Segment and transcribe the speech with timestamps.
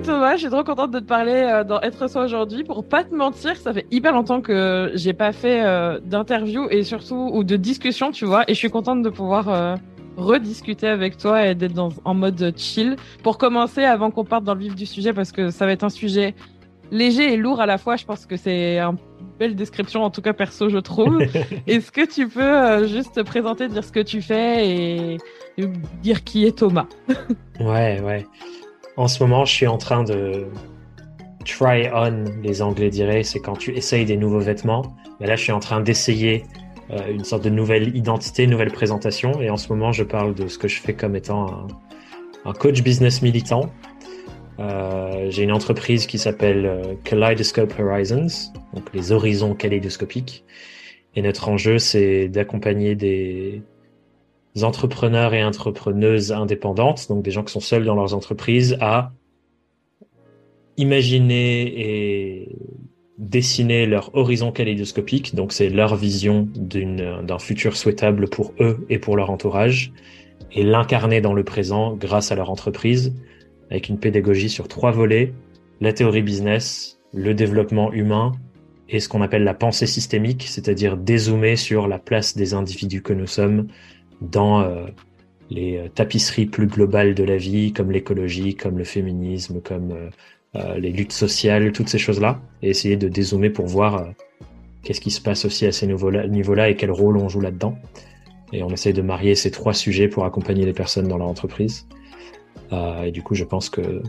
[0.00, 2.64] beaucoup Thomas, je suis trop contente de te parler euh, dans Être soi aujourd'hui.
[2.64, 6.84] Pour pas te mentir, ça fait hyper longtemps que j'ai pas fait euh, d'interview et
[6.84, 9.76] surtout ou de discussion, tu vois, et je suis contente de pouvoir euh,
[10.16, 12.96] rediscuter avec toi et d'être dans en mode chill.
[13.22, 15.84] Pour commencer, avant qu'on parte dans le vif du sujet, parce que ça va être
[15.84, 16.34] un sujet
[16.90, 18.96] léger et lourd à la fois, je pense que c'est une
[19.38, 21.20] belle description, en tout cas perso, je trouve.
[21.66, 25.16] Est-ce que tu peux juste te présenter, dire ce que tu fais et
[26.02, 26.86] dire qui est Thomas?
[27.60, 28.26] Ouais, ouais.
[28.96, 30.46] En ce moment, je suis en train de
[31.44, 34.96] try on, les Anglais diraient, c'est quand tu essayes des nouveaux vêtements.
[35.20, 36.44] Mais là, je suis en train d'essayer
[36.90, 39.40] euh, une sorte de nouvelle identité, nouvelle présentation.
[39.40, 41.68] Et en ce moment, je parle de ce que je fais comme étant
[42.44, 43.70] un, coach business militant.
[44.58, 50.44] Euh, j'ai une entreprise qui s'appelle euh, Kaleidoscope Horizons, donc les horizons kaléidoscopiques.
[51.14, 53.62] Et notre enjeu, c'est d'accompagner des,
[54.62, 59.12] entrepreneurs et entrepreneuses indépendantes, donc des gens qui sont seuls dans leurs entreprises, à
[60.76, 62.56] imaginer et
[63.18, 69.16] dessiner leur horizon kaléidoscopique, donc c'est leur vision d'un futur souhaitable pour eux et pour
[69.16, 69.92] leur entourage,
[70.52, 73.14] et l'incarner dans le présent grâce à leur entreprise,
[73.70, 75.32] avec une pédagogie sur trois volets,
[75.80, 78.32] la théorie business, le développement humain
[78.88, 83.12] et ce qu'on appelle la pensée systémique, c'est-à-dire dézoomer sur la place des individus que
[83.12, 83.68] nous sommes
[84.20, 84.86] dans euh,
[85.50, 90.10] les euh, tapisseries plus globales de la vie, comme l'écologie, comme le féminisme, comme
[90.56, 94.12] euh, les luttes sociales, toutes ces choses-là, et essayer de dézoomer pour voir
[94.82, 97.76] qu'est-ce qui se passe aussi à ces niveaux-là et quel rôle on joue là-dedans.
[98.52, 101.86] Et on essaye de marier ces trois sujets pour accompagner les personnes dans leur entreprise.
[102.72, 104.02] et du coup, je pense que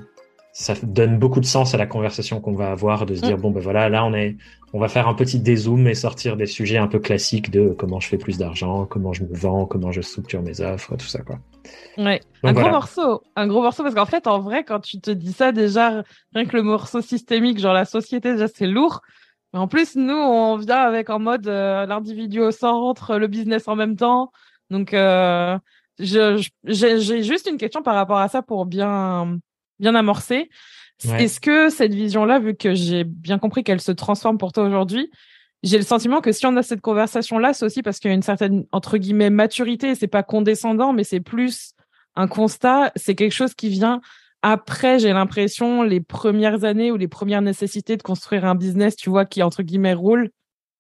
[0.53, 3.41] ça donne beaucoup de sens à la conversation qu'on va avoir, de se dire mm.
[3.41, 4.35] bon ben voilà, là on est,
[4.73, 7.99] on va faire un petit dézoom et sortir des sujets un peu classiques de comment
[7.99, 11.21] je fais plus d'argent, comment je me vends, comment je structure mes offres, tout ça
[11.21, 11.39] quoi.
[11.97, 15.11] Ouais, un gros morceau, un gros morceau parce qu'en fait en vrai quand tu te
[15.11, 16.03] dis ça déjà
[16.33, 19.01] rien que le morceau systémique genre la société déjà c'est lourd.
[19.53, 23.67] Mais en plus nous on vient avec en mode euh, l'individu au centre, le business
[23.69, 24.31] en même temps.
[24.69, 25.57] Donc euh,
[25.97, 29.39] j'ai juste une question par rapport à ça pour bien
[29.81, 30.49] bien amorcé.
[31.03, 35.09] Est-ce que cette vision-là, vu que j'ai bien compris qu'elle se transforme pour toi aujourd'hui,
[35.63, 38.15] j'ai le sentiment que si on a cette conversation-là, c'est aussi parce qu'il y a
[38.15, 39.95] une certaine, entre guillemets, maturité.
[39.95, 41.73] C'est pas condescendant, mais c'est plus
[42.15, 42.91] un constat.
[42.95, 44.01] C'est quelque chose qui vient
[44.43, 49.11] après, j'ai l'impression, les premières années ou les premières nécessités de construire un business, tu
[49.11, 50.31] vois, qui, entre guillemets, roule.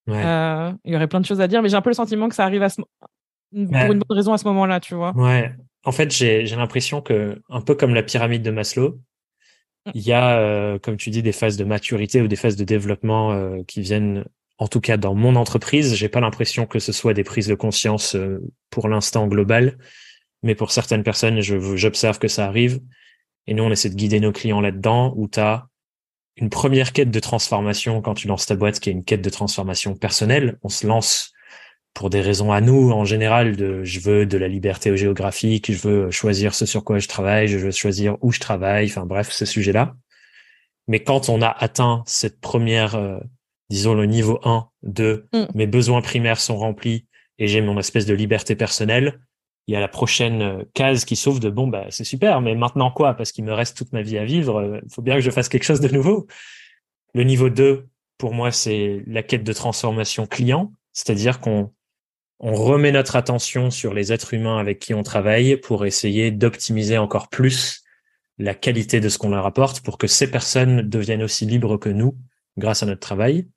[0.09, 2.27] Euh, il y aurait plein de choses à dire, mais j'ai un peu le sentiment
[2.27, 2.83] que ça arrive à pour
[3.53, 5.11] une bonne raison à ce moment-là, tu vois.
[5.15, 8.99] Ouais en fait, j'ai l'impression que, un peu comme la pyramide de Maslow,
[9.85, 9.91] mm.
[9.95, 12.63] il y a, euh, comme tu dis, des phases de maturité ou des phases de
[12.63, 14.25] développement euh, qui viennent,
[14.57, 15.95] en tout cas dans mon entreprise.
[15.95, 19.77] J'ai pas l'impression que ce soit des prises de conscience euh, pour l'instant globales,
[20.43, 22.79] mais pour certaines personnes, j'observe que ça arrive.
[23.47, 25.67] Et nous, on essaie de guider nos clients là-dedans, où tu as
[26.37, 29.29] une première quête de transformation quand tu lances ta boîte, qui est une quête de
[29.29, 30.57] transformation personnelle.
[30.63, 31.33] On se lance
[31.93, 35.87] pour des raisons à nous en général de je veux de la liberté géographique, je
[35.87, 39.29] veux choisir ce sur quoi je travaille, je veux choisir où je travaille, enfin bref,
[39.31, 39.95] ce sujet-là.
[40.87, 43.19] Mais quand on a atteint cette première, euh,
[43.69, 45.45] disons le niveau 1 de mm.
[45.53, 47.05] mes besoins primaires sont remplis
[47.37, 49.19] et j'ai mon espèce de liberté personnelle,
[49.67, 52.55] il y a la prochaine euh, case qui s'ouvre de bon bah c'est super, mais
[52.55, 53.13] maintenant quoi?
[53.13, 55.31] Parce qu'il me reste toute ma vie à vivre, il euh, faut bien que je
[55.31, 56.27] fasse quelque chose de nouveau.
[57.13, 57.87] Le niveau 2,
[58.17, 61.71] pour moi, c'est la quête de transformation client, c'est-à-dire qu'on
[62.43, 66.97] on remet notre attention sur les êtres humains avec qui on travaille pour essayer d'optimiser
[66.97, 67.83] encore plus
[68.39, 71.89] la qualité de ce qu'on leur apporte pour que ces personnes deviennent aussi libres que
[71.89, 72.17] nous
[72.57, 73.47] grâce à notre travail.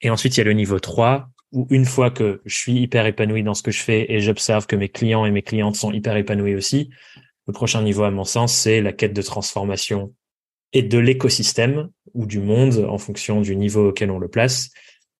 [0.00, 3.04] Et ensuite, il y a le niveau 3 où une fois que je suis hyper
[3.04, 5.92] épanoui dans ce que je fais et j'observe que mes clients et mes clientes sont
[5.92, 6.90] hyper épanouis aussi,
[7.46, 10.14] le prochain niveau, à mon sens, c'est la quête de transformation
[10.72, 14.70] et de l'écosystème ou du monde en fonction du niveau auquel on le place.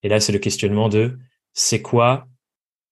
[0.03, 1.19] Et là, c'est le questionnement de
[1.53, 2.28] c'est quoi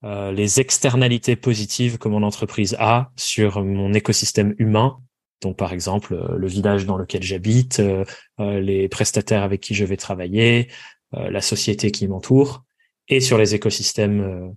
[0.05, 4.99] euh, les externalités positives que mon entreprise a sur mon écosystème humain.
[5.41, 8.05] Donc, par exemple, euh, le village dans lequel j'habite, euh,
[8.39, 10.69] les prestataires avec qui je vais travailler,
[11.13, 12.65] la société qui m'entoure,
[13.09, 14.53] et sur les écosystèmes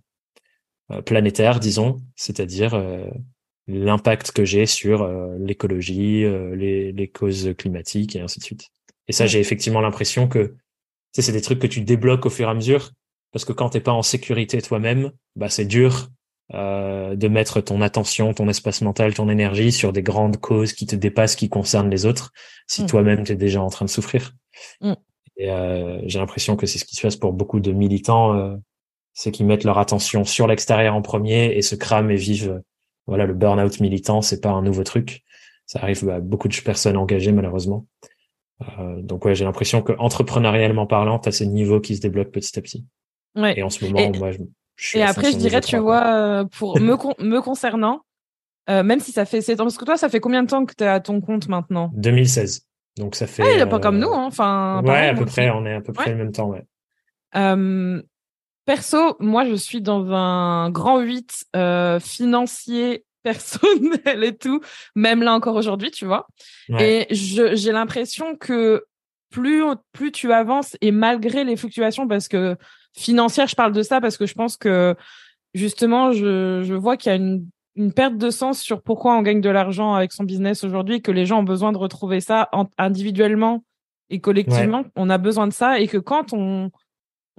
[1.06, 2.76] planétaires, disons, c'est-à-dire
[3.68, 5.08] l'impact que j'ai sur
[5.38, 6.26] l'écologie,
[6.56, 8.70] les, les, causes climatiques et ainsi de suite.
[9.08, 10.56] Et ça, j'ai effectivement l'impression que
[11.14, 12.92] c'est des trucs que tu débloques au fur et à mesure
[13.32, 16.10] parce que quand t'es pas en sécurité toi-même, bah c'est dur
[16.54, 20.88] euh, de mettre ton attention, ton espace mental, ton énergie sur des grandes causes qui
[20.88, 22.32] te dépassent, qui concernent les autres,
[22.68, 22.88] si mmh.
[22.88, 24.34] toi-même tu es déjà en train de souffrir.
[24.82, 24.94] Mmh.
[25.38, 28.58] Et euh, j'ai l'impression que c'est ce qui se passe pour beaucoup de militants, euh,
[29.14, 32.62] c'est qu'ils mettent leur attention sur l'extérieur en premier et se crament et vivent.
[33.06, 35.24] Voilà, le burn-out militant, c'est pas un nouveau truc.
[35.66, 37.86] ça arrive à beaucoup de personnes engagées malheureusement.
[38.62, 42.58] Euh, donc ouais, j'ai l'impression que entrepreneurialement parlant, à ces niveaux qui se débloquent petit
[42.58, 42.86] à petit.
[43.36, 43.60] Ouais.
[43.60, 44.40] Et en ce moment, moi, je,
[44.96, 48.02] et après, je dirais, tu vois, euh, pour me, me concernant,
[48.70, 50.66] euh, même si ça fait 7 ans, parce que toi, ça fait combien de temps
[50.66, 51.92] que tu es à ton compte maintenant?
[51.96, 52.66] 2016.
[52.98, 53.62] Donc ça fait.
[53.62, 54.26] Ah, pas comme nous, hein.
[54.26, 54.82] enfin.
[54.86, 56.66] Ouais, à peu près, on est à peu près le même temps, ouais.
[58.66, 61.46] perso, moi, je suis dans un grand 8
[62.00, 64.62] financier personnel et tout,
[64.96, 66.28] même là encore aujourd'hui, tu vois.
[66.80, 68.86] Et j'ai l'impression que
[69.30, 72.56] plus plus tu avances et malgré les fluctuations, parce que
[72.96, 74.96] financière, je parle de ça parce que je pense que
[75.54, 79.22] justement, je, je vois qu'il y a une, une perte de sens sur pourquoi on
[79.22, 82.50] gagne de l'argent avec son business aujourd'hui, que les gens ont besoin de retrouver ça
[82.78, 83.64] individuellement
[84.10, 84.84] et collectivement.
[84.96, 86.72] On a besoin de ça et que quand on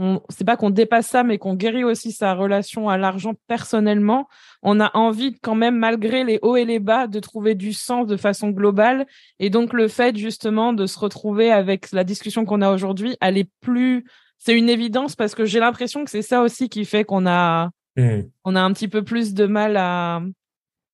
[0.00, 4.28] on, c'est pas qu'on dépasse ça, mais qu'on guérit aussi sa relation à l'argent personnellement.
[4.62, 8.06] On a envie quand même, malgré les hauts et les bas, de trouver du sens
[8.06, 9.06] de façon globale.
[9.38, 13.36] Et donc, le fait, justement, de se retrouver avec la discussion qu'on a aujourd'hui, elle
[13.36, 14.06] est plus,
[14.40, 17.70] c'est une évidence parce que j'ai l'impression que c'est ça aussi qui fait qu'on a,
[17.96, 18.20] mmh.
[18.44, 20.22] on a un petit peu plus de mal à,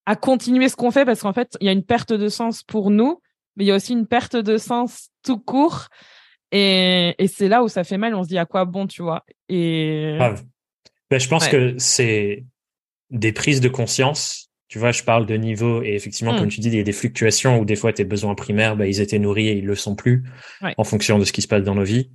[0.05, 2.65] à continuer ce qu'on fait parce qu'en fait, il y a une perte de sens
[2.65, 3.23] pour nous,
[3.57, 5.87] mais il y a aussi une perte de sens tout court
[6.51, 8.17] et, et c'est là où ça fait mal.
[8.17, 9.25] On se dit à quoi bon, tu vois?
[9.49, 10.19] Et
[11.09, 12.45] ben, je pense que c'est
[13.11, 14.51] des prises de conscience.
[14.69, 16.49] Tu vois, je parle de niveau et effectivement, comme mmh.
[16.49, 19.01] tu dis, il y a des fluctuations où des fois tes besoins primaires, ben, ils
[19.01, 20.25] étaient nourris et ils le sont plus
[20.77, 22.11] en fonction de ce qui se passe dans nos vies.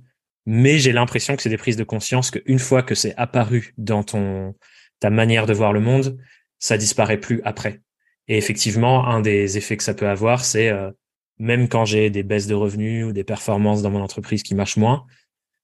[0.46, 4.02] Mais j'ai l'impression que c'est des prises de conscience qu'une fois que c'est apparu dans
[4.02, 4.54] ton
[5.00, 6.16] ta manière de voir le monde,
[6.60, 7.80] ça disparaît plus après.
[8.28, 10.92] Et effectivement, un des effets que ça peut avoir, c'est euh,
[11.38, 14.76] même quand j'ai des baisses de revenus ou des performances dans mon entreprise qui marchent
[14.76, 15.04] moins,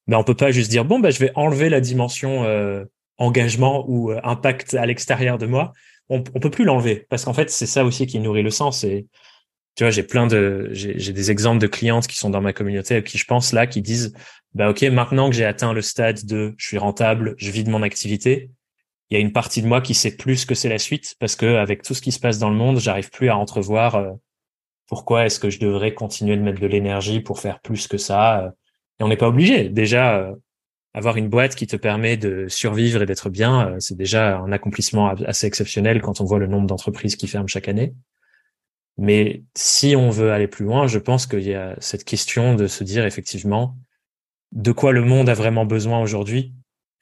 [0.08, 2.84] ben on peut pas juste dire bon ben je vais enlever la dimension euh,
[3.16, 5.72] engagement ou euh, impact à l'extérieur de moi.
[6.08, 8.82] On, on peut plus l'enlever parce qu'en fait c'est ça aussi qui nourrit le sens.
[8.82, 9.06] Et
[9.78, 12.96] tu vois j'ai plein de j'ai des exemples de clientes qui sont dans ma communauté
[12.96, 14.12] à qui je pense là qui disent
[14.52, 17.70] bah ok maintenant que j'ai atteint le stade de je suis rentable, je vis de
[17.70, 18.50] mon activité,
[19.08, 21.36] il y a une partie de moi qui sait plus que c'est la suite parce
[21.36, 24.10] que avec tout ce qui se passe dans le monde, j'arrive plus à entrevoir euh,
[24.88, 28.40] pourquoi est-ce que je devrais continuer de mettre de l'énergie pour faire plus que ça
[28.40, 28.50] euh,
[28.98, 29.68] Et on n'est pas obligé.
[29.68, 30.34] Déjà, euh,
[30.92, 35.08] avoir une boîte qui te permet de survivre et d'être bien, c'est déjà un accomplissement
[35.08, 37.94] assez exceptionnel quand on voit le nombre d'entreprises qui ferment chaque année.
[38.98, 42.66] Mais si on veut aller plus loin, je pense qu'il y a cette question de
[42.66, 43.76] se dire effectivement
[44.52, 46.52] de quoi le monde a vraiment besoin aujourd'hui.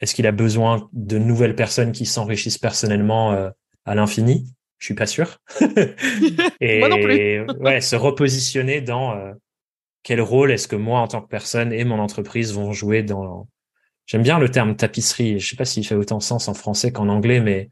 [0.00, 3.50] Est-ce qu'il a besoin de nouvelles personnes qui s'enrichissent personnellement
[3.87, 4.46] à l'infini?
[4.78, 5.38] Je suis pas sûr.
[6.60, 7.46] et moi non plus.
[7.60, 9.32] ouais, se repositionner dans euh,
[10.02, 13.48] quel rôle est-ce que moi en tant que personne et mon entreprise vont jouer dans.
[14.06, 15.40] J'aime bien le terme tapisserie.
[15.40, 17.69] Je sais pas s'il fait autant sens en français qu'en anglais, mais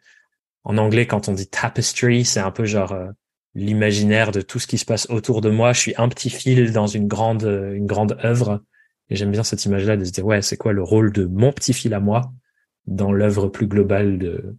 [0.65, 3.11] en anglais, quand on dit tapestry, c'est un peu genre euh,
[3.55, 5.73] l'imaginaire de tout ce qui se passe autour de moi.
[5.73, 8.63] Je suis un petit fil dans une grande, une grande œuvre.
[9.11, 11.53] Et j'aime bien cette image-là de se dire, ouais, c'est quoi le rôle de mon
[11.53, 12.23] petit fil à moi
[12.87, 14.57] dans l'œuvre plus globale de,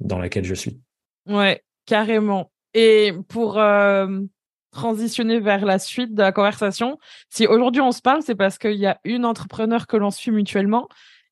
[0.00, 0.80] dans laquelle je suis.
[1.26, 2.50] Ouais, Carrément.
[2.74, 4.20] Et pour euh,
[4.72, 6.98] transitionner vers la suite de la conversation,
[7.30, 10.30] si aujourd'hui on se parle, c'est parce qu'il y a une entrepreneur que l'on suit
[10.30, 10.86] mutuellement.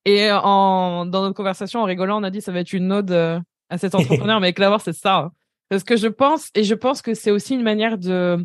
[0.06, 3.10] Et en, dans notre conversation, en rigolant, on a dit ça va être une ode
[3.10, 3.38] euh,
[3.68, 5.30] à cet entrepreneur, mais clairement, c'est ça.
[5.68, 8.44] Parce que je pense, et je pense que c'est aussi une manière de,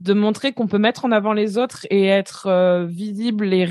[0.00, 3.64] de montrer qu'on peut mettre en avant les autres et être euh, visible et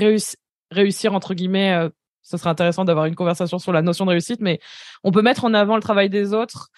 [0.70, 1.88] réussir, entre guillemets.
[2.22, 4.60] ce serait intéressant d'avoir une conversation sur la notion de réussite, mais
[5.04, 6.70] on peut mettre en avant le travail des autres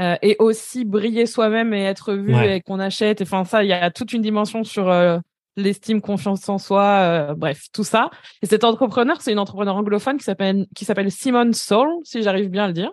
[0.00, 3.20] euh, et aussi briller soi-même et être vu et qu'on achète.
[3.20, 5.18] Enfin ça, il y a toute une dimension sur euh,
[5.56, 8.10] l'estime, confiance en soi, euh, bref, tout ça.
[8.40, 12.48] Et cet entrepreneur, c'est une entrepreneur anglophone qui s'appelle qui s'appelle Simone Soul, si j'arrive
[12.48, 12.92] bien à le dire.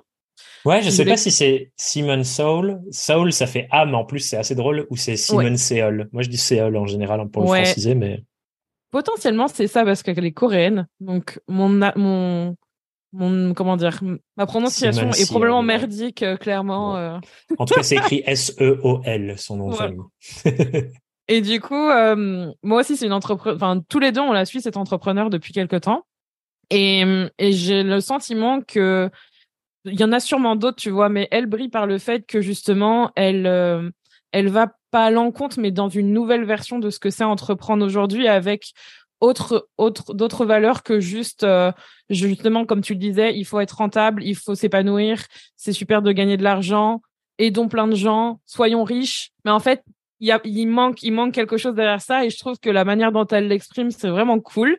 [0.66, 2.82] Ouais, je sais pas si c'est Simone Soul.
[2.92, 6.10] Soul, ça fait âme en plus, c'est assez drôle, ou c'est Simone Seol.
[6.12, 8.24] Moi, je dis Seol en général pour le franciser, mais
[8.96, 10.88] potentiellement c'est ça parce qu'elle est coréenne.
[11.02, 12.56] Donc mon mon
[13.12, 14.00] mon comment dire
[14.38, 17.18] ma prononciation est, probablement merdique euh, clairement euh.
[17.58, 20.04] en tout cas c'est écrit S E O L son nom de famille
[21.30, 24.44] et du coup euh, moi aussi c'est une entreprise enfin tous les deux on la
[24.44, 26.06] suit cet entrepreneur depuis quelque temps
[26.70, 27.04] et,
[27.38, 29.10] et j'ai le sentiment que
[29.86, 32.42] il y en a sûrement d'autres tu vois mais elle brille par le fait que
[32.42, 33.92] justement elle
[34.32, 37.86] elle va pas à l'encontre mais dans une nouvelle version de ce que c'est entreprendre
[37.86, 38.74] aujourd'hui avec
[39.22, 41.72] autre, autre, d'autres valeurs que juste, euh,
[42.10, 45.24] justement, comme tu le disais, il faut être rentable, il faut s'épanouir,
[45.56, 47.02] c'est super de gagner de l'argent,
[47.38, 49.32] aidons plein de gens, soyons riches.
[49.44, 49.84] Mais en fait,
[50.20, 52.70] il, y a, il manque, il manque quelque chose derrière ça, et je trouve que
[52.70, 54.78] la manière dont elle l'exprime, c'est vraiment cool.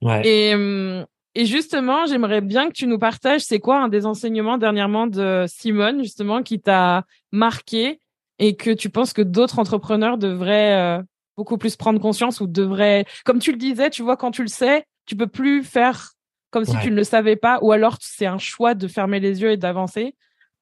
[0.00, 0.22] Ouais.
[0.26, 4.58] Et, hum, et justement, j'aimerais bien que tu nous partages, c'est quoi un des enseignements
[4.58, 8.00] dernièrement de Simone, justement, qui t'a marqué
[8.38, 11.02] et que tu penses que d'autres entrepreneurs devraient euh,
[11.36, 14.48] beaucoup plus prendre conscience ou devraient, comme tu le disais, tu vois, quand tu le
[14.48, 16.12] sais, tu peux plus faire
[16.50, 19.40] comme si tu ne le savais pas, ou alors c'est un choix de fermer les
[19.40, 20.14] yeux et d'avancer.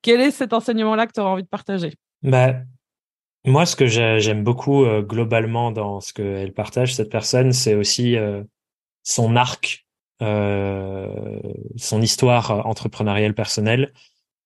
[0.02, 1.94] Quel est cet enseignement-là que tu auras envie de partager?
[2.22, 2.54] Bah,
[3.44, 8.16] Moi, ce que j'aime beaucoup euh, globalement dans ce qu'elle partage, cette personne, c'est aussi
[8.16, 8.44] euh,
[9.02, 9.84] son arc,
[10.20, 13.92] son histoire entrepreneuriale personnelle.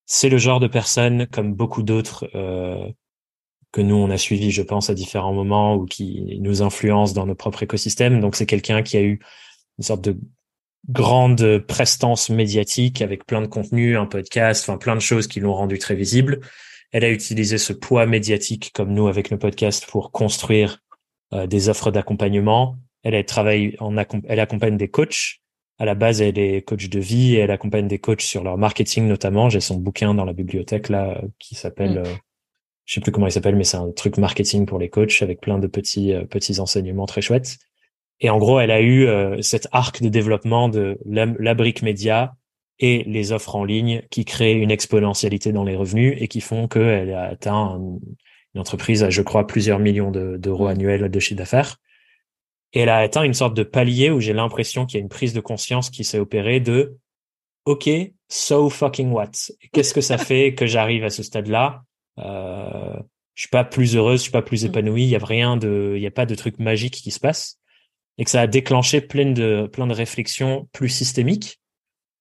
[0.06, 2.28] C'est le genre de personne, comme beaucoup d'autres
[3.74, 7.26] que nous, on a suivi, je pense, à différents moments ou qui nous influencent dans
[7.26, 8.20] nos propres écosystèmes.
[8.20, 9.18] Donc, c'est quelqu'un qui a eu
[9.78, 10.16] une sorte de
[10.88, 15.54] grande prestance médiatique avec plein de contenu, un podcast, enfin plein de choses qui l'ont
[15.54, 16.40] rendu très visible.
[16.92, 20.78] Elle a utilisé ce poids médiatique comme nous avec nos podcasts pour construire
[21.32, 22.76] euh, des offres d'accompagnement.
[23.02, 25.40] Elle a travaillé en elle accompagne des coachs.
[25.78, 28.56] À la base, elle est coach de vie et elle accompagne des coachs sur leur
[28.56, 29.48] marketing notamment.
[29.48, 32.06] J'ai son bouquin dans la bibliothèque là qui s'appelle, mm.
[32.06, 32.14] euh,
[32.84, 35.40] je sais plus comment il s'appelle, mais c'est un truc marketing pour les coachs avec
[35.40, 37.58] plein de petits euh, petits enseignements très chouettes.
[38.20, 42.36] Et en gros, elle a eu euh, cet arc de développement de la, brique média
[42.78, 46.68] et les offres en ligne qui créent une exponentialité dans les revenus et qui font
[46.68, 47.80] qu'elle a atteint
[48.54, 51.78] une entreprise à, je crois, plusieurs millions d'euros annuels de chiffre d'affaires.
[52.74, 55.08] Et elle a atteint une sorte de palier où j'ai l'impression qu'il y a une
[55.08, 56.98] prise de conscience qui s'est opérée de
[57.64, 57.88] OK,
[58.28, 59.30] so fucking what?
[59.72, 61.82] Qu'est-ce que ça fait que j'arrive à ce stade-là?
[62.18, 62.98] Euh,
[63.34, 64.66] Je suis pas plus heureuse, je suis pas plus mm.
[64.66, 65.04] épanouie.
[65.04, 67.58] Il y a rien de, il y a pas de truc magique qui se passe
[68.18, 71.60] et que ça a déclenché plein de plein de réflexions plus systémiques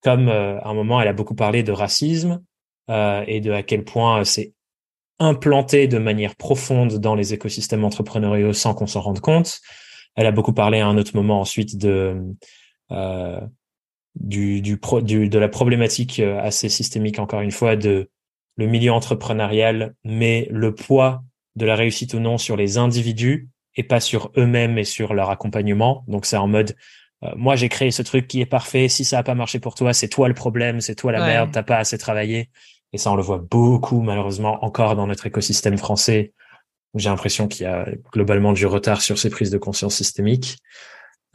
[0.04, 2.42] comme euh, à un moment elle a beaucoup parlé de racisme
[2.90, 4.54] euh, et de à quel point c'est
[5.20, 9.62] implanté de manière profonde dans les écosystèmes entrepreneuriaux sans qu'on s'en rende compte
[10.16, 12.22] elle a beaucoup parlé à un autre moment ensuite de
[12.92, 13.40] euh,
[14.16, 18.10] du, du, pro, du, de la problématique euh, assez systémique encore une fois de
[18.56, 21.24] le milieu entrepreneurial mais le poids
[21.56, 25.30] de la réussite ou non sur les individus et pas sur eux-mêmes et sur leur
[25.30, 26.04] accompagnement.
[26.08, 26.76] Donc c'est en mode
[27.24, 29.76] euh, moi j'ai créé ce truc qui est parfait, si ça a pas marché pour
[29.76, 32.50] toi, c'est toi le problème, c'est toi la merde, t'as pas assez travaillé.
[32.92, 36.34] Et ça on le voit beaucoup malheureusement encore dans notre écosystème français.
[36.96, 40.58] J'ai l'impression qu'il y a globalement du retard sur ces prises de conscience systémiques.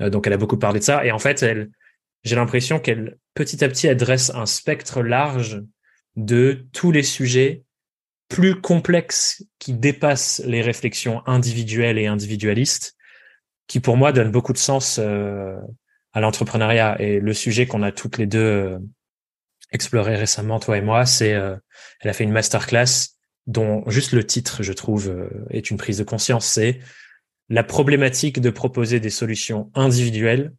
[0.01, 1.71] Euh, donc elle a beaucoup parlé de ça et en fait elle
[2.25, 5.63] j'ai l'impression qu'elle petit à petit adresse un spectre large
[6.17, 7.63] de tous les sujets
[8.29, 12.97] plus complexe qui dépasse les réflexions individuelles et individualistes,
[13.67, 15.57] qui pour moi donne beaucoup de sens euh,
[16.13, 17.01] à l'entrepreneuriat.
[17.01, 18.79] Et le sujet qu'on a toutes les deux euh,
[19.73, 21.57] exploré récemment, toi et moi, c'est euh,
[22.01, 23.18] elle a fait une masterclass
[23.49, 26.47] dont juste le titre, je trouve, est une prise de conscience.
[26.47, 26.79] C'est
[27.49, 30.55] la problématique de proposer des solutions individuelles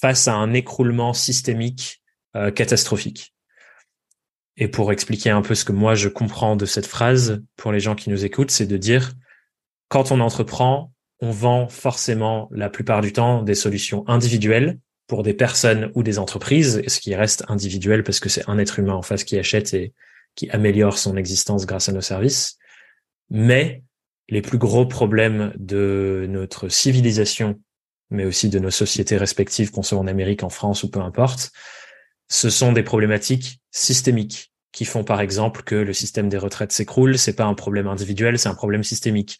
[0.00, 2.02] face à un écroulement systémique
[2.54, 3.34] catastrophique.
[4.56, 7.80] Et pour expliquer un peu ce que moi je comprends de cette phrase pour les
[7.80, 9.12] gens qui nous écoutent, c'est de dire
[9.88, 15.34] quand on entreprend, on vend forcément la plupart du temps des solutions individuelles pour des
[15.34, 19.02] personnes ou des entreprises, ce qui reste individuel parce que c'est un être humain en
[19.02, 19.92] face qui achète et
[20.40, 22.56] qui améliore son existence grâce à nos services.
[23.28, 23.82] Mais
[24.30, 27.60] les plus gros problèmes de notre civilisation,
[28.08, 31.50] mais aussi de nos sociétés respectives, qu'on soit en Amérique, en France ou peu importe,
[32.28, 37.18] ce sont des problématiques systémiques qui font par exemple que le système des retraites s'écroule,
[37.18, 39.38] c'est pas un problème individuel, c'est un problème systémique.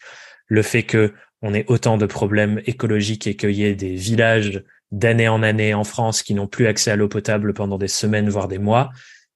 [0.49, 4.63] Le fait que on ait autant de problèmes écologiques et qu'il y ait des villages
[4.93, 8.29] d'année en année en France qui n'ont plus accès à l'eau potable pendant des semaines
[8.29, 8.91] voire des mois,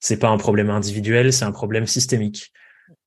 [0.05, 2.53] c'est pas un problème individuel, c'est un problème systémique,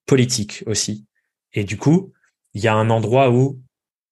[0.07, 1.05] politique aussi.
[1.53, 2.11] Et du coup,
[2.55, 3.61] il y a un endroit où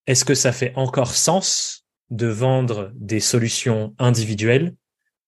[0.06, 4.76] est-ce que ça fait encore sens de vendre des solutions individuelles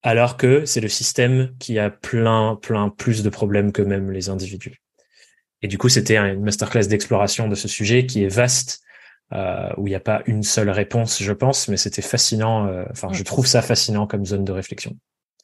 [0.03, 4.29] alors que c'est le système qui a plein, plein plus de problèmes que même les
[4.29, 4.83] individus?
[5.63, 8.81] Et du coup, c'était une masterclass d'exploration de ce sujet qui est vaste,
[9.33, 12.67] euh, où il n'y a pas une seule réponse, je pense, mais c'était fascinant.
[12.67, 14.95] Euh, enfin, je trouve ça fascinant comme zone de réflexion.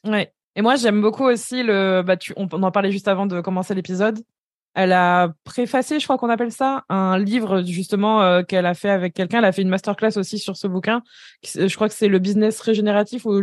[0.04, 0.32] Ouais.
[0.56, 2.02] Et moi, j'aime beaucoup aussi le.
[2.02, 4.18] Bah, tu, on en parlait juste avant de commencer l'épisode
[4.74, 8.90] elle a préfacé, je crois qu'on appelle ça, un livre justement euh, qu'elle a fait
[8.90, 9.38] avec quelqu'un.
[9.38, 11.02] Elle a fait une masterclass aussi sur ce bouquin.
[11.44, 13.40] Je crois que c'est le business régénératif ou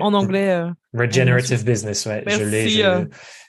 [0.00, 0.50] en anglais.
[0.50, 2.24] Euh, Regenerative business, ouais.
[2.26, 2.82] je l'ai.
[2.82, 3.04] Euh.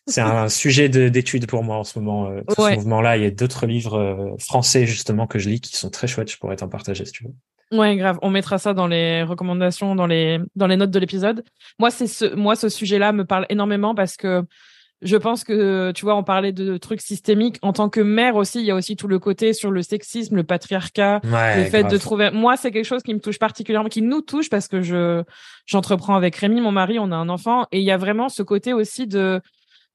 [0.05, 2.29] C'est un sujet d'étude pour moi en ce moment.
[2.49, 5.89] Tout ce mouvement-là, il y a d'autres livres français justement que je lis qui sont
[5.89, 6.31] très chouettes.
[6.31, 7.33] Je pourrais t'en partager si tu veux.
[7.71, 8.17] Ouais, grave.
[8.21, 11.43] On mettra ça dans les recommandations, dans les dans les notes de l'épisode.
[11.79, 14.43] Moi, c'est ce moi ce sujet-là me parle énormément parce que
[15.01, 17.57] je pense que, tu vois, on parlait de trucs systémiques.
[17.61, 20.35] En tant que mère aussi, il y a aussi tout le côté sur le sexisme,
[20.35, 22.31] le patriarcat, le fait de trouver.
[22.31, 25.23] Moi, c'est quelque chose qui me touche particulièrement, qui nous touche parce que je
[25.65, 28.41] j'entreprends avec Rémi, mon mari, on a un enfant, et il y a vraiment ce
[28.41, 29.41] côté aussi de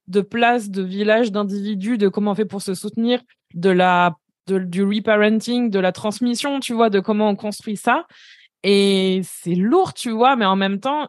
[0.09, 3.21] de place, de village, d'individus, de comment on fait pour se soutenir,
[3.55, 8.07] de la de, du reparenting, de la transmission, tu vois, de comment on construit ça.
[8.63, 11.09] Et c'est lourd, tu vois, mais en même temps,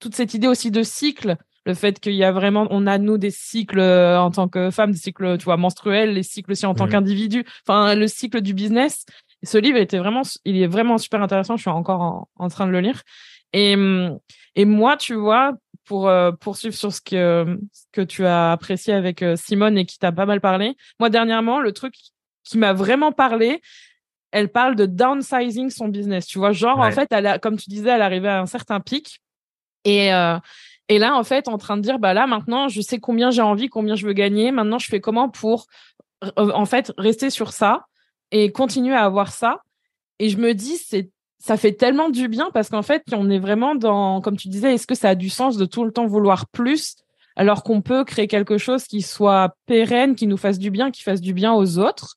[0.00, 3.18] toute cette idée aussi de cycle, le fait qu'il y a vraiment, on a nous
[3.18, 6.66] des cycles euh, en tant que femme, des cycles, tu vois, menstruels, les cycles aussi
[6.66, 9.04] en tant qu'individu, enfin le cycle du business.
[9.42, 11.56] ce livre était vraiment, il est vraiment super intéressant.
[11.56, 13.02] Je suis encore en, train de le lire.
[13.52, 13.74] Et
[14.56, 15.52] et moi, tu vois,
[15.84, 19.84] pour euh, poursuivre sur ce que ce que tu as apprécié avec euh, Simone et
[19.84, 20.76] qui t'a pas mal parlé.
[20.98, 21.94] Moi, dernièrement, le truc
[22.46, 23.60] qui m'a vraiment parlé,
[24.30, 26.26] elle parle de downsizing son business.
[26.26, 28.80] Tu vois, genre en fait, elle a, comme tu disais, elle arrivait à un certain
[28.80, 29.20] pic
[29.84, 30.38] et euh,
[30.88, 33.42] et là, en fait, en train de dire, bah là, maintenant, je sais combien j'ai
[33.42, 34.52] envie, combien je veux gagner.
[34.52, 35.66] Maintenant, je fais comment pour,
[36.24, 37.86] euh, en fait, rester sur ça
[38.30, 39.62] et continuer à avoir ça.
[40.20, 43.38] Et je me dis, c'est, ça fait tellement du bien parce qu'en fait, on est
[43.38, 46.06] vraiment dans, comme tu disais, est-ce que ça a du sens de tout le temps
[46.06, 46.96] vouloir plus
[47.34, 51.02] alors qu'on peut créer quelque chose qui soit pérenne, qui nous fasse du bien, qui
[51.02, 52.16] fasse du bien aux autres?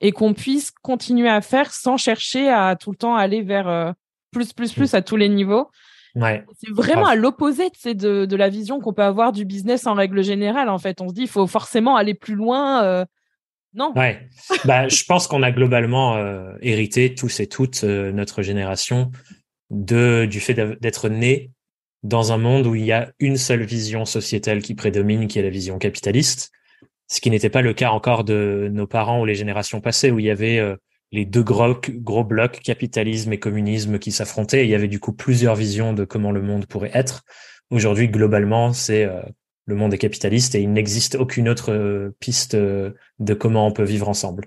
[0.00, 3.92] Et qu'on puisse continuer à faire sans chercher à tout le temps aller vers euh,
[4.30, 4.96] plus, plus, plus mmh.
[4.96, 5.70] à tous les niveaux.
[6.14, 6.44] Ouais.
[6.62, 10.22] C'est vraiment à l'opposé de, de la vision qu'on peut avoir du business en règle
[10.22, 10.68] générale.
[10.68, 12.84] En fait, on se dit il faut forcément aller plus loin.
[12.84, 13.04] Euh,
[13.74, 13.92] non?
[13.96, 14.28] Ouais.
[14.64, 19.10] bah, je pense qu'on a globalement euh, hérité tous et toutes euh, notre génération
[19.70, 21.50] de du fait d'être né
[22.04, 25.42] dans un monde où il y a une seule vision sociétale qui prédomine, qui est
[25.42, 26.52] la vision capitaliste,
[27.08, 30.18] ce qui n'était pas le cas encore de nos parents ou les générations passées où
[30.18, 30.60] il y avait
[31.14, 34.64] les deux gros, gros blocs, capitalisme et communisme, qui s'affrontaient.
[34.64, 37.22] Il y avait du coup plusieurs visions de comment le monde pourrait être.
[37.70, 39.22] Aujourd'hui, globalement, c'est euh,
[39.66, 43.72] le monde est capitaliste et il n'existe aucune autre euh, piste euh, de comment on
[43.72, 44.46] peut vivre ensemble.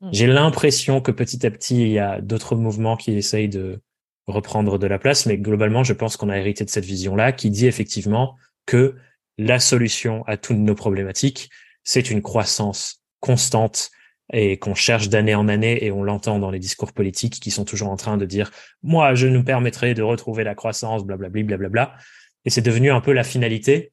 [0.00, 0.08] Hmm.
[0.12, 3.80] J'ai l'impression que petit à petit, il y a d'autres mouvements qui essayent de
[4.26, 7.50] reprendre de la place, mais globalement, je pense qu'on a hérité de cette vision-là qui
[7.50, 8.96] dit effectivement que
[9.38, 11.50] la solution à toutes nos problématiques,
[11.86, 13.90] c'est une croissance constante
[14.32, 17.64] et qu'on cherche d'année en année et on l'entend dans les discours politiques qui sont
[17.64, 18.50] toujours en train de dire
[18.82, 21.94] moi je nous permettrai de retrouver la croissance blablabla blablabla
[22.44, 23.92] et c'est devenu un peu la finalité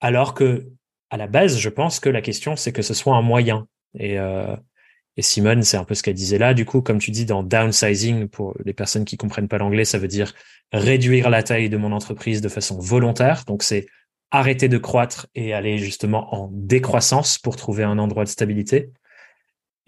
[0.00, 0.66] alors que
[1.10, 3.66] à la base je pense que la question c'est que ce soit un moyen.
[3.98, 4.56] Et euh,
[5.16, 6.54] et Simone c'est un peu ce qu'elle disait là.
[6.54, 9.98] Du coup comme tu dis dans downsizing pour les personnes qui comprennent pas l'anglais ça
[9.98, 10.32] veut dire
[10.72, 13.44] réduire la taille de mon entreprise de façon volontaire.
[13.46, 13.86] Donc c'est
[14.30, 18.90] arrêter de croître et aller justement en décroissance pour trouver un endroit de stabilité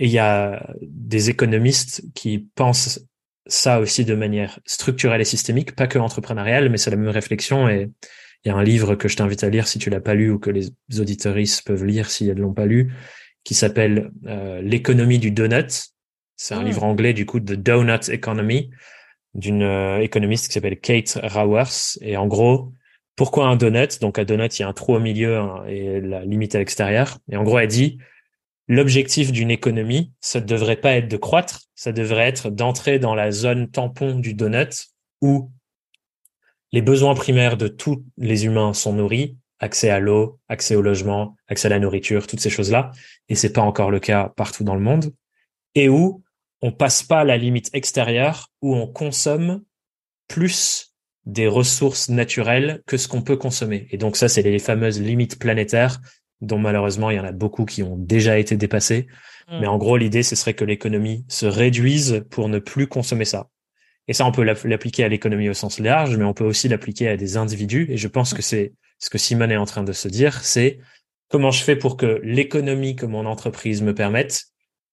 [0.03, 3.07] et il y a des économistes qui pensent
[3.47, 7.69] ça aussi de manière structurelle et systémique, pas que entrepreneuriale, mais c'est la même réflexion.
[7.69, 7.89] Et
[8.45, 10.31] il y a un livre que je t'invite à lire si tu l'as pas lu
[10.31, 12.93] ou que les auditoristes peuvent lire si elles l'ont pas lu,
[13.45, 15.91] qui s'appelle euh, L'économie du donut.
[16.37, 16.65] C'est un ah.
[16.65, 18.71] livre anglais du coup de Donut Economy
[19.35, 21.99] d'une euh, économiste qui s'appelle Kate Rowers.
[22.01, 22.73] Et en gros,
[23.17, 24.01] pourquoi un donut?
[24.01, 26.59] Donc un donut, il y a un trou au milieu hein, et la limite à
[26.59, 27.19] l'extérieur.
[27.31, 27.99] Et en gros, elle dit
[28.69, 33.15] l'objectif d'une économie, ça ne devrait pas être de croître, ça devrait être d'entrer dans
[33.15, 34.89] la zone tampon du donut
[35.21, 35.51] où
[36.73, 41.37] les besoins primaires de tous les humains sont nourris, accès à l'eau, accès au logement,
[41.49, 42.93] accès à la nourriture, toutes ces choses-là,
[43.29, 45.13] et c'est pas encore le cas partout dans le monde,
[45.75, 46.23] et où
[46.63, 49.63] on passe pas la limite extérieure, où on consomme
[50.29, 50.92] plus
[51.27, 53.87] des ressources naturelles que ce qu'on peut consommer.
[53.91, 56.01] Et donc ça, c'est les fameuses limites planétaires
[56.41, 59.07] dont malheureusement il y en a beaucoup qui ont déjà été dépassés.
[59.49, 59.61] Mm.
[59.61, 63.49] Mais en gros, l'idée, ce serait que l'économie se réduise pour ne plus consommer ça.
[64.09, 67.09] Et ça, on peut l'appliquer à l'économie au sens large, mais on peut aussi l'appliquer
[67.09, 67.87] à des individus.
[67.89, 70.79] Et je pense que c'est ce que Simone est en train de se dire, c'est
[71.29, 74.47] comment je fais pour que l'économie que mon entreprise me permette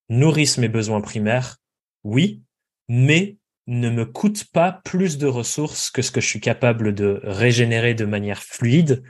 [0.10, 1.58] nourrisse mes besoins primaires,
[2.04, 2.42] oui,
[2.88, 3.38] mais
[3.70, 7.94] ne me coûte pas plus de ressources que ce que je suis capable de régénérer
[7.94, 9.04] de manière fluide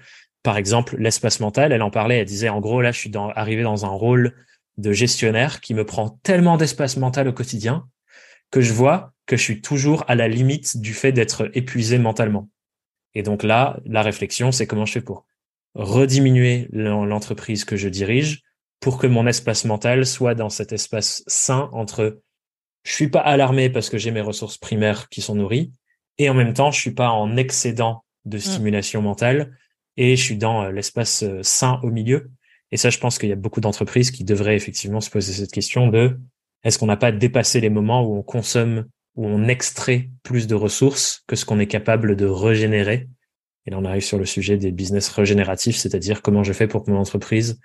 [0.44, 3.30] par exemple, l'espace mental, elle en parlait, elle disait en gros, là, je suis dans,
[3.30, 4.36] arrivé dans un rôle
[4.78, 7.88] de gestionnaire qui me prend tellement d'espace mental au quotidien
[8.52, 12.50] que je vois que je suis toujours à la limite du fait d'être épuisé mentalement.
[13.14, 15.26] Et donc là, la réflexion, c'est comment je fais pour
[15.76, 18.42] rediminuer l'entreprise que je dirige
[18.80, 22.22] pour que mon espace mental soit dans cet espace sain entre
[22.90, 25.72] je suis pas alarmé parce que j'ai mes ressources primaires qui sont nourries
[26.18, 28.42] et en même temps, je suis pas en excédent de mmh.
[28.42, 29.56] stimulation mentale
[29.96, 32.32] et je suis dans euh, l'espace euh, sain au milieu.
[32.72, 35.52] Et ça, je pense qu'il y a beaucoup d'entreprises qui devraient effectivement se poser cette
[35.52, 36.20] question de
[36.64, 40.56] est-ce qu'on n'a pas dépassé les moments où on consomme, où on extrait plus de
[40.56, 43.08] ressources que ce qu'on est capable de régénérer?
[43.68, 46.84] Et là, on arrive sur le sujet des business régénératifs, c'est-à-dire comment je fais pour
[46.84, 47.60] que mon entreprise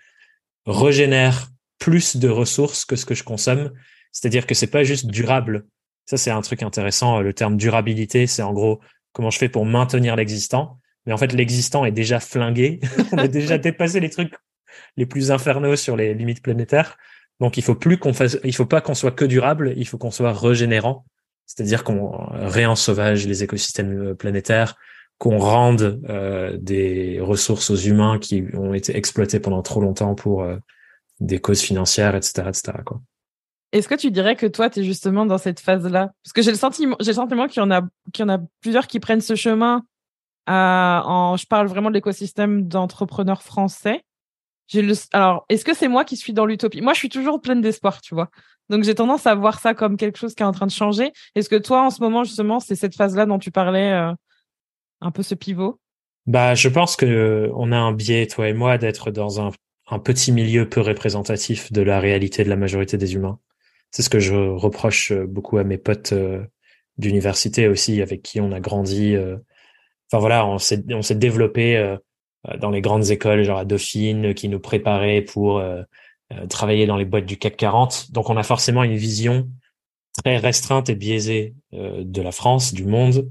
[0.66, 3.72] régénère plus de ressources que ce que je consomme.
[4.14, 5.66] C'est-à-dire que c'est pas juste durable.
[6.06, 7.20] Ça, c'est un truc intéressant.
[7.20, 8.80] Le terme durabilité, c'est en gros
[9.12, 12.80] comment je fais pour maintenir l'existant mais en fait l'existant est déjà flingué.
[13.12, 14.34] on a déjà dépassé les trucs
[14.96, 16.96] les plus infernaux sur les limites planétaires.
[17.40, 19.98] Donc il faut plus qu'on fasse, il faut pas qu'on soit que durable, il faut
[19.98, 21.04] qu'on soit régénérant,
[21.46, 24.76] c'est-à-dire qu'on réensauvage les écosystèmes euh, planétaires,
[25.18, 30.42] qu'on rende euh, des ressources aux humains qui ont été exploités pendant trop longtemps pour
[30.42, 30.56] euh,
[31.20, 32.72] des causes financières, etc., etc.
[33.74, 36.12] Est-ce que tu dirais que toi, tu es justement dans cette phase-là?
[36.22, 37.82] Parce que j'ai le sentiment, sentiment qu'il y en a,
[38.12, 39.82] qu'il y en a plusieurs qui prennent ce chemin.
[40.46, 44.04] À, en, je parle vraiment de l'écosystème d'entrepreneurs français.
[45.12, 46.82] Alors, est-ce que c'est moi qui suis dans l'utopie?
[46.82, 48.30] Moi, je suis toujours pleine d'espoir, tu vois.
[48.68, 51.12] Donc, j'ai tendance à voir ça comme quelque chose qui est en train de changer.
[51.34, 54.12] Est-ce que toi, en ce moment, justement, c'est cette phase-là dont tu parlais, euh,
[55.00, 55.80] un peu ce pivot?
[56.26, 60.30] Bah, je pense que on a un biais, toi et moi, d'être dans un petit
[60.30, 63.40] milieu peu représentatif de la réalité de la majorité des humains.
[63.94, 66.44] C'est ce que je reproche euh, beaucoup à mes potes euh,
[66.98, 69.14] d'université aussi, avec qui on a grandi.
[69.14, 69.36] Euh.
[70.10, 71.96] Enfin voilà, on s'est on s'est développé
[72.58, 75.64] dans les grandes écoles, genre à Dauphine, qui nous préparaient pour
[76.50, 78.12] travailler dans les boîtes du CAC 40.
[78.12, 79.48] Donc on a forcément une vision
[80.22, 83.28] très restreinte et biaisée de la France, du monde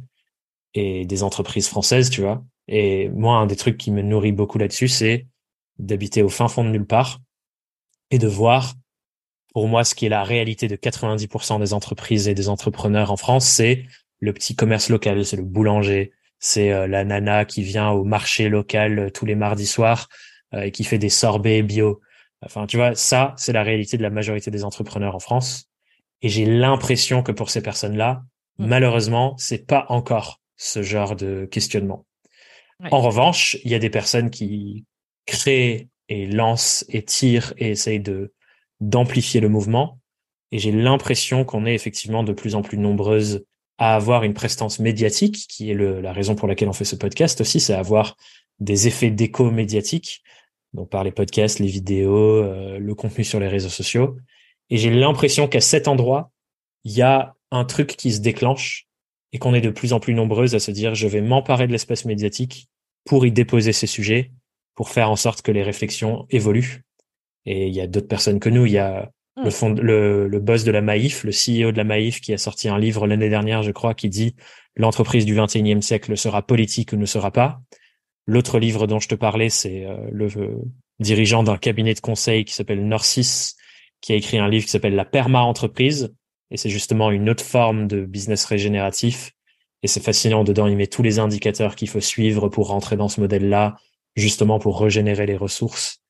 [0.73, 2.43] et des entreprises françaises, tu vois.
[2.67, 5.28] Et moi, un des trucs qui me nourrit beaucoup là-dessus, c'est
[5.78, 7.19] d'habiter au fin fond de nulle part
[8.10, 8.73] et de voir
[9.54, 13.18] pour moi, ce qui est la réalité de 90% des entreprises et des entrepreneurs en
[13.18, 13.86] France, c'est
[14.20, 18.50] le petit commerce local, c'est le boulanger, c'est euh, la nana qui vient au marché
[18.50, 20.10] local euh, tous les mardis soirs
[20.54, 22.02] euh, et qui fait des sorbets bio.
[22.44, 25.70] Enfin, tu vois, ça, c'est la réalité de la majorité des entrepreneurs en France.
[26.22, 28.24] Et j'ai l'impression que pour ces personnes-là,
[28.58, 28.66] mmh.
[28.66, 32.06] malheureusement, c'est pas encore ce genre de questionnement.
[32.92, 34.86] En revanche, il y a des personnes qui
[35.26, 38.34] créent et lancent et tirent et essayent de
[38.89, 40.00] d'amplifier le mouvement.
[40.52, 43.46] Et j'ai l'impression qu'on est effectivement de plus en plus nombreuses
[43.78, 47.41] à avoir une prestance médiatique, qui est la raison pour laquelle on fait ce podcast
[47.41, 48.15] aussi, c'est avoir
[48.60, 50.22] des effets d'écho médiatique,
[50.74, 54.17] donc par les podcasts, les vidéos, euh, le contenu sur les réseaux sociaux.
[54.69, 56.32] Et j'ai l'impression qu'à cet endroit,
[56.84, 58.88] il y a un truc qui se déclenche
[59.32, 61.72] et qu'on est de plus en plus nombreuses à se dire je vais m'emparer de
[61.72, 62.67] l'espace médiatique
[63.06, 64.32] pour y déposer ces sujets,
[64.76, 66.84] pour faire en sorte que les réflexions évoluent
[67.45, 68.65] et il y a d'autres personnes que nous.
[68.65, 69.51] Il y a le, hmm.
[69.51, 72.69] fond, le, le boss de la Maïf, le CEO de la Maïf, qui a sorti
[72.69, 74.36] un livre l'année dernière, je crois, qui dit
[74.75, 77.62] l'entreprise du 21e siècle sera politique ou ne sera pas.
[78.25, 80.27] L'autre livre dont je te parlais, c'est euh, le
[80.99, 83.53] dirigeant d'un cabinet de conseil qui s'appelle Norcis,
[84.01, 86.13] qui a écrit un livre qui s'appelle La perma-entreprise.
[86.51, 89.32] Et c'est justement une autre forme de business régénératif.
[89.82, 90.43] Et c'est fascinant.
[90.43, 93.75] Dedans, il met tous les indicateurs qu'il faut suivre pour rentrer dans ce modèle-là,
[94.15, 96.03] justement pour régénérer les ressources.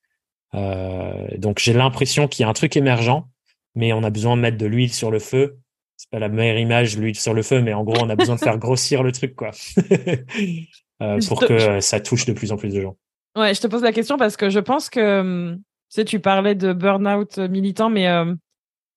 [0.55, 3.27] Euh, donc j'ai l'impression qu'il y a un truc émergent,
[3.75, 5.57] mais on a besoin de mettre de l'huile sur le feu.
[5.97, 8.35] C'est pas la meilleure image, l'huile sur le feu, mais en gros, on a besoin
[8.35, 9.51] de faire grossir le truc, quoi,
[11.01, 12.97] euh, pour que ça touche de plus en plus de gens.
[13.35, 16.19] Ouais, je te pose la question parce que je pense que hum, tu sais, tu
[16.19, 18.33] parlais de burn-out militant, mais euh,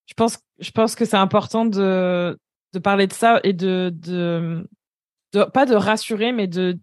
[0.06, 2.38] je pense, je pense que c'est important de
[2.72, 4.68] de parler de ça et de, de
[5.32, 6.78] de pas de rassurer, mais de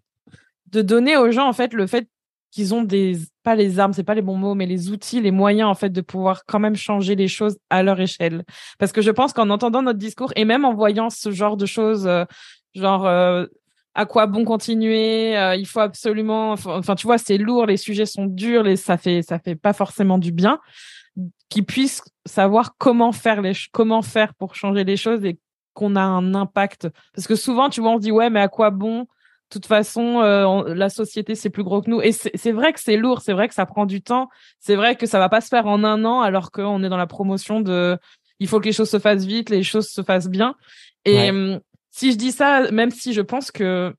[0.71, 2.07] de donner aux gens en fait le fait
[2.53, 5.31] qu'ils ont des pas les armes, c'est pas les bons mots, mais les outils, les
[5.31, 8.43] moyens en fait de pouvoir quand même changer les choses à leur échelle.
[8.77, 11.65] Parce que je pense qu'en entendant notre discours et même en voyant ce genre de
[11.65, 12.25] choses, euh,
[12.75, 13.47] genre euh,
[13.95, 18.05] à quoi bon continuer, euh, il faut absolument, enfin tu vois, c'est lourd, les sujets
[18.05, 20.59] sont durs, les ça fait ça fait pas forcément du bien,
[21.49, 25.39] qu'ils puissent savoir comment faire les comment faire pour changer les choses et
[25.73, 26.87] qu'on a un impact.
[27.15, 29.07] Parce que souvent, tu vois, on se dit ouais, mais à quoi bon
[29.49, 32.01] de toute façon, euh, la société, c'est plus gros que nous.
[32.01, 34.29] Et c'est vrai que c'est lourd, c'est vrai que ça prend du temps,
[34.59, 36.97] c'est vrai que ça va pas se faire en un an, alors qu'on est dans
[36.97, 37.97] la promotion de
[38.39, 40.55] il faut que les choses se fassent vite, les choses se fassent bien.
[41.05, 41.59] Et hum,
[41.91, 43.93] si je dis ça, même si je pense que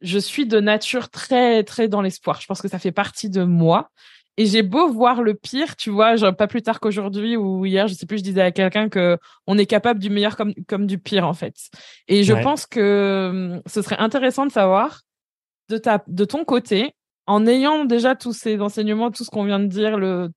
[0.00, 3.44] je suis de nature très, très dans l'espoir, je pense que ça fait partie de
[3.44, 3.90] moi.
[4.38, 7.86] Et j'ai beau voir le pire, tu vois, genre pas plus tard qu'aujourd'hui ou hier,
[7.86, 10.86] je sais plus, je disais à quelqu'un que on est capable du meilleur comme comme
[10.86, 11.54] du pire en fait.
[12.08, 15.02] Et je pense que hum, ce serait intéressant de savoir
[15.68, 16.94] de ta de ton côté,
[17.26, 20.30] en ayant déjà tous ces enseignements, tout ce qu'on vient de dire, le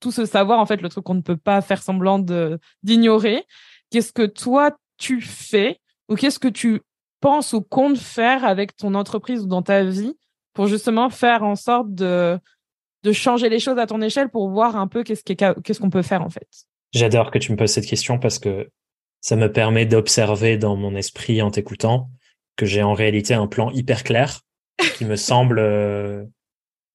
[0.00, 3.44] tout ce savoir en fait, le truc qu'on ne peut pas faire semblant de d'ignorer.
[3.90, 6.80] Qu'est-ce que toi tu fais ou qu'est-ce que tu
[7.20, 10.14] penses ou comptes faire avec ton entreprise ou dans ta vie
[10.54, 12.38] pour justement faire en sorte de
[13.02, 16.22] de changer les choses à ton échelle pour voir un peu qu'est-ce qu'on peut faire
[16.22, 16.48] en fait.
[16.92, 18.70] J'adore que tu me poses cette question parce que
[19.20, 22.10] ça me permet d'observer dans mon esprit en t'écoutant
[22.56, 24.40] que j'ai en réalité un plan hyper clair
[24.96, 26.24] qui me semble euh,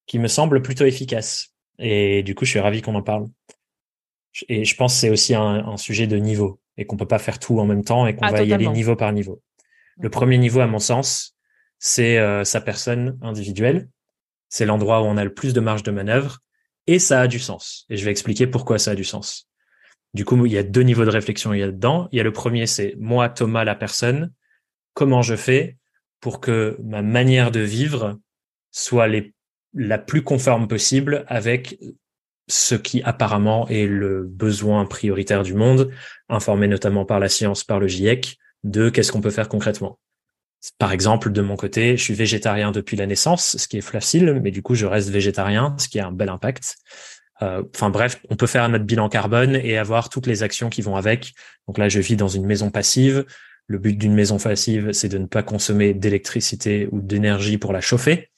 [0.06, 1.54] qui me semble plutôt efficace.
[1.78, 3.26] Et du coup, je suis ravi qu'on en parle.
[4.48, 7.38] Et je pense que c'est aussi un, sujet de niveau et qu'on peut pas faire
[7.38, 9.42] tout en même temps et qu'on ah, va y aller niveau par niveau.
[10.00, 11.36] Le premier niveau, à mon sens,
[11.78, 13.88] c'est euh, sa personne individuelle
[14.48, 16.38] c'est l'endroit où on a le plus de marge de manœuvre
[16.86, 17.84] et ça a du sens.
[17.90, 19.48] Et je vais expliquer pourquoi ça a du sens.
[20.14, 22.08] Du coup, il y a deux niveaux de réflexion il y a dedans.
[22.12, 24.32] Il y a le premier, c'est moi, Thomas, la personne.
[24.94, 25.76] Comment je fais
[26.20, 28.18] pour que ma manière de vivre
[28.72, 29.08] soit
[29.74, 31.78] la plus conforme possible avec
[32.48, 35.92] ce qui apparemment est le besoin prioritaire du monde,
[36.28, 39.98] informé notamment par la science, par le GIEC, de qu'est-ce qu'on peut faire concrètement.
[40.78, 44.40] Par exemple, de mon côté, je suis végétarien depuis la naissance, ce qui est facile,
[44.42, 46.76] mais du coup, je reste végétarien, ce qui a un bel impact.
[47.42, 50.82] Euh, enfin bref, on peut faire notre bilan carbone et avoir toutes les actions qui
[50.82, 51.34] vont avec.
[51.68, 53.24] Donc là, je vis dans une maison passive.
[53.68, 57.80] Le but d'une maison passive, c'est de ne pas consommer d'électricité ou d'énergie pour la
[57.80, 58.30] chauffer.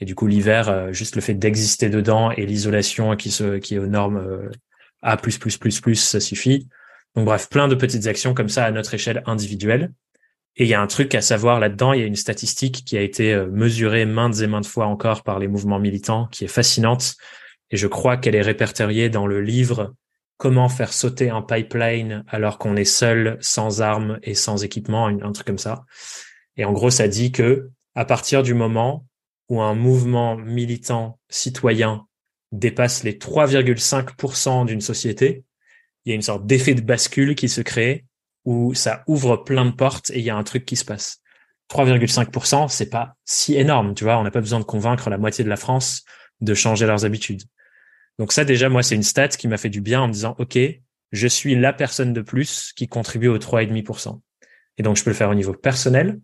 [0.00, 3.86] Et du coup, l'hiver, euh, juste le fait d'exister dedans et l'isolation qui est aux
[3.86, 4.50] normes euh,
[5.02, 5.20] A++++,
[5.94, 6.68] ça suffit.
[7.14, 9.92] Donc bref, plein de petites actions comme ça à notre échelle individuelle.
[10.56, 12.96] Et il y a un truc à savoir là-dedans, il y a une statistique qui
[12.96, 16.48] a été euh, mesurée maintes et maintes fois encore par les mouvements militants, qui est
[16.48, 17.14] fascinante.
[17.70, 19.94] Et je crois qu'elle est répertoriée dans le livre
[20.38, 25.32] Comment faire sauter un pipeline alors qu'on est seul, sans armes et sans équipement, un
[25.32, 25.86] truc comme ça.
[26.58, 29.06] Et en gros, ça dit que à partir du moment
[29.48, 32.06] où un mouvement militant citoyen
[32.52, 35.44] dépasse les 3,5% d'une société,
[36.04, 38.04] il y a une sorte d'effet de bascule qui se crée
[38.46, 41.20] où ça ouvre plein de portes et il y a un truc qui se passe.
[41.70, 45.44] 3,5%, c'est pas si énorme, tu vois, on n'a pas besoin de convaincre la moitié
[45.44, 46.04] de la France
[46.40, 47.42] de changer leurs habitudes.
[48.18, 50.34] Donc ça déjà moi c'est une stat qui m'a fait du bien en me disant
[50.38, 50.58] OK,
[51.12, 54.20] je suis la personne de plus qui contribue au 3,5%.
[54.78, 56.18] Et donc je peux le faire au niveau personnel,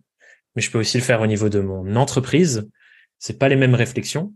[0.55, 2.67] mais je peux aussi le faire au niveau de mon entreprise
[3.23, 4.33] c'est pas les mêmes réflexions,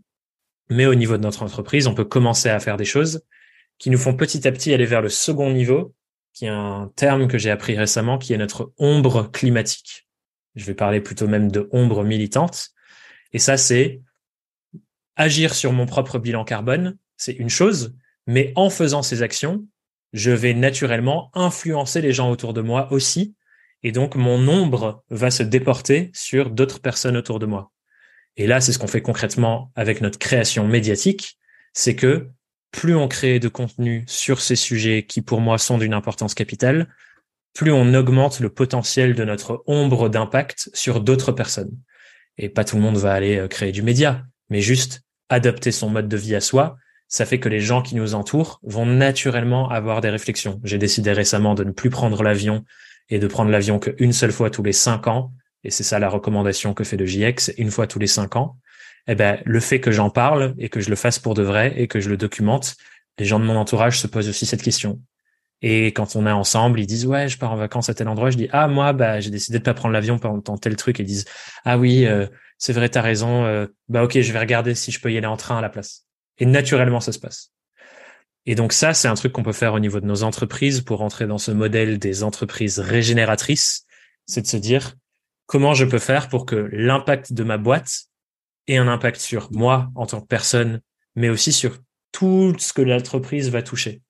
[0.70, 3.22] mais au niveau de notre entreprise, on peut commencer à faire des choses
[3.76, 5.94] qui nous font petit à petit aller vers le second niveau,
[6.32, 10.08] qui est un terme que j'ai appris récemment, qui est notre ombre climatique.
[10.54, 12.70] Je vais parler plutôt même de ombre militante.
[13.32, 14.00] Et ça, c'est
[15.16, 17.94] agir sur mon propre bilan carbone, c'est une chose,
[18.26, 19.66] mais en faisant ces actions,
[20.12, 23.34] je vais naturellement influencer les gens autour de moi aussi,
[23.82, 27.72] et donc mon ombre va se déporter sur d'autres personnes autour de moi.
[28.36, 31.38] Et là, c'est ce qu'on fait concrètement avec notre création médiatique,
[31.74, 32.28] c'est que
[32.70, 36.88] plus on crée de contenu sur ces sujets qui pour moi sont d'une importance capitale,
[37.54, 41.72] plus on augmente le potentiel de notre ombre d'impact sur d'autres personnes.
[42.36, 45.90] Et pas tout le monde va aller euh, créer du média, mais juste adapter son
[45.90, 46.76] mode de vie à soi,
[47.08, 50.60] ça fait que les gens qui nous entourent vont naturellement avoir des réflexions.
[50.62, 52.64] J'ai décidé récemment de ne plus prendre l'avion
[53.08, 55.32] et de prendre l'avion qu'une seule fois tous les cinq ans
[55.64, 58.56] et c'est ça la recommandation que fait le GIEC, une fois tous les cinq ans,
[59.06, 61.72] eh ben, le fait que j'en parle et que je le fasse pour de vrai
[61.76, 62.76] et que je le documente,
[63.18, 65.00] les gens de mon entourage se posent aussi cette question.
[65.60, 68.30] Et quand on est ensemble, ils disent ouais, je pars en vacances à tel endroit.
[68.30, 70.98] Je dis ah moi bah j'ai décidé de pas prendre l'avion pendant tel truc.
[71.00, 71.24] Ils disent
[71.64, 72.26] ah oui euh,
[72.58, 73.44] c'est vrai t'as raison.
[73.44, 75.68] Euh, bah ok je vais regarder si je peux y aller en train à la
[75.68, 76.06] place.
[76.38, 77.52] Et naturellement ça se passe.
[78.46, 81.02] Et donc ça c'est un truc qu'on peut faire au niveau de nos entreprises pour
[81.02, 83.84] entrer dans ce modèle des entreprises régénératrices.
[84.26, 84.94] C'est de se dire
[85.46, 88.07] comment je peux faire pour que l'impact de ma boîte
[88.68, 90.80] ait un impact sur moi en tant que personne,
[91.16, 91.78] mais aussi sur
[92.12, 94.02] tout ce que l'entreprise va toucher.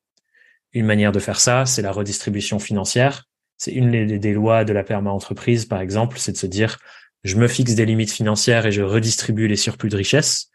[0.72, 3.24] Une manière de faire ça, c'est la redistribution financière.
[3.56, 6.78] C'est une des lois de la perma-entreprise, par exemple, c'est de se dire,
[7.24, 10.50] je me fixe des limites financières et je redistribue les surplus de richesse.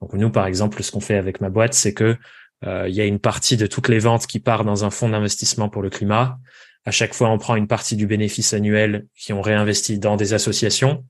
[0.00, 2.16] Donc nous, par exemple, ce qu'on fait avec ma boîte, c'est que
[2.64, 5.08] euh, il y a une partie de toutes les ventes qui part dans un fonds
[5.08, 6.38] d'investissement pour le climat.
[6.84, 10.32] À chaque fois, on prend une partie du bénéfice annuel qui ont réinvesti dans des
[10.32, 11.04] associations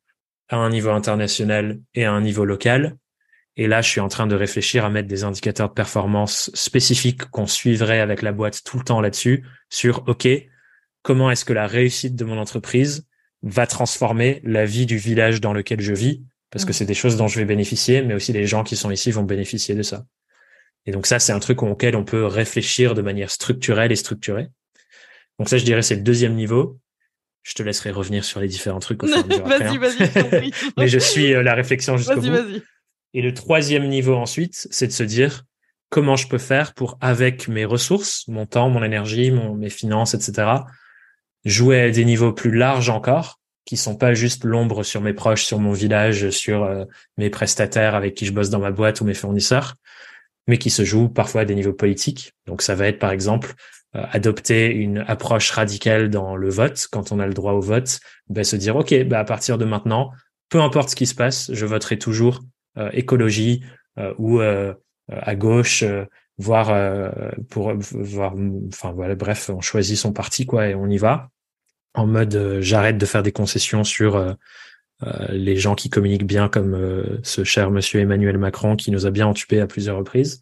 [0.50, 2.96] à un niveau international et à un niveau local.
[3.56, 7.24] Et là, je suis en train de réfléchir à mettre des indicateurs de performance spécifiques
[7.26, 10.28] qu'on suivrait avec la boîte tout le temps là-dessus sur, OK,
[11.02, 13.06] comment est-ce que la réussite de mon entreprise
[13.42, 16.22] va transformer la vie du village dans lequel je vis?
[16.50, 16.74] Parce que mmh.
[16.74, 19.22] c'est des choses dont je vais bénéficier, mais aussi les gens qui sont ici vont
[19.22, 20.04] bénéficier de ça.
[20.86, 24.48] Et donc ça, c'est un truc auquel on peut réfléchir de manière structurelle et structurée.
[25.38, 26.78] Donc ça, je dirais, c'est le deuxième niveau.
[27.42, 30.50] Je te laisserai revenir sur les différents trucs au fur et Vas-y, vas-y.
[30.76, 32.31] Mais je suis euh, la réflexion jusqu'au bout.
[32.31, 32.62] Vas-y.
[33.14, 35.44] Et le troisième niveau ensuite, c'est de se dire
[35.88, 40.14] comment je peux faire pour, avec mes ressources, mon temps, mon énergie, mon, mes finances,
[40.14, 40.48] etc.,
[41.44, 45.44] jouer à des niveaux plus larges encore, qui sont pas juste l'ombre sur mes proches,
[45.44, 46.85] sur mon village, sur euh,
[47.16, 49.74] mes prestataires avec qui je bosse dans ma boîte ou mes fournisseurs,
[50.46, 52.33] mais qui se jouent parfois à des niveaux politiques.
[52.46, 53.55] Donc ça va être par exemple
[53.92, 58.00] adopter une approche radicale dans le vote, quand on a le droit au vote,
[58.42, 60.12] se dire, OK, ben, à partir de maintenant,
[60.48, 62.40] peu importe ce qui se passe, je voterai toujours
[62.79, 63.64] euh, écologie
[63.98, 65.83] euh, ou à gauche,
[66.38, 67.12] voire
[67.48, 68.35] pour voir,
[68.68, 71.31] enfin voilà, bref, on choisit son parti quoi et on y va.
[71.94, 74.37] En mode j'arrête de faire des concessions sur
[75.31, 79.26] les gens qui communiquent bien comme ce cher monsieur Emmanuel Macron qui nous a bien
[79.26, 80.40] entubé à plusieurs reprises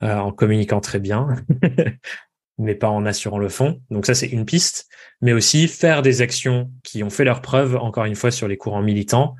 [0.00, 1.36] en communiquant très bien
[2.58, 3.80] mais pas en assurant le fond.
[3.90, 4.88] Donc ça, c'est une piste.
[5.20, 8.56] Mais aussi faire des actions qui ont fait leur preuve, encore une fois, sur les
[8.56, 9.36] courants militants.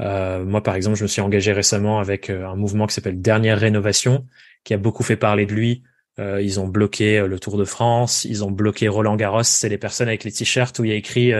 [0.00, 3.20] Euh, moi, par exemple, je me suis engagé récemment avec euh, un mouvement qui s'appelle
[3.20, 4.26] Dernière Rénovation,
[4.64, 5.82] qui a beaucoup fait parler de lui.
[6.18, 9.42] Euh, ils ont bloqué le Tour de France, ils ont bloqué Roland Garros.
[9.42, 11.32] C'est les personnes avec les t-shirts où il y a écrit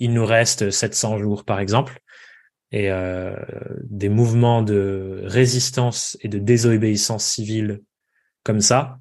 [0.00, 2.00] il nous reste 700 jours, par exemple.
[2.70, 2.90] Et
[3.84, 7.80] des mouvements de résistance et de désobéissance civile
[8.44, 8.98] comme ça,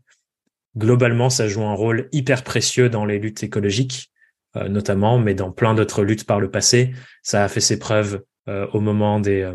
[0.77, 4.11] globalement, ça joue un rôle hyper précieux dans les luttes écologiques,
[4.55, 6.93] euh, notamment, mais dans plein d'autres luttes par le passé.
[7.23, 9.51] Ça a fait ses preuves euh, au moment des,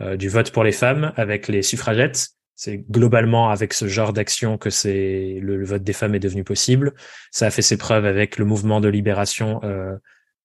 [0.00, 2.30] euh, du vote pour les femmes avec les suffragettes.
[2.56, 6.92] C'est globalement avec ce genre d'action que c'est le, vote des femmes est devenu possible.
[7.30, 9.60] Ça a fait ses preuves avec le mouvement de libération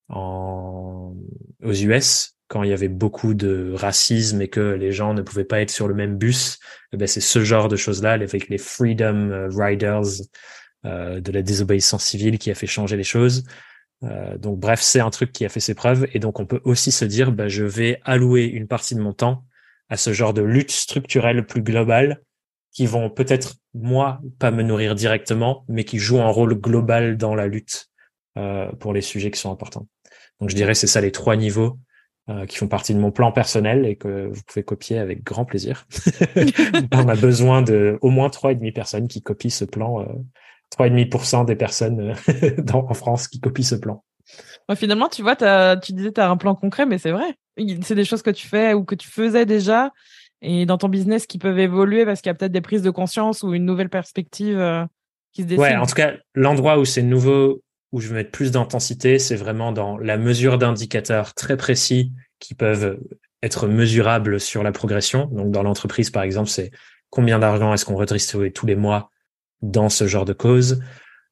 [0.08, 1.12] aux
[1.62, 5.60] US quand il y avait beaucoup de racisme et que les gens ne pouvaient pas
[5.60, 6.58] être sur le même bus,
[6.92, 10.22] eh ben c'est ce genre de choses-là, avec les Freedom euh, Riders
[10.84, 13.44] euh, de la désobéissance civile qui a fait changer les choses.
[14.04, 16.60] Euh, donc bref, c'est un truc qui a fait ses preuves et donc on peut
[16.64, 19.44] aussi se dire, bah, je vais allouer une partie de mon temps
[19.88, 22.20] à ce genre de lutte structurelle plus globale
[22.72, 27.34] qui vont peut-être moi pas me nourrir directement, mais qui jouent un rôle global dans
[27.34, 27.88] la lutte
[28.36, 29.88] euh, pour les sujets qui sont importants.
[30.40, 31.78] Donc je dirais c'est ça les trois niveaux
[32.28, 35.44] euh, qui font partie de mon plan personnel et que vous pouvez copier avec grand
[35.44, 35.86] plaisir.
[36.92, 40.00] on a besoin de au moins trois et demi personnes qui copient ce plan.
[40.00, 40.06] Euh,
[40.68, 44.02] trois et demi pour cent des personnes euh, dans, en France qui copient ce plan.
[44.74, 47.36] finalement, tu vois, as, tu disais tu as un plan concret, mais c'est vrai.
[47.82, 49.92] C'est des choses que tu fais ou que tu faisais déjà
[50.42, 52.90] et dans ton business qui peuvent évoluer parce qu'il y a peut-être des prises de
[52.90, 54.88] conscience ou une nouvelle perspective
[55.32, 55.62] qui se dessine.
[55.62, 57.62] Ouais, en tout cas, l'endroit où c'est nouveau
[57.96, 62.52] où je vais mettre plus d'intensité, c'est vraiment dans la mesure d'indicateurs très précis qui
[62.52, 63.00] peuvent
[63.42, 65.30] être mesurables sur la progression.
[65.32, 66.72] Donc, dans l'entreprise, par exemple, c'est
[67.08, 69.10] combien d'argent est-ce qu'on redistribue tous les mois
[69.62, 70.82] dans ce genre de cause.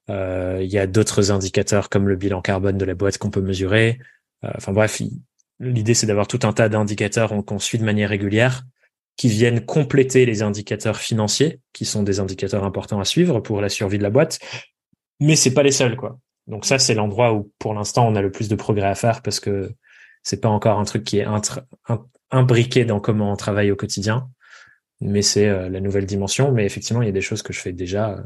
[0.08, 3.42] Euh, il y a d'autres indicateurs comme le bilan carbone de la boîte qu'on peut
[3.42, 3.98] mesurer.
[4.42, 5.02] Euh, enfin bref,
[5.60, 8.62] l'idée c'est d'avoir tout un tas d'indicateurs qu'on suit de manière régulière
[9.16, 13.68] qui viennent compléter les indicateurs financiers, qui sont des indicateurs importants à suivre pour la
[13.68, 14.38] survie de la boîte.
[15.20, 16.18] Mais c'est pas les seuls, quoi.
[16.46, 19.22] Donc ça, c'est l'endroit où, pour l'instant, on a le plus de progrès à faire
[19.22, 19.72] parce que
[20.22, 21.26] c'est pas encore un truc qui est
[22.30, 24.28] imbriqué dans comment on travaille au quotidien,
[25.00, 26.52] mais c'est euh, la nouvelle dimension.
[26.52, 28.12] Mais effectivement, il y a des choses que je fais déjà.
[28.12, 28.22] Euh,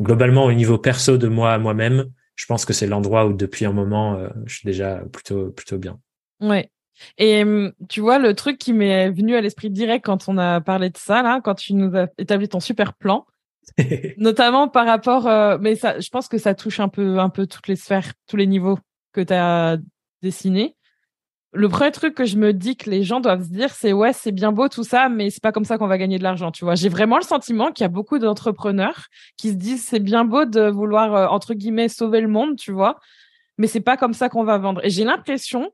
[0.00, 3.72] globalement, au niveau perso de moi moi-même, je pense que c'est l'endroit où depuis un
[3.72, 5.98] moment, euh, je suis déjà plutôt plutôt bien.
[6.40, 6.70] Ouais.
[7.16, 7.42] Et
[7.88, 10.98] tu vois, le truc qui m'est venu à l'esprit direct quand on a parlé de
[10.98, 13.26] ça, là, quand tu nous as établi ton super plan,
[14.16, 17.46] Notamment par rapport, euh, mais ça, je pense que ça touche un peu, un peu
[17.46, 18.78] toutes les sphères, tous les niveaux
[19.12, 19.78] que tu as
[20.22, 20.76] dessinés.
[21.52, 24.12] Le premier truc que je me dis que les gens doivent se dire, c'est ouais,
[24.12, 26.52] c'est bien beau tout ça, mais c'est pas comme ça qu'on va gagner de l'argent,
[26.52, 26.76] tu vois.
[26.76, 29.06] J'ai vraiment le sentiment qu'il y a beaucoup d'entrepreneurs
[29.36, 32.70] qui se disent, c'est bien beau de vouloir euh, entre guillemets sauver le monde, tu
[32.70, 33.00] vois,
[33.58, 34.80] mais c'est pas comme ça qu'on va vendre.
[34.84, 35.72] Et j'ai l'impression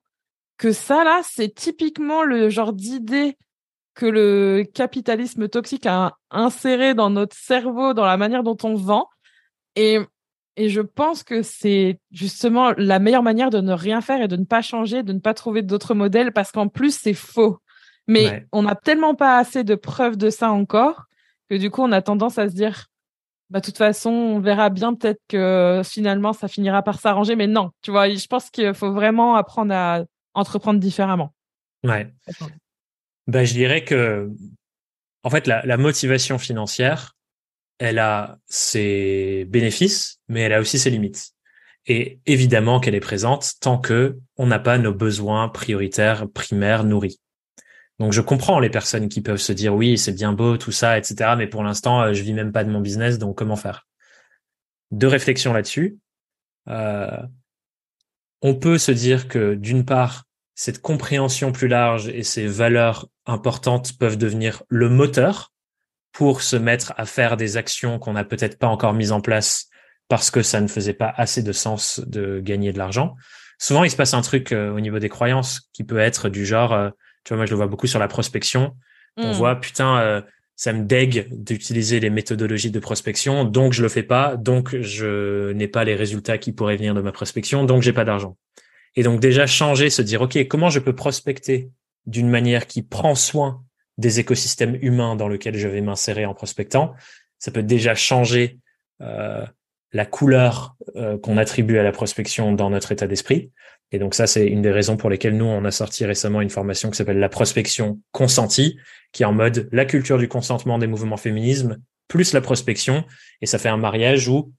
[0.56, 3.36] que ça là, c'est typiquement le genre d'idée
[3.96, 9.08] que le capitalisme toxique a inséré dans notre cerveau, dans la manière dont on vend.
[9.74, 9.98] Et,
[10.56, 14.36] et je pense que c'est justement la meilleure manière de ne rien faire et de
[14.36, 17.58] ne pas changer, de ne pas trouver d'autres modèles, parce qu'en plus, c'est faux.
[18.06, 21.06] Mais on n'a tellement pas assez de preuves de ça encore
[21.50, 22.86] que du coup, on a tendance à se dire,
[23.50, 27.34] bah, de toute façon, on verra bien peut-être que finalement, ça finira par s'arranger.
[27.34, 30.04] Mais non, tu vois, je pense qu'il faut vraiment apprendre à
[30.34, 31.32] entreprendre différemment.
[31.82, 32.12] Ouais.
[33.26, 34.30] Ben, je dirais que,
[35.22, 37.16] en fait, la, la, motivation financière,
[37.78, 41.32] elle a ses bénéfices, mais elle a aussi ses limites.
[41.86, 47.20] Et évidemment qu'elle est présente tant que on n'a pas nos besoins prioritaires, primaires nourris.
[47.98, 50.98] Donc je comprends les personnes qui peuvent se dire oui, c'est bien beau tout ça,
[50.98, 51.34] etc.
[51.38, 53.86] Mais pour l'instant, euh, je vis même pas de mon business, donc comment faire?
[54.90, 55.98] Deux réflexions là-dessus.
[56.68, 57.22] Euh,
[58.42, 60.25] on peut se dire que d'une part,
[60.56, 65.52] cette compréhension plus large et ces valeurs importantes peuvent devenir le moteur
[66.12, 69.68] pour se mettre à faire des actions qu'on n'a peut-être pas encore mises en place
[70.08, 73.16] parce que ça ne faisait pas assez de sens de gagner de l'argent.
[73.58, 76.46] Souvent, il se passe un truc euh, au niveau des croyances qui peut être du
[76.46, 76.88] genre, euh,
[77.24, 78.74] tu vois, moi je le vois beaucoup sur la prospection.
[79.18, 79.34] On hmm.
[79.34, 80.22] voit, putain, euh,
[80.54, 85.52] ça me dégue d'utiliser les méthodologies de prospection, donc je le fais pas, donc je
[85.52, 88.38] n'ai pas les résultats qui pourraient venir de ma prospection, donc j'ai pas d'argent.
[88.96, 91.70] Et donc déjà changer, se dire, OK, comment je peux prospecter
[92.06, 93.62] d'une manière qui prend soin
[93.98, 96.94] des écosystèmes humains dans lesquels je vais m'insérer en prospectant,
[97.38, 98.58] ça peut déjà changer
[99.00, 99.44] euh,
[99.92, 103.52] la couleur euh, qu'on attribue à la prospection dans notre état d'esprit.
[103.92, 106.50] Et donc ça, c'est une des raisons pour lesquelles nous, on a sorti récemment une
[106.50, 108.78] formation qui s'appelle la prospection consentie,
[109.12, 111.78] qui est en mode la culture du consentement des mouvements féminisme
[112.08, 113.04] plus la prospection.
[113.40, 114.52] Et ça fait un mariage où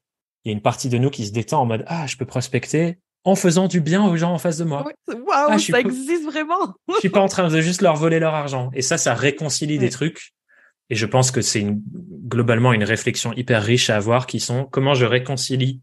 [0.44, 2.26] il y a une partie de nous qui se détend en mode ah je peux
[2.26, 4.86] prospecter en faisant du bien aux gens en face de moi.
[5.10, 6.76] Waouh, ah, ça existe vraiment.
[6.88, 8.72] je suis pas en train de juste leur voler leur argent.
[8.74, 10.32] Et ça, ça réconcilie des trucs.
[10.90, 11.82] Et je pense que c'est une,
[12.30, 15.82] globalement une réflexion hyper riche à avoir qui sont comment je réconcilie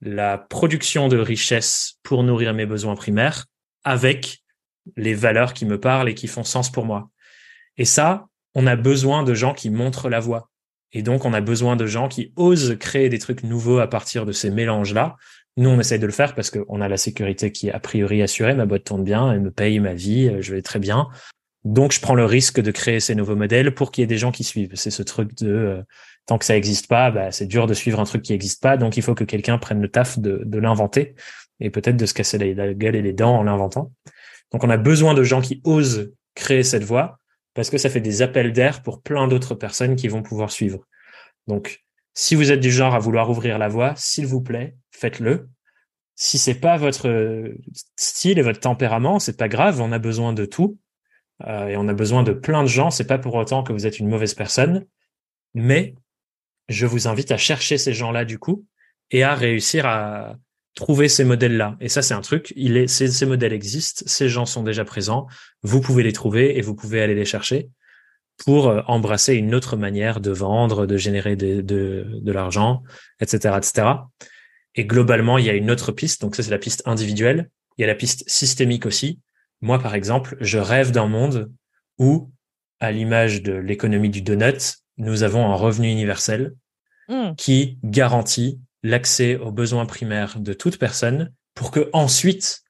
[0.00, 3.46] la production de richesse pour nourrir mes besoins primaires
[3.84, 4.42] avec
[4.96, 7.10] les valeurs qui me parlent et qui font sens pour moi.
[7.76, 10.50] Et ça, on a besoin de gens qui montrent la voie.
[10.92, 14.26] Et donc, on a besoin de gens qui osent créer des trucs nouveaux à partir
[14.26, 15.16] de ces mélanges-là.
[15.56, 18.22] Nous, on essaye de le faire parce qu'on a la sécurité qui est a priori
[18.22, 18.54] assurée.
[18.54, 21.08] Ma boîte tourne bien, elle me paye ma vie, je vais très bien.
[21.64, 24.18] Donc, je prends le risque de créer ces nouveaux modèles pour qu'il y ait des
[24.18, 24.72] gens qui suivent.
[24.74, 25.82] C'est ce truc de euh,
[26.26, 28.76] tant que ça n'existe pas, bah, c'est dur de suivre un truc qui n'existe pas.
[28.76, 31.14] Donc, il faut que quelqu'un prenne le taf de, de l'inventer
[31.58, 33.92] et peut-être de se casser la gueule et les dents en l'inventant.
[34.52, 37.18] Donc, on a besoin de gens qui osent créer cette voie
[37.54, 40.86] parce que ça fait des appels d'air pour plein d'autres personnes qui vont pouvoir suivre.
[41.46, 41.84] Donc,
[42.16, 45.50] si vous êtes du genre à vouloir ouvrir la voie, s'il vous plaît, faites-le.
[46.14, 47.52] Si c'est pas votre
[47.94, 49.82] style et votre tempérament, c'est pas grave.
[49.82, 50.78] On a besoin de tout
[51.46, 52.90] euh, et on a besoin de plein de gens.
[52.90, 54.86] C'est pas pour autant que vous êtes une mauvaise personne,
[55.52, 55.94] mais
[56.70, 58.64] je vous invite à chercher ces gens-là du coup
[59.10, 60.36] et à réussir à
[60.74, 61.76] trouver ces modèles-là.
[61.80, 62.54] Et ça, c'est un truc.
[62.86, 65.26] Ces modèles existent, ces gens sont déjà présents.
[65.62, 67.68] Vous pouvez les trouver et vous pouvez aller les chercher
[68.44, 72.82] pour euh, embrasser une autre manière de vendre, de générer de, de, de l'argent,
[73.20, 73.88] etc., etc.
[74.74, 76.20] Et globalement, il y a une autre piste.
[76.20, 77.50] Donc ça, c'est la piste individuelle.
[77.78, 79.20] Il y a la piste systémique aussi.
[79.60, 81.50] Moi, par exemple, je rêve d'un monde
[81.98, 82.30] où,
[82.80, 86.54] à l'image de l'économie du donut, nous avons un revenu universel
[87.08, 87.34] mmh.
[87.36, 92.62] qui garantit l'accès aux besoins primaires de toute personne pour que ensuite,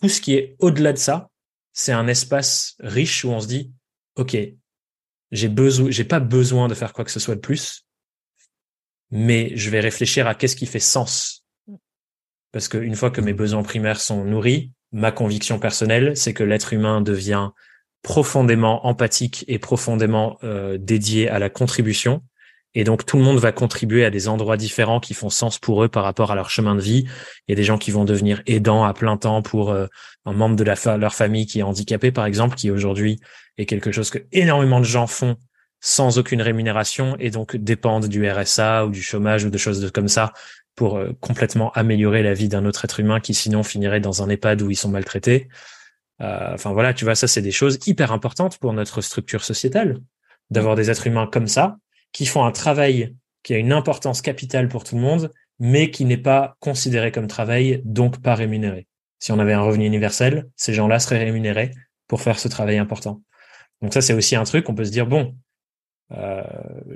[0.00, 1.30] tout ce qui est au-delà de ça,
[1.72, 3.72] c'est un espace riche où on se dit,
[4.16, 4.36] OK,
[5.30, 7.86] j'ai besoin, j'ai pas besoin de faire quoi que ce soit de plus,
[9.10, 11.44] mais je vais réfléchir à qu'est-ce qui fait sens.
[12.52, 16.72] Parce qu'une fois que mes besoins primaires sont nourris, ma conviction personnelle, c'est que l'être
[16.72, 17.50] humain devient
[18.02, 22.22] profondément empathique et profondément euh, dédié à la contribution.
[22.74, 25.82] Et donc tout le monde va contribuer à des endroits différents qui font sens pour
[25.82, 27.06] eux par rapport à leur chemin de vie.
[27.46, 29.86] Il y a des gens qui vont devenir aidants à plein temps pour euh,
[30.24, 33.20] un membre de la leur famille qui est handicapé, par exemple, qui aujourd'hui
[33.58, 35.36] est quelque chose que énormément de gens font
[35.80, 40.08] sans aucune rémunération et donc dépendent du RSA ou du chômage ou de choses comme
[40.08, 40.32] ça
[40.74, 44.28] pour euh, complètement améliorer la vie d'un autre être humain qui sinon finirait dans un
[44.28, 45.48] EHPAD où ils sont maltraités.
[46.20, 49.98] Euh, enfin voilà, tu vois, ça c'est des choses hyper importantes pour notre structure sociétale,
[50.50, 51.76] d'avoir des êtres humains comme ça,
[52.12, 55.30] qui font un travail qui a une importance capitale pour tout le monde,
[55.60, 58.86] mais qui n'est pas considéré comme travail, donc pas rémunéré.
[59.20, 61.72] Si on avait un revenu universel, ces gens-là seraient rémunérés
[62.06, 63.22] pour faire ce travail important.
[63.82, 65.34] Donc ça, c'est aussi un truc, on peut se dire, bon,
[66.12, 66.42] euh,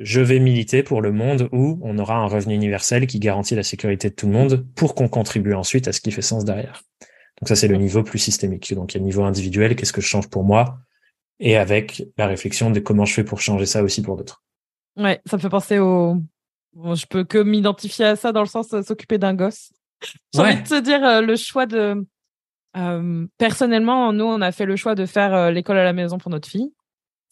[0.01, 3.63] je vais militer pour le monde où on aura un revenu universel qui garantit la
[3.63, 6.83] sécurité de tout le monde pour qu'on contribue ensuite à ce qui fait sens derrière.
[7.41, 8.73] Donc ça, c'est le niveau plus systémique.
[8.75, 10.79] Donc il y a le niveau individuel, qu'est-ce que je change pour moi,
[11.41, 14.43] et avec la réflexion de comment je fais pour changer ça aussi pour d'autres.
[14.97, 16.17] Ouais, ça me fait penser au.
[16.75, 19.73] Bon, je peux que m'identifier à ça dans le sens de s'occuper d'un gosse.
[20.35, 22.07] J'ai envie de te dire euh, le choix de.
[22.77, 26.31] Euh, personnellement, nous, on a fait le choix de faire l'école à la maison pour
[26.31, 26.73] notre fille.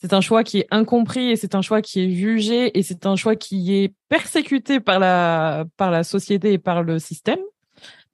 [0.01, 3.05] C'est un choix qui est incompris et c'est un choix qui est jugé et c'est
[3.05, 7.39] un choix qui est persécuté par la par la société et par le système.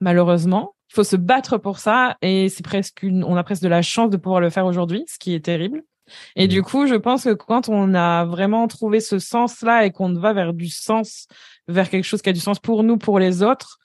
[0.00, 3.68] Malheureusement, il faut se battre pour ça et c'est presque une, on a presque de
[3.68, 5.84] la chance de pouvoir le faire aujourd'hui, ce qui est terrible.
[6.34, 6.64] Et du mmh.
[6.64, 10.52] coup, je pense que quand on a vraiment trouvé ce sens-là et qu'on va vers
[10.52, 11.26] du sens,
[11.68, 13.78] vers quelque chose qui a du sens pour nous, pour les autres,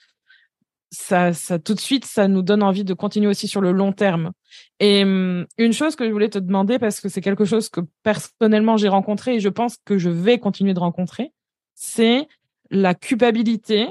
[0.92, 3.94] ça, ça tout de suite, ça nous donne envie de continuer aussi sur le long
[3.94, 4.32] terme.
[4.80, 7.82] Et hum, une chose que je voulais te demander, parce que c'est quelque chose que
[8.04, 11.32] personnellement j'ai rencontré et je pense que je vais continuer de rencontrer,
[11.74, 12.28] c'est
[12.70, 13.88] la culpabilité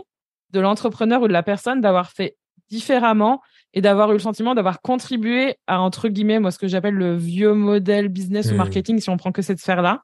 [0.50, 2.36] de l'entrepreneur ou de la personne d'avoir fait
[2.68, 3.40] différemment
[3.72, 7.16] et d'avoir eu le sentiment d'avoir contribué à, entre guillemets, moi, ce que j'appelle le
[7.16, 8.56] vieux modèle business ou mmh.
[8.56, 10.02] marketing, si on prend que cette sphère-là,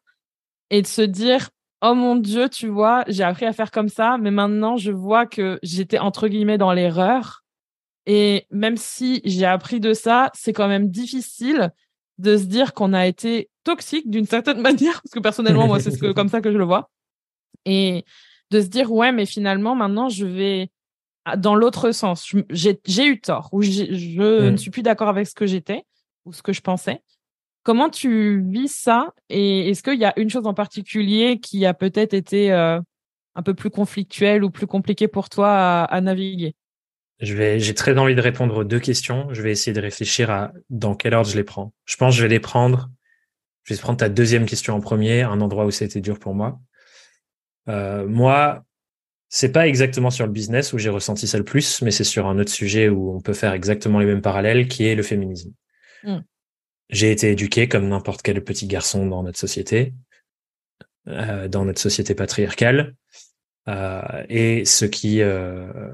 [0.70, 1.50] et de se dire,
[1.86, 5.26] oh mon Dieu, tu vois, j'ai appris à faire comme ça, mais maintenant je vois
[5.26, 7.44] que j'étais entre guillemets dans l'erreur.
[8.06, 11.72] Et même si j'ai appris de ça, c'est quand même difficile
[12.18, 15.90] de se dire qu'on a été toxique d'une certaine manière, parce que personnellement, moi, c'est
[15.90, 16.90] ce comme ça que je le vois.
[17.64, 18.04] Et
[18.50, 20.70] de se dire, ouais, mais finalement, maintenant, je vais
[21.36, 22.32] dans l'autre sens.
[22.50, 24.58] J'ai eu tort, ou je ne mmh.
[24.58, 25.84] suis plus d'accord avec ce que j'étais,
[26.24, 27.02] ou ce que je pensais.
[27.66, 31.74] Comment tu vis ça Et est-ce qu'il y a une chose en particulier qui a
[31.74, 32.80] peut-être été euh,
[33.34, 36.54] un peu plus conflictuelle ou plus compliquée pour toi à, naviguer?
[37.18, 39.26] Je vais, j'ai très envie de répondre aux deux questions.
[39.32, 41.72] Je vais essayer de réfléchir à dans quel ordre je les prends.
[41.86, 42.88] Je pense que je vais les prendre.
[43.64, 46.60] Je vais prendre ta deuxième question en premier, un endroit où c'était dur pour moi.
[47.68, 48.62] Euh, moi,
[49.28, 52.28] c'est pas exactement sur le business où j'ai ressenti ça le plus, mais c'est sur
[52.28, 55.50] un autre sujet où on peut faire exactement les mêmes parallèles, qui est le féminisme.
[56.04, 56.18] Mm.
[56.88, 59.92] J'ai été éduqué comme n'importe quel petit garçon dans notre société,
[61.08, 62.94] euh, dans notre société patriarcale,
[63.68, 65.92] euh, et ce qui, euh,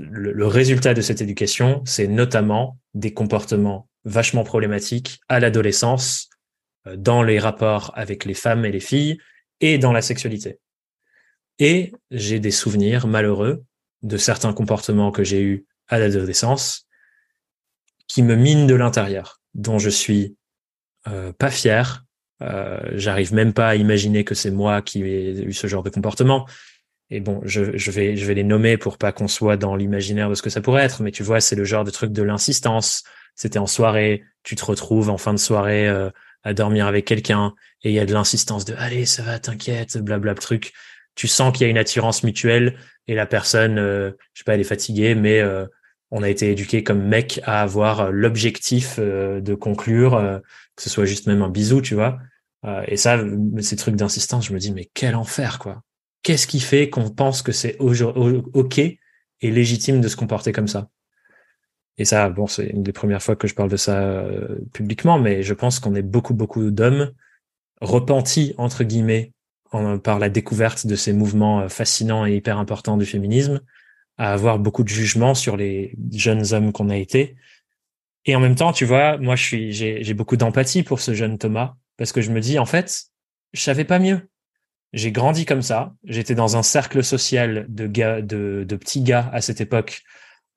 [0.00, 6.28] le, le, résultat de cette éducation, c'est notamment des comportements vachement problématiques à l'adolescence,
[6.86, 9.18] euh, dans les rapports avec les femmes et les filles,
[9.60, 10.58] et dans la sexualité.
[11.58, 13.64] Et j'ai des souvenirs malheureux
[14.02, 16.86] de certains comportements que j'ai eus à l'adolescence
[18.08, 20.36] qui me minent de l'intérieur, dont je suis
[21.06, 22.04] euh, pas fier.
[22.42, 25.90] Euh, J'arrive même pas à imaginer que c'est moi qui ai eu ce genre de
[25.90, 26.46] comportement.
[27.10, 30.30] Et bon, je, je vais je vais les nommer pour pas qu'on soit dans l'imaginaire
[30.30, 31.02] de ce que ça pourrait être.
[31.02, 33.04] Mais tu vois, c'est le genre de truc de l'insistance.
[33.34, 36.10] C'était en soirée, tu te retrouves en fin de soirée euh,
[36.42, 39.96] à dormir avec quelqu'un et il y a de l'insistance de allez ça va t'inquiète
[39.96, 40.74] blablabla truc
[41.14, 42.76] tu sens qu'il y a une attirance mutuelle
[43.06, 45.66] et la personne, euh, je sais pas, elle est fatiguée, mais euh,
[46.16, 50.40] on a été éduqué comme mec à avoir euh, l'objectif de conclure,
[50.76, 52.18] que ce soit juste même un bisou, tu vois.
[52.86, 53.22] et ça,
[53.60, 55.82] ces trucs d'insistance, je me dis mais quel enfer quoi.
[56.22, 58.98] Qu'est-ce qui fait qu'on pense que c'est ok et
[59.42, 60.88] légitime de se comporter comme ça?
[61.98, 64.24] Et ça, bon, c'est une des premières fois que je parle de ça
[64.72, 67.12] publiquement, mais je pense qu'on est beaucoup beaucoup d'hommes
[67.80, 69.34] repentis entre guillemets
[70.02, 73.60] par la découverte de ces mouvements euh, fascinants et hyper importants du féminisme,
[74.18, 77.36] à avoir beaucoup de jugements sur les jeunes hommes qu'on a été.
[78.26, 81.38] Et en même temps, tu vois, moi, je suis, j'ai beaucoup d'empathie pour ce jeune
[81.38, 83.04] Thomas parce que je me dis, en fait,
[83.52, 84.28] je savais pas mieux.
[84.92, 85.94] J'ai grandi comme ça.
[86.04, 90.02] J'étais dans un cercle social de gars, de, de petits gars à cette époque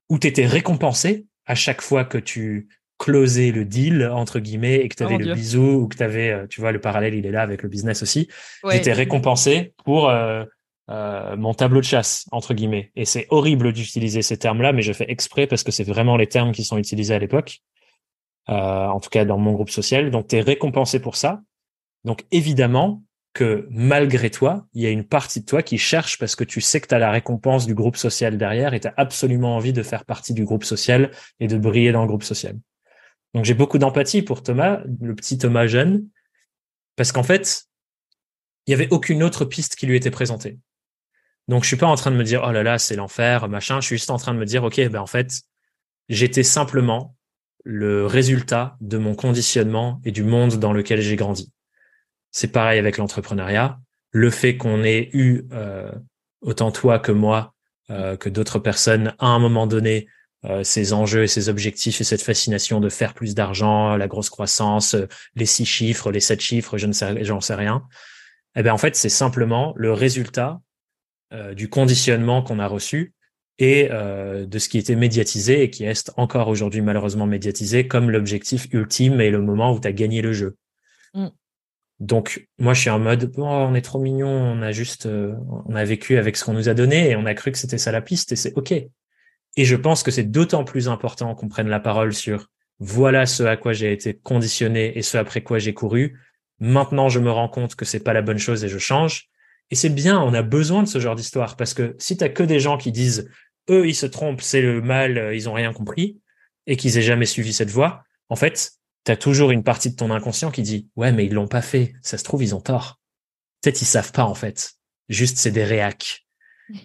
[0.09, 2.67] où tu étais récompensé à chaque fois que tu
[2.99, 6.03] closer le deal entre guillemets et que tu avais oh le bisou ou que tu
[6.03, 8.27] avais euh, tu vois le parallèle il est là avec le business aussi
[8.71, 10.45] j'étais récompensé pour euh,
[10.89, 14.81] euh, mon tableau de chasse entre guillemets et c'est horrible d'utiliser ces termes là mais
[14.81, 17.59] je fais exprès parce que c'est vraiment les termes qui sont utilisés à l'époque
[18.47, 21.41] en tout cas dans mon groupe social donc tu es récompensé pour ça
[22.05, 23.03] donc évidemment
[23.37, 26.59] que malgré toi, il y a une partie de toi qui cherche parce que tu
[26.59, 29.73] sais que tu as la récompense du groupe social derrière et tu as absolument envie
[29.73, 32.57] de faire partie du groupe social et de briller dans le groupe social.
[33.35, 36.07] Donc j'ai beaucoup d'empathie pour Thomas, le petit Thomas jeune,
[36.95, 37.65] parce qu'en fait,
[38.65, 40.57] il y avait aucune autre piste qui lui était présentée.
[41.47, 43.79] Donc je suis pas en train de me dire oh là là c'est l'enfer machin.
[43.81, 45.31] Je suis juste en train de me dire ok ben en fait
[46.09, 47.15] j'étais simplement
[47.63, 51.51] le résultat de mon conditionnement et du monde dans lequel j'ai grandi.
[52.31, 53.79] C'est pareil avec l'entrepreneuriat.
[54.11, 55.91] Le fait qu'on ait eu euh,
[56.41, 57.53] autant toi que moi
[57.89, 60.07] euh, que d'autres personnes à un moment donné
[60.43, 64.29] euh, ces enjeux et ces objectifs et cette fascination de faire plus d'argent, la grosse
[64.29, 67.83] croissance, euh, les six chiffres, les sept chiffres, je ne sais, j'en sais rien.
[68.55, 70.59] Eh ben en fait, c'est simplement le résultat
[71.33, 73.13] euh, du conditionnement qu'on a reçu
[73.59, 78.67] et de ce qui était médiatisé et qui est encore aujourd'hui malheureusement médiatisé comme l'objectif
[78.71, 80.57] ultime et le moment où tu as gagné le jeu.
[81.15, 81.29] Mm.
[81.99, 85.73] Donc moi je suis en mode oh, on est trop mignon, on a juste on
[85.73, 87.91] a vécu avec ce qu'on nous a donné et on a cru que c'était ça
[87.91, 88.73] la piste et c'est OK.
[88.73, 92.49] Et je pense que c'est d'autant plus important qu'on prenne la parole sur
[92.79, 96.19] voilà ce à quoi j'ai été conditionné et ce après quoi j'ai couru.
[96.59, 99.29] Maintenant, je me rends compte que c'est pas la bonne chose et je change.
[99.71, 102.43] Et c'est bien, on a besoin de ce genre d'histoire parce que si t'as que
[102.43, 103.29] des gens qui disent
[103.69, 106.19] eux, ils se trompent, c'est le mal, euh, ils ont rien compris
[106.67, 110.11] et qu'ils aient jamais suivi cette voie, en fait, t'as toujours une partie de ton
[110.11, 111.93] inconscient qui dit ouais, mais ils l'ont pas fait.
[112.01, 112.99] Ça se trouve, ils ont tort.
[113.61, 114.73] Peut-être ils savent pas, en fait.
[115.09, 116.25] Juste, c'est des réacs.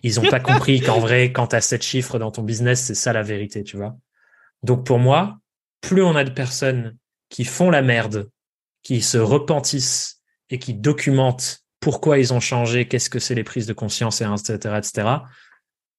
[0.03, 2.95] Ils ont pas compris qu'en vrai, quand tu as sept chiffres dans ton business, c'est
[2.95, 3.97] ça la vérité, tu vois.
[4.63, 5.39] Donc pour moi,
[5.81, 6.97] plus on a de personnes
[7.29, 8.31] qui font la merde,
[8.83, 10.21] qui se repentissent
[10.51, 14.25] et qui documentent pourquoi ils ont changé, qu'est-ce que c'est les prises de conscience, et
[14.25, 15.09] etc., etc.,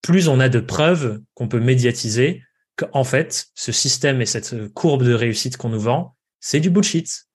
[0.01, 2.41] plus on a de preuves qu'on peut médiatiser
[2.77, 7.27] qu'en fait, ce système et cette courbe de réussite qu'on nous vend, c'est du bullshit.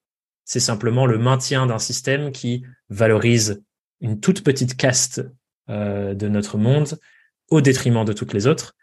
[0.44, 3.62] C'est simplement le maintien d'un système qui valorise
[4.00, 5.22] une toute petite caste
[5.68, 6.98] euh, de notre monde
[7.50, 8.74] au détriment de toutes les autres.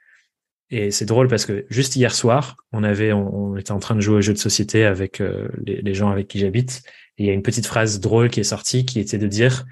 [0.72, 4.02] Et c'est drôle parce que juste hier soir, on avait, on, était en train de
[4.02, 6.82] jouer au jeu de société avec euh, les, les, gens avec qui j'habite.
[7.18, 9.66] Et il y a une petite phrase drôle qui est sortie, qui était de dire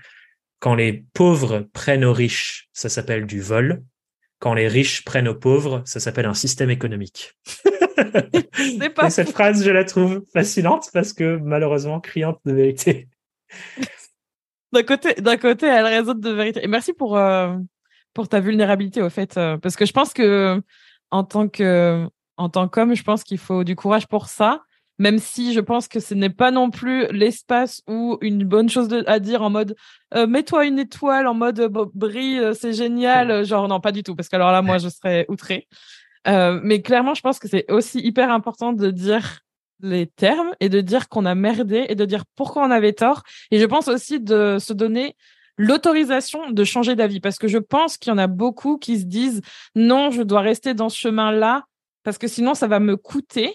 [0.64, 3.84] quand les pauvres prennent aux riches, ça s'appelle du vol.
[4.40, 7.34] Quand les riches prennent aux pauvres, ça s'appelle un système économique.
[8.96, 9.08] pas...
[9.08, 13.10] Et cette phrase, je la trouve fascinante parce que malheureusement criante de vérité.
[14.72, 16.64] d'un côté, d'un côté, elle résonne de vérité.
[16.64, 17.58] Et merci pour euh,
[18.14, 20.62] pour ta vulnérabilité au fait, euh, parce que je pense que
[21.14, 22.08] en tant que
[22.38, 24.62] en tant qu'homme, je pense qu'il faut du courage pour ça.
[25.00, 28.90] même si je pense que ce n'est pas non plus l'espace ou une bonne chose
[29.08, 29.76] à dire en mode
[30.16, 31.62] euh, mets-toi une étoile en mode
[31.94, 33.44] brille, c'est génial.
[33.44, 35.68] Genre non, pas du tout, parce qu'alors là, moi, je serais outrée.
[36.28, 39.44] mais clairement, je pense que c'est aussi hyper important de dire
[39.82, 43.24] les termes et de dire qu'on a merdé et de dire pourquoi on avait tort.
[43.52, 45.16] Et je pense aussi de se donner
[45.58, 49.06] l'autorisation de changer d'avis parce que je pense qu'il y en a beaucoup qui se
[49.06, 49.42] disent
[49.76, 51.66] non, je dois rester dans ce chemin-là
[52.04, 53.54] parce que sinon ça va me coûter.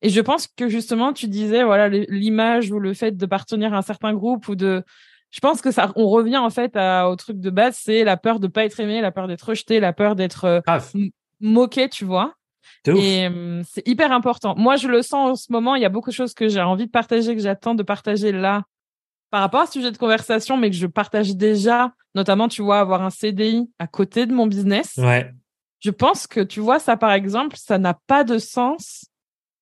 [0.00, 3.78] Et je pense que justement tu disais voilà l'image ou le fait de partenir à
[3.78, 4.84] un certain groupe ou de
[5.30, 8.40] je pense que ça on revient en fait au truc de base, c'est la peur
[8.40, 10.60] de pas être aimé, la peur d'être rejeté, la peur d'être euh,
[11.40, 12.34] moqué, tu vois.
[12.86, 13.28] Et
[13.66, 14.54] c'est hyper important.
[14.56, 15.74] Moi, je le sens en ce moment.
[15.74, 18.32] Il y a beaucoup de choses que j'ai envie de partager, que j'attends de partager
[18.32, 18.64] là
[19.30, 22.80] par rapport à ce sujet de conversation, mais que je partage déjà, notamment, tu vois,
[22.80, 24.94] avoir un CDI à côté de mon business.
[24.96, 25.30] Ouais.
[25.80, 29.04] Je pense que, tu vois, ça, par exemple, ça n'a pas de sens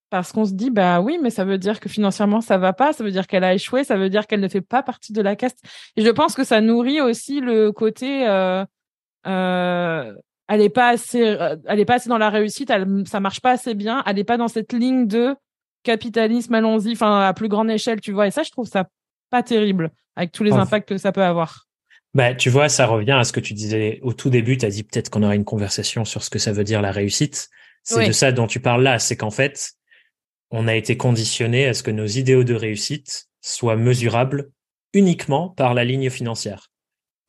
[0.08, 2.92] parce qu'on se dit, bah oui, mais ça veut dire que financièrement, ça va pas,
[2.92, 5.20] ça veut dire qu'elle a échoué, ça veut dire qu'elle ne fait pas partie de
[5.20, 5.58] la caste.
[5.96, 8.64] Et je pense que ça nourrit aussi le côté, euh,
[9.26, 10.14] euh,
[10.48, 13.40] elle est pas assez, euh, elle est pas assez dans la réussite, elle, ça marche
[13.40, 15.34] pas assez bien, elle est pas dans cette ligne de
[15.82, 18.28] capitalisme, allons-y, enfin, à plus grande échelle, tu vois.
[18.28, 18.86] Et ça, je trouve ça
[19.30, 21.66] pas terrible avec tous les impacts que ça peut avoir.
[22.14, 24.56] Bah, tu vois, ça revient à ce que tu disais au tout début.
[24.56, 26.90] Tu as dit peut-être qu'on aurait une conversation sur ce que ça veut dire la
[26.90, 27.50] réussite.
[27.82, 28.98] C'est de ça dont tu parles là.
[28.98, 29.72] C'est qu'en fait,
[30.50, 34.50] on a été conditionné à ce que nos idéaux de réussite soient mesurables
[34.94, 36.70] uniquement par la ligne financière,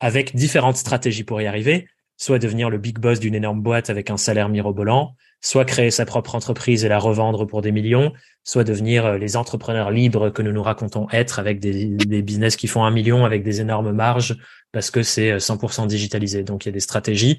[0.00, 1.86] avec différentes stratégies pour y arriver,
[2.16, 6.04] soit devenir le big boss d'une énorme boîte avec un salaire mirobolant, soit créer sa
[6.04, 8.12] propre entreprise et la revendre pour des millions,
[8.44, 12.56] soit devenir euh, les entrepreneurs libres que nous nous racontons être avec des, des business
[12.56, 14.36] qui font un million avec des énormes marges
[14.72, 16.42] parce que c'est 100% euh, digitalisé.
[16.42, 17.38] Donc il y a des stratégies.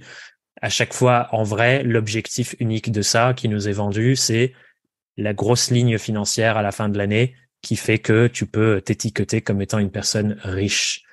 [0.61, 4.53] À chaque fois, en vrai, l'objectif unique de ça qui nous est vendu, c'est
[5.17, 9.41] la grosse ligne financière à la fin de l'année qui fait que tu peux t'étiqueter
[9.41, 11.03] comme étant une personne riche.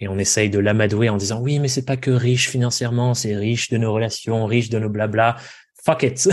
[0.00, 3.36] Et on essaye de l'amadouer en disant oui, mais c'est pas que riche financièrement, c'est
[3.36, 5.36] riche de nos relations, riche de nos blabla
[5.84, 6.28] fuck it.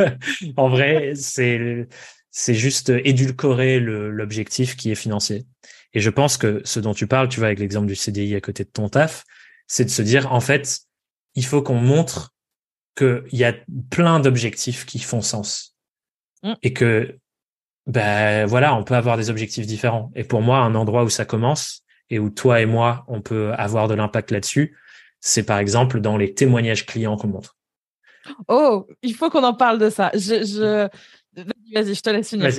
[0.56, 1.88] en vrai, c'est
[2.30, 5.44] c'est juste édulcorer l'objectif qui est financier.
[5.92, 8.40] Et je pense que ce dont tu parles, tu vois, avec l'exemple du CDI à
[8.40, 9.24] côté de ton taf,
[9.66, 10.80] c'est de se dire, en fait,
[11.34, 12.34] il faut qu'on montre
[12.96, 13.54] qu'il y a
[13.90, 15.76] plein d'objectifs qui font sens.
[16.42, 16.52] Mm.
[16.62, 17.18] Et que,
[17.86, 20.10] ben voilà, on peut avoir des objectifs différents.
[20.14, 23.52] Et pour moi, un endroit où ça commence et où toi et moi, on peut
[23.52, 24.76] avoir de l'impact là-dessus,
[25.20, 27.56] c'est par exemple dans les témoignages clients qu'on montre.
[28.48, 30.10] Oh, il faut qu'on en parle de ça.
[30.14, 30.88] Je, je...
[31.74, 32.50] Vas-y, je te laisse finir.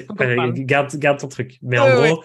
[0.66, 1.60] Garde, garde ton truc.
[1.62, 2.24] Mais en gros,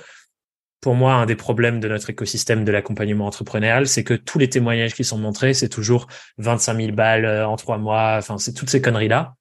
[0.81, 4.49] pour moi, un des problèmes de notre écosystème de l'accompagnement entrepreneurial, c'est que tous les
[4.49, 6.07] témoignages qui sont montrés, c'est toujours
[6.39, 8.17] 25 000 balles euh, en trois mois.
[8.19, 9.35] Enfin, c'est toutes ces conneries-là.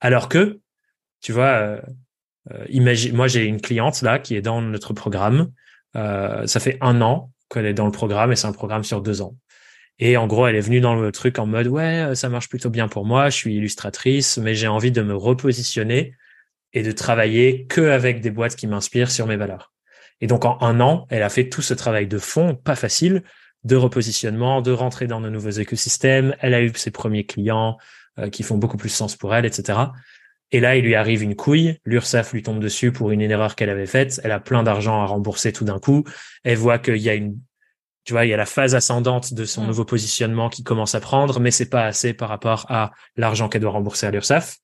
[0.00, 0.60] Alors que,
[1.20, 1.80] tu vois, euh,
[2.50, 5.50] euh, imagine, moi, j'ai une cliente là qui est dans notre programme.
[5.96, 9.00] Euh, ça fait un an qu'elle est dans le programme et c'est un programme sur
[9.00, 9.36] deux ans.
[9.98, 12.48] Et en gros, elle est venue dans le truc en mode ouais, euh, ça marche
[12.48, 16.14] plutôt bien pour moi, je suis illustratrice, mais j'ai envie de me repositionner
[16.72, 19.72] et de travailler que avec des boîtes qui m'inspirent sur mes valeurs.
[20.20, 23.22] Et donc en un an, elle a fait tout ce travail de fond, pas facile,
[23.64, 26.34] de repositionnement, de rentrer dans de nouveaux écosystèmes.
[26.40, 27.76] Elle a eu ses premiers clients
[28.18, 29.78] euh, qui font beaucoup plus sens pour elle, etc.
[30.50, 33.70] Et là, il lui arrive une couille, l'URSSAF lui tombe dessus pour une erreur qu'elle
[33.70, 36.04] avait faite, elle a plein d'argent à rembourser tout d'un coup,
[36.44, 37.38] elle voit qu'il y a une
[38.04, 39.66] tu vois, il y a la phase ascendante de son mm.
[39.66, 43.62] nouveau positionnement qui commence à prendre, mais c'est pas assez par rapport à l'argent qu'elle
[43.62, 44.58] doit rembourser à l'URSSAF.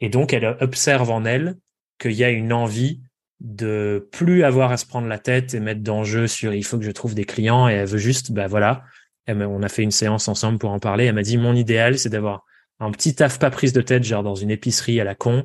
[0.00, 1.56] Et donc, elle observe en elle
[1.98, 3.00] qu'il y a une envie
[3.40, 6.84] de plus avoir à se prendre la tête et mettre d'enjeu sur il faut que
[6.84, 8.84] je trouve des clients et elle veut juste, bah voilà.
[9.28, 11.06] on a fait une séance ensemble pour en parler.
[11.06, 12.44] Elle m'a dit mon idéal, c'est d'avoir
[12.80, 15.44] un petit taf pas prise de tête, genre dans une épicerie à la con,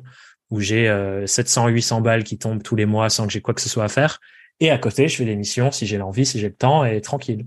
[0.50, 0.86] où j'ai
[1.26, 3.68] 700, euh, 800 balles qui tombent tous les mois sans que j'ai quoi que ce
[3.68, 4.20] soit à faire
[4.60, 7.00] et à côté, je fais des missions si j'ai l'envie, si j'ai le temps, et
[7.00, 7.46] tranquille.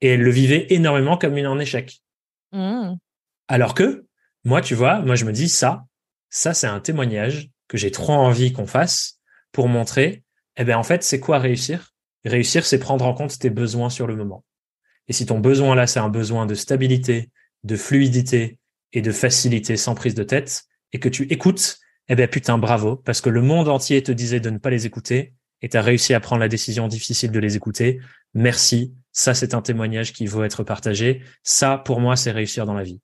[0.00, 2.00] Et elle le vivait énormément comme une en échec.
[2.52, 2.94] Mmh.
[3.48, 4.06] Alors que,
[4.44, 5.84] moi, tu vois, moi, je me dis ça,
[6.30, 9.18] ça, c'est un témoignage que j'ai trop envie qu'on fasse
[9.52, 10.22] pour montrer,
[10.56, 11.94] eh ben, en fait, c'est quoi réussir?
[12.24, 14.44] Réussir, c'est prendre en compte tes besoins sur le moment.
[15.06, 17.30] Et si ton besoin là, c'est un besoin de stabilité,
[17.64, 18.58] de fluidité
[18.92, 21.78] et de facilité sans prise de tête, et que tu écoutes,
[22.08, 24.86] eh ben, putain, bravo, parce que le monde entier te disait de ne pas les
[24.86, 28.00] écouter, et tu as réussi à prendre la décision difficile de les écouter.
[28.34, 28.94] Merci.
[29.12, 31.22] Ça, c'est un témoignage qui vaut être partagé.
[31.42, 33.00] Ça, pour moi, c'est réussir dans la vie.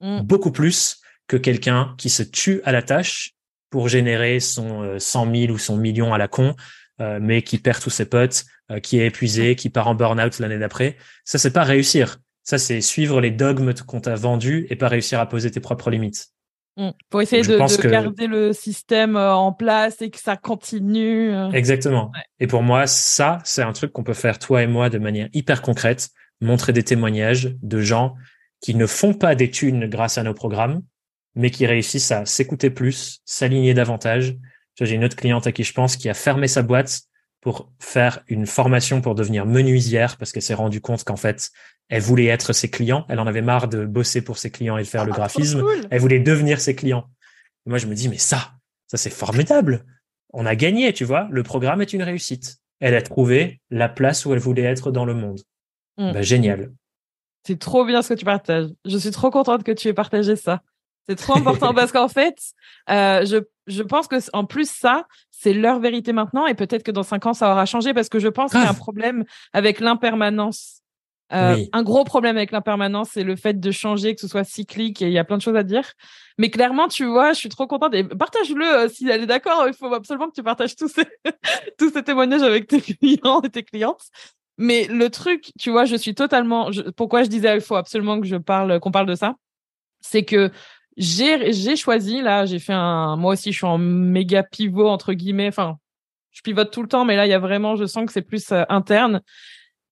[0.00, 0.20] Mm.
[0.22, 3.34] Beaucoup plus que quelqu'un qui se tue à la tâche
[3.70, 6.56] pour générer son 100 euh, 000 ou son million à la con,
[7.00, 10.38] euh, mais qui perd tous ses potes, euh, qui est épuisé, qui part en burn-out
[10.38, 10.96] l'année d'après.
[11.24, 12.18] Ça, c'est pas réussir.
[12.42, 15.90] Ça, c'est suivre les dogmes qu'on t'a vendus et pas réussir à poser tes propres
[15.90, 16.28] limites.
[16.80, 16.92] Mm.
[17.10, 21.30] Pour essayer de, garder le système euh, en place et que ça continue.
[21.30, 21.50] Euh.
[21.50, 22.10] Exactement.
[22.40, 25.28] Et pour moi, ça, c'est un truc qu'on peut faire toi et moi de manière
[25.34, 26.08] hyper concrète,
[26.40, 28.14] montrer des témoignages de gens
[28.62, 30.80] qui ne font pas des thunes grâce à nos programmes,
[31.34, 34.36] mais qui réussissent à s'écouter plus, s'aligner davantage.
[34.80, 37.02] J'ai une autre cliente à qui je pense qui a fermé sa boîte
[37.40, 41.50] pour faire une formation pour devenir menuisière parce qu'elle s'est rendue compte qu'en fait,
[41.88, 43.06] elle voulait être ses clients.
[43.08, 45.64] Elle en avait marre de bosser pour ses clients et de faire le ah, graphisme.
[45.90, 47.08] Elle voulait devenir ses clients.
[47.66, 48.52] moi, je me dis, mais ça,
[48.86, 49.84] ça c'est formidable.
[50.32, 51.28] On a gagné, tu vois.
[51.30, 52.58] Le programme est une réussite.
[52.78, 55.40] Elle a trouvé la place où elle voulait être dans le monde.
[55.96, 56.12] Mm.
[56.12, 56.72] Bah, génial.
[57.46, 58.68] C'est trop bien ce que tu partages.
[58.84, 60.60] Je suis trop contente que tu aies partagé ça.
[61.08, 62.36] C'est trop important parce qu'en fait,
[62.90, 65.06] euh, je, je pense que en plus ça,
[65.40, 68.18] c'est leur vérité maintenant et peut-être que dans cinq ans ça aura changé parce que
[68.18, 69.24] je pense qu'il y a un problème
[69.54, 70.82] avec l'impermanence.
[71.32, 75.00] Euh, un gros problème avec l'impermanence, c'est le fait de changer, que ce soit cyclique
[75.00, 75.92] et il y a plein de choses à dire.
[76.36, 79.64] Mais clairement, tu vois, je suis trop contente et partage-le euh, si elle est d'accord.
[79.66, 81.06] Il faut absolument que tu partages tous ces,
[81.78, 84.02] tous ces témoignages avec tes clients et tes clientes.
[84.58, 86.68] Mais le truc, tu vois, je suis totalement.
[86.96, 89.36] pourquoi je disais il faut absolument que je parle, qu'on parle de ça,
[90.00, 90.50] c'est que
[90.96, 93.16] j'ai j'ai choisi là, j'ai fait un.
[93.16, 95.48] Moi aussi, je suis en méga pivot entre guillemets.
[95.48, 95.78] Enfin,
[96.30, 98.22] je pivote tout le temps, mais là, il y a vraiment, je sens que c'est
[98.22, 99.20] plus euh, interne.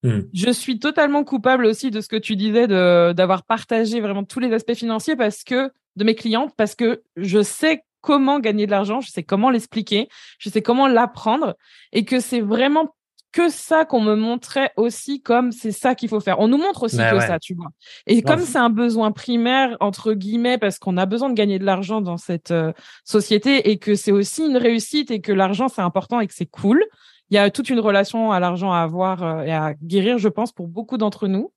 [0.03, 0.21] Hmm.
[0.33, 4.39] Je suis totalement coupable aussi de ce que tu disais de d'avoir partagé vraiment tous
[4.39, 8.71] les aspects financiers parce que de mes clientes parce que je sais comment gagner de
[8.71, 11.57] l'argent, je sais comment l'expliquer, je sais comment l'apprendre
[11.93, 12.95] et que c'est vraiment
[13.33, 16.41] que ça qu'on me montrait aussi comme c'est ça qu'il faut faire.
[16.41, 17.69] On nous montre aussi bah que ça, tu vois.
[18.07, 21.65] Et comme c'est un besoin primaire entre guillemets parce qu'on a besoin de gagner de
[21.65, 22.73] l'argent dans cette euh,
[23.05, 26.47] société et que c'est aussi une réussite et que l'argent c'est important et que c'est
[26.47, 26.85] cool
[27.31, 30.29] il y a toute une relation à l'argent à avoir euh, et à guérir, je
[30.29, 31.53] pense, pour beaucoup d'entre nous.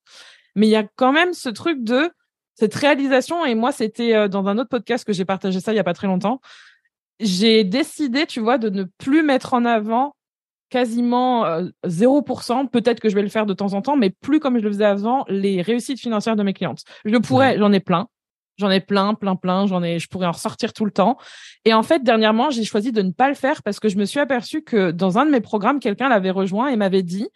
[0.55, 2.11] Mais il y a quand même ce truc de
[2.55, 3.45] cette réalisation.
[3.45, 5.83] Et moi, c'était euh, dans un autre podcast que j'ai partagé ça il y a
[5.83, 6.41] pas très longtemps.
[7.19, 10.15] J'ai décidé, tu vois, de ne plus mettre en avant
[10.71, 11.45] quasiment
[11.85, 12.63] 0%.
[12.63, 14.63] Euh, Peut-être que je vais le faire de temps en temps, mais plus comme je
[14.63, 16.83] le faisais avant, les réussites financières de mes clientes.
[17.05, 18.07] Je pourrais, j'en ai plein.
[18.57, 19.67] J'en ai plein, plein, plein.
[19.67, 21.17] J'en ai, je pourrais en ressortir tout le temps.
[21.65, 24.05] Et en fait, dernièrement, j'ai choisi de ne pas le faire parce que je me
[24.05, 27.27] suis aperçue que dans un de mes programmes, quelqu'un l'avait rejoint et m'avait dit,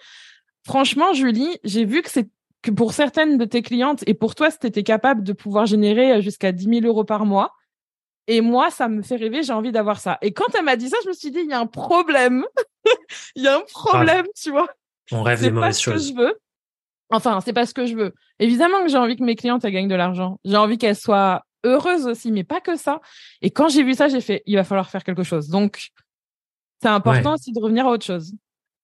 [0.65, 2.27] franchement, Julie, j'ai vu que c'est
[2.61, 6.51] que pour certaines de tes clientes et pour toi, c'était capable de pouvoir générer jusqu'à
[6.51, 7.51] 10 000 euros par mois.
[8.27, 10.17] Et moi, ça me fait rêver, j'ai envie d'avoir ça.
[10.21, 12.43] Et quand elle m'a dit ça, je me suis dit, il y a un problème.
[13.35, 14.67] il y a un problème, tu vois.
[15.11, 16.11] On rêve des mauvaises choses.
[16.11, 16.39] Que je veux.
[17.09, 18.13] Enfin, c'est pas ce que je veux.
[18.39, 20.39] Évidemment que j'ai envie que mes clientes elles gagnent de l'argent.
[20.43, 23.01] J'ai envie qu'elles soient heureuses aussi, mais pas que ça.
[23.41, 25.49] Et quand j'ai vu ça, j'ai fait, il va falloir faire quelque chose.
[25.49, 25.89] Donc,
[26.81, 28.33] c'est important aussi de revenir à autre chose.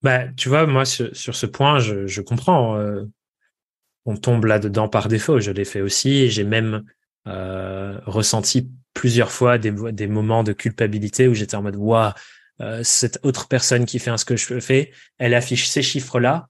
[0.04, 2.78] Bah, tu vois, moi, sur, ce point, je, comprends.
[2.78, 3.04] Euh,
[4.06, 5.39] on tombe là-dedans par défaut.
[5.39, 6.30] Je l'ai fait aussi.
[6.30, 6.84] J'ai même
[7.28, 12.12] euh, ressenti plusieurs fois des, des moments de culpabilité où j'étais en mode, waouh,
[12.84, 16.48] cette autre personne qui fait ce que je fais, elle affiche ces chiffres-là.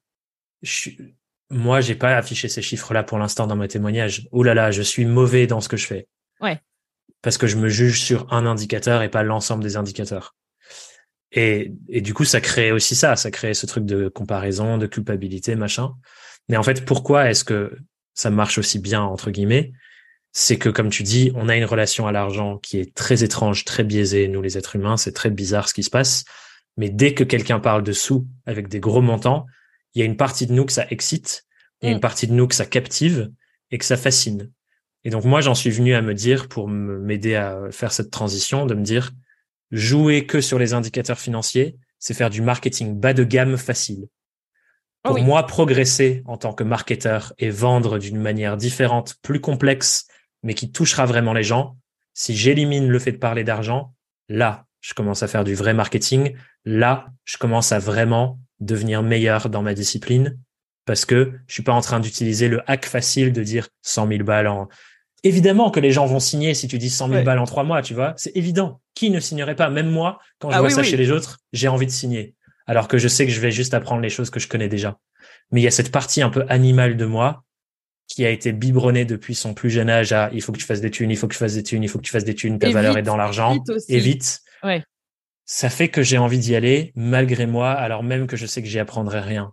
[0.61, 0.89] Je,
[1.49, 4.27] moi, j'ai pas affiché ces chiffres-là pour l'instant dans mes témoignages.
[4.31, 6.07] Oh là là, je suis mauvais dans ce que je fais.
[6.39, 6.59] Ouais.
[7.21, 10.35] Parce que je me juge sur un indicateur et pas l'ensemble des indicateurs.
[11.31, 14.87] Et, et du coup, ça crée aussi ça, ça crée ce truc de comparaison, de
[14.87, 15.93] culpabilité, machin.
[16.49, 17.77] Mais en fait, pourquoi est-ce que
[18.13, 19.71] ça marche aussi bien, entre guillemets?
[20.33, 23.65] C'est que, comme tu dis, on a une relation à l'argent qui est très étrange,
[23.65, 24.27] très biaisée.
[24.27, 26.23] Nous, les êtres humains, c'est très bizarre ce qui se passe.
[26.77, 29.45] Mais dès que quelqu'un parle de sous avec des gros montants,
[29.93, 31.45] il y a une partie de nous que ça excite,
[31.81, 32.01] il y a une mm.
[32.01, 33.29] partie de nous que ça captive
[33.71, 34.51] et que ça fascine.
[35.03, 38.65] Et donc moi, j'en suis venu à me dire, pour m'aider à faire cette transition,
[38.65, 39.11] de me dire,
[39.71, 44.07] jouer que sur les indicateurs financiers, c'est faire du marketing bas de gamme facile.
[45.03, 50.05] Ah pour moi, progresser en tant que marketeur et vendre d'une manière différente, plus complexe,
[50.43, 51.77] mais qui touchera vraiment les gens,
[52.13, 53.93] si j'élimine le fait de parler d'argent,
[54.29, 56.35] là, je commence à faire du vrai marketing.
[56.65, 60.37] Là, je commence à vraiment devenir meilleur dans ma discipline
[60.85, 64.23] parce que je suis pas en train d'utiliser le hack facile de dire 100 000
[64.23, 64.67] balles en.
[65.23, 67.83] Évidemment que les gens vont signer si tu dis 100 000 balles en trois mois,
[67.83, 68.13] tu vois.
[68.17, 68.81] C'est évident.
[68.95, 69.69] Qui ne signerait pas?
[69.69, 72.35] Même moi, quand je ah vois ça chez les autres, j'ai envie de signer.
[72.65, 74.97] Alors que je sais que je vais juste apprendre les choses que je connais déjà.
[75.51, 77.43] Mais il y a cette partie un peu animale de moi
[78.13, 80.81] qui a été biberonnée depuis son plus jeune âge à il faut que tu fasses
[80.81, 82.35] des thunes, il faut que tu fasses des thunes, il faut que tu fasses des
[82.35, 83.57] thunes, ta valeur est dans l'argent.
[83.89, 84.41] Et vite.
[84.63, 84.83] Ouais
[85.51, 88.69] ça fait que j'ai envie d'y aller malgré moi, alors même que je sais que
[88.69, 89.51] j'y apprendrai rien.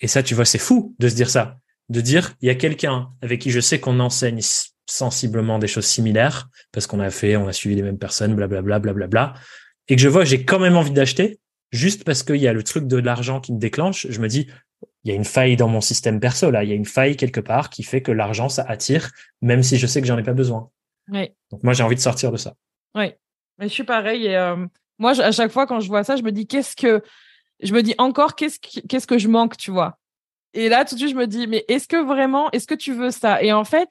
[0.00, 1.56] Et ça, tu vois, c'est fou de se dire ça,
[1.88, 4.40] de dire il y a quelqu'un avec qui je sais qu'on enseigne
[4.84, 8.78] sensiblement des choses similaires parce qu'on a fait, on a suivi les mêmes personnes, blablabla,
[8.78, 9.32] blablabla,
[9.88, 11.40] et que je vois j'ai quand même envie d'acheter
[11.70, 14.06] juste parce qu'il y a le truc de l'argent qui me déclenche.
[14.10, 14.48] Je me dis
[15.04, 17.16] il y a une faille dans mon système perso là, il y a une faille
[17.16, 20.22] quelque part qui fait que l'argent ça attire, même si je sais que j'en ai
[20.22, 20.70] pas besoin.
[21.08, 22.54] Donc moi, j'ai envie de sortir de ça.
[22.94, 23.12] Oui,
[23.58, 24.26] mais je suis pareil.
[24.26, 24.56] Et, euh,
[24.98, 27.02] moi, à chaque fois, quand je vois ça, je me dis, qu'est-ce que,
[27.62, 29.98] je me dis encore, qu'est-ce qu'est-ce que je manque, tu vois?
[30.54, 32.92] Et là, tout de suite, je me dis, mais est-ce que vraiment, est-ce que tu
[32.92, 33.42] veux ça?
[33.42, 33.88] Et en fait,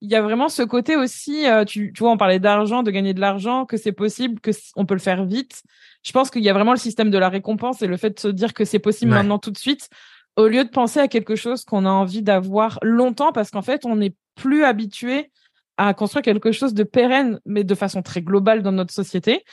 [0.00, 2.90] il y a vraiment ce côté aussi, euh, tu, tu vois, on parlait d'argent, de
[2.90, 5.62] gagner de l'argent, que c'est possible, que on peut le faire vite.
[6.02, 8.20] Je pense qu'il y a vraiment le système de la récompense et le fait de
[8.20, 9.88] se dire que c'est possible maintenant tout de suite,
[10.36, 13.84] au lieu de penser à quelque chose qu'on a envie d'avoir longtemps, parce qu'en fait,
[13.84, 15.30] on n'est plus habitué
[15.76, 19.44] à construire quelque chose de pérenne, mais de façon très globale dans notre société.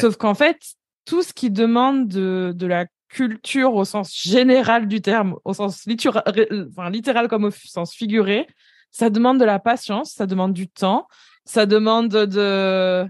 [0.00, 0.58] Sauf qu'en fait,
[1.04, 5.86] tout ce qui demande de, de la culture au sens général du terme, au sens
[5.86, 6.24] littéral,
[6.70, 8.48] enfin, littéral comme au sens figuré,
[8.90, 11.06] ça demande de la patience, ça demande du temps,
[11.44, 13.06] ça demande de.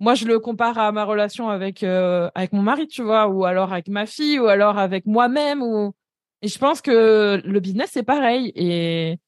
[0.00, 3.44] Moi, je le compare à ma relation avec euh, avec mon mari, tu vois, ou
[3.44, 5.94] alors avec ma fille, ou alors avec moi-même, ou
[6.42, 9.18] et je pense que le business c'est pareil et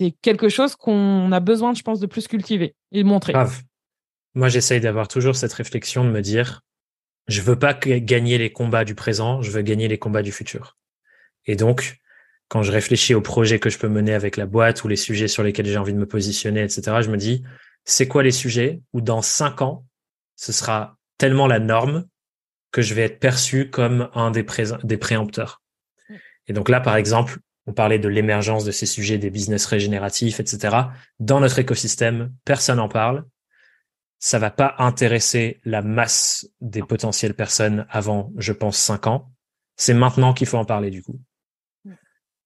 [0.00, 3.34] c'est quelque chose qu'on a besoin, je pense, de plus cultiver et de montrer.
[4.34, 6.62] Moi, j'essaye d'avoir toujours cette réflexion de me dire,
[7.28, 10.78] je veux pas gagner les combats du présent, je veux gagner les combats du futur.
[11.46, 11.98] Et donc,
[12.48, 15.28] quand je réfléchis aux projets que je peux mener avec la boîte ou les sujets
[15.28, 17.42] sur lesquels j'ai envie de me positionner, etc., je me dis,
[17.84, 19.84] c'est quoi les sujets où dans cinq ans,
[20.36, 22.06] ce sera tellement la norme
[22.72, 24.46] que je vais être perçu comme un des,
[24.84, 25.59] des préempteurs?
[26.46, 26.50] Mm.
[26.50, 30.40] Et donc là, par exemple, on parlait de l'émergence de ces sujets des business régénératifs,
[30.40, 30.76] etc.
[31.18, 33.24] Dans notre écosystème, personne n'en parle.
[34.18, 39.30] Ça va pas intéresser la masse des potentielles personnes avant, je pense, cinq ans.
[39.76, 41.20] C'est maintenant qu'il faut en parler du coup.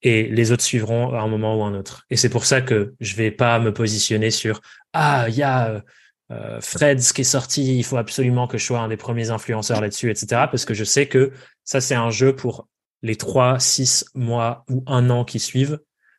[0.02, 2.04] Et les autres suivront à un moment ou un autre.
[2.10, 4.60] Et c'est pour ça que je vais pas me positionner sur
[4.92, 5.82] ah il y a
[6.30, 9.80] euh, Freds qui est sorti, il faut absolument que je sois un des premiers influenceurs
[9.80, 10.26] là-dessus, etc.
[10.50, 11.32] Parce que je sais que
[11.64, 12.68] ça c'est un jeu pour
[13.04, 15.78] les trois, six mois ou un an qui suivent.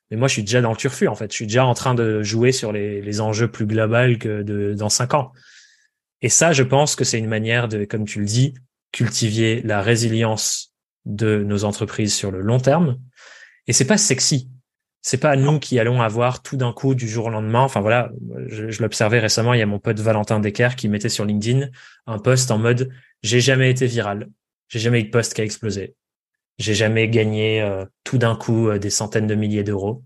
[0.09, 1.31] Mais moi, je suis déjà dans le turfu, en fait.
[1.31, 4.73] Je suis déjà en train de jouer sur les, les enjeux plus globaux que de,
[4.73, 5.31] dans cinq ans.
[6.21, 8.53] Et ça, je pense que c'est une manière de, comme tu le dis,
[8.91, 10.73] cultiver la résilience
[11.05, 12.99] de nos entreprises sur le long terme.
[13.67, 14.49] Et c'est pas sexy.
[15.01, 17.61] C'est pas nous qui allons avoir tout d'un coup du jour au lendemain.
[17.61, 18.11] Enfin voilà,
[18.47, 19.55] je, je l'observais récemment.
[19.55, 21.67] Il y a mon pote Valentin Decker qui mettait sur LinkedIn
[22.05, 22.91] un post en mode
[23.23, 24.29] j'ai jamais été viral,
[24.67, 25.95] j'ai jamais eu de post qui a explosé.
[26.57, 30.03] J'ai jamais gagné euh, tout d'un coup euh, des centaines de milliers d'euros.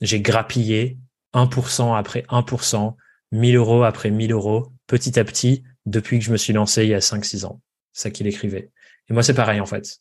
[0.00, 0.98] J'ai grappillé
[1.34, 2.94] 1% après 1%,
[3.32, 6.90] 1000 euros après 1000 euros, petit à petit, depuis que je me suis lancé il
[6.90, 7.60] y a 5-6 ans.
[7.92, 8.70] C'est ça qu'il écrivait.
[9.08, 9.98] Et moi, c'est pareil, en fait.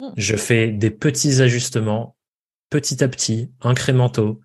[0.00, 0.12] Hmm.
[0.16, 2.16] Je fais des petits ajustements,
[2.70, 4.40] petit à petit, incrémentaux.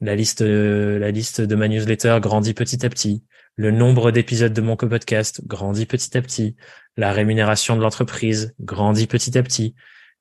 [0.00, 3.24] La liste, euh, la liste de ma newsletter grandit petit à petit.
[3.56, 6.56] Le nombre d'épisodes de mon podcast grandit petit à petit.
[6.96, 9.74] La rémunération de l'entreprise grandit petit à petit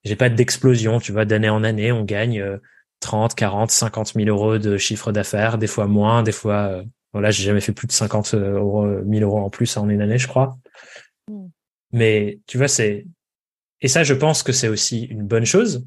[0.04, 2.60] j'ai pas d'explosion, tu vois, d'année en année, on gagne
[3.00, 7.32] 30, 40, 50 000 euros de chiffre d'affaires, des fois moins, des fois, euh, voilà,
[7.32, 10.18] j'ai jamais fait plus de 50 euh, euros, 1000 euros en plus en une année,
[10.18, 10.58] je crois.
[11.30, 11.48] Mm.
[11.92, 13.06] Mais tu vois, c'est,
[13.82, 15.86] et ça, je pense que c'est aussi une bonne chose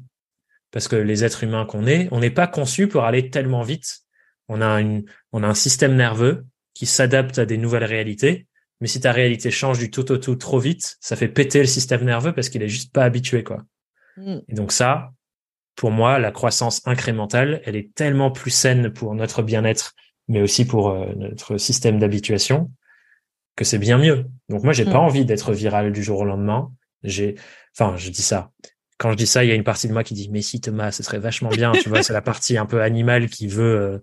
[0.71, 4.01] parce que les êtres humains qu'on est, on n'est pas conçus pour aller tellement vite.
[4.47, 8.47] On a une, on a un système nerveux qui s'adapte à des nouvelles réalités.
[8.79, 11.65] Mais si ta réalité change du tout au tout trop vite, ça fait péter le
[11.65, 13.63] système nerveux parce qu'il est juste pas habitué, quoi.
[14.17, 14.39] Mm.
[14.49, 15.11] Et donc ça,
[15.75, 19.93] pour moi, la croissance incrémentale, elle est tellement plus saine pour notre bien-être,
[20.27, 22.71] mais aussi pour euh, notre système d'habituation,
[23.55, 24.25] que c'est bien mieux.
[24.49, 25.07] Donc moi, j'ai pas mm.
[25.07, 26.71] envie d'être viral du jour au lendemain.
[27.03, 27.35] J'ai,
[27.77, 28.51] enfin, je dis ça.
[28.97, 30.59] Quand je dis ça, il y a une partie de moi qui dit mais si
[30.59, 31.71] Thomas, ce serait vachement bien.
[31.71, 33.99] tu vois, c'est la partie un peu animale qui veut, euh,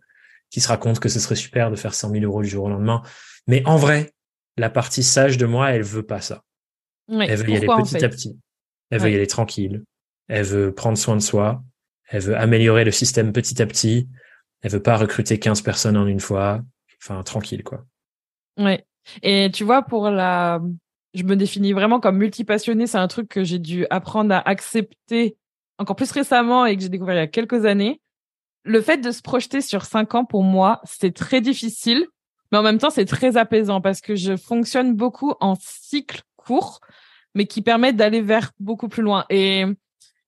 [0.50, 2.68] qui se raconte que ce serait super de faire 100 000 euros du jour au
[2.68, 3.02] lendemain.
[3.48, 4.12] Mais en vrai,
[4.56, 6.44] la partie sage de moi, elle veut pas ça.
[7.10, 8.38] elle veut y aller petit à petit.
[8.90, 9.82] Elle veut y aller tranquille
[10.28, 11.62] elle veut prendre soin de soi,
[12.08, 14.08] elle veut améliorer le système petit à petit,
[14.62, 16.62] elle veut pas recruter 15 personnes en une fois,
[17.02, 17.84] enfin tranquille quoi.
[18.58, 18.84] Ouais.
[19.22, 20.60] Et tu vois pour la
[21.14, 25.36] je me définis vraiment comme multipassionnée, c'est un truc que j'ai dû apprendre à accepter
[25.78, 28.00] encore plus récemment et que j'ai découvert il y a quelques années.
[28.64, 32.06] Le fait de se projeter sur cinq ans pour moi, c'est très difficile,
[32.50, 36.80] mais en même temps c'est très apaisant parce que je fonctionne beaucoup en cycle court,
[37.34, 39.24] mais qui permettent d'aller vers beaucoup plus loin.
[39.30, 39.64] Et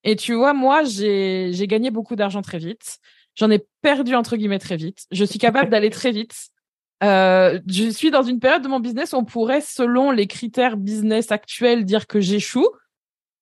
[0.06, 2.98] et tu vois, moi, j'ai gagné beaucoup d'argent très vite.
[3.34, 5.04] J'en ai perdu entre guillemets très vite.
[5.10, 6.48] Je suis capable d'aller très vite.
[7.02, 10.76] Euh, je suis dans une période de mon business où on pourrait, selon les critères
[10.76, 12.68] business actuels, dire que j'échoue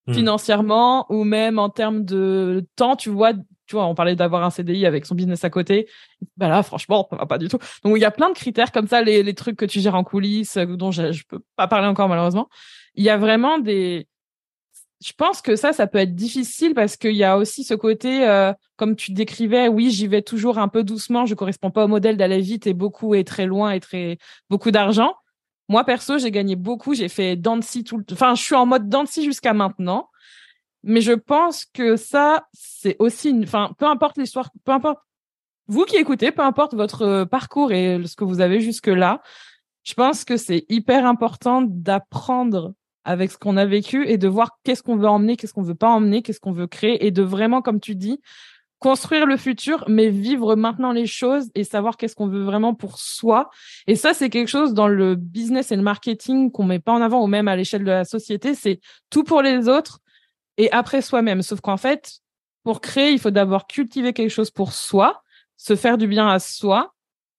[0.07, 0.15] hmm.
[0.15, 2.97] financièrement ou même en termes de temps.
[2.97, 5.87] Tu vois, tu vois, on parlait d'avoir un CDI avec son business à côté.
[6.39, 7.59] Bah là, franchement, ça va pas du tout.
[7.85, 9.97] Donc il y a plein de critères comme ça, les, les trucs que tu gères
[9.97, 12.49] en coulisses, dont je, je peux pas parler encore malheureusement.
[12.95, 14.09] Il y a vraiment des
[15.05, 18.27] je pense que ça, ça peut être difficile parce qu'il y a aussi ce côté,
[18.27, 21.89] euh, comme tu décrivais, oui, j'y vais toujours un peu doucement, je correspond pas au
[21.89, 24.17] modèle d'aller vite et beaucoup et très loin et très
[24.49, 25.15] beaucoup d'argent.
[25.69, 28.89] Moi, perso, j'ai gagné beaucoup, j'ai fait Dancy tout le enfin, je suis en mode
[28.89, 30.09] Dancy jusqu'à maintenant.
[30.85, 35.01] Mais je pense que ça, c'est aussi une, enfin, peu importe l'histoire, peu importe
[35.67, 39.23] vous qui écoutez, peu importe votre euh, parcours et ce que vous avez jusque là,
[39.83, 42.73] je pense que c'est hyper important d'apprendre
[43.05, 45.75] avec ce qu'on a vécu et de voir qu'est-ce qu'on veut emmener, qu'est-ce qu'on veut
[45.75, 48.21] pas emmener, qu'est-ce qu'on veut créer et de vraiment, comme tu dis,
[48.79, 52.99] construire le futur, mais vivre maintenant les choses et savoir qu'est-ce qu'on veut vraiment pour
[52.99, 53.49] soi.
[53.87, 57.01] Et ça, c'est quelque chose dans le business et le marketing qu'on met pas en
[57.01, 58.55] avant ou même à l'échelle de la société.
[58.55, 60.01] C'est tout pour les autres
[60.59, 61.41] et après soi-même.
[61.41, 62.21] Sauf qu'en fait,
[62.63, 65.23] pour créer, il faut d'abord cultiver quelque chose pour soi,
[65.57, 66.95] se faire du bien à soi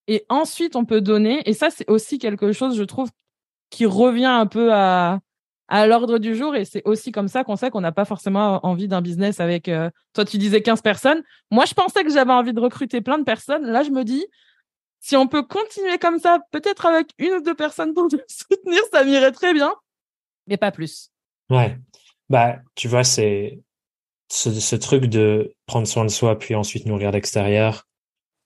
[0.08, 1.48] et ensuite on peut donner.
[1.48, 3.10] Et ça, c'est aussi quelque chose, je trouve,
[3.70, 5.20] qui revient un peu à,
[5.68, 8.66] à l'ordre du jour et c'est aussi comme ça qu'on sait qu'on n'a pas forcément
[8.66, 11.24] envie d'un business avec euh, toi tu disais 15 personnes.
[11.52, 13.66] Moi je pensais que j'avais envie de recruter plein de personnes.
[13.66, 14.26] Là je me dis
[15.00, 18.82] si on peut continuer comme ça peut-être avec une ou deux personnes pour te soutenir
[18.92, 19.74] ça m'irait très bien.
[20.48, 21.10] Mais pas plus.
[21.50, 21.78] Ouais.
[22.30, 23.60] Bah tu vois c'est
[24.30, 27.88] ce, truc de prendre soin de soi puis ensuite nourrir l'extérieur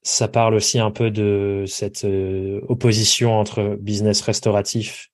[0.02, 5.10] ça parle aussi un peu de cette euh, opposition entre business restauratif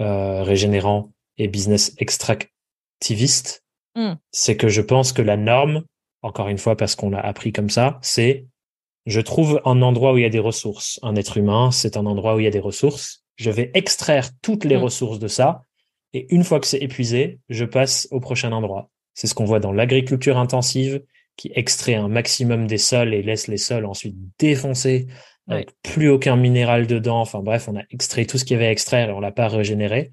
[0.00, 3.64] euh, régénérant et business extractiviste,
[3.94, 4.14] hmm.
[4.30, 5.84] c'est que je pense que la norme,
[6.22, 8.46] encore une fois parce qu'on l'a appris comme ça, c'est
[9.06, 11.00] je trouve un endroit où il y a des ressources.
[11.02, 13.24] Un être humain, c'est un endroit où il y a des ressources.
[13.36, 14.82] Je vais extraire toutes les hmm.
[14.82, 15.62] ressources de ça.
[16.12, 18.90] Et une fois que c'est épuisé, je passe au prochain endroit.
[19.14, 21.02] C'est ce qu'on voit dans l'agriculture intensive,
[21.36, 25.06] qui extrait un maximum des sols et laisse les sols ensuite défoncer,
[25.48, 27.20] avec plus aucun minéral dedans.
[27.20, 29.32] Enfin bref, on a extrait tout ce qu'il y avait à extraire et on l'a
[29.32, 30.12] pas régénéré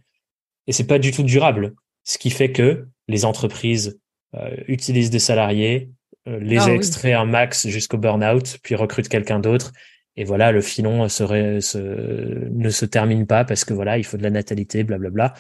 [0.68, 1.74] et c'est pas du tout durable.
[2.04, 4.00] Ce qui fait que les entreprises
[4.36, 5.90] euh, utilisent des salariés,
[6.28, 9.72] euh, les ah, extraient un max jusqu'au burn-out, puis recrutent quelqu'un d'autre.
[10.18, 14.18] Et voilà, le filon serait, se, ne se termine pas parce que voilà, il faut
[14.18, 15.34] de la natalité, blablabla.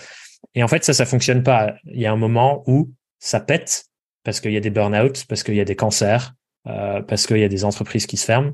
[0.53, 1.76] Et en fait, ça, ça fonctionne pas.
[1.86, 3.86] Il y a un moment où ça pète
[4.23, 6.34] parce qu'il y a des burn-out, parce qu'il y a des cancers,
[6.67, 8.53] euh, parce qu'il y a des entreprises qui se ferment.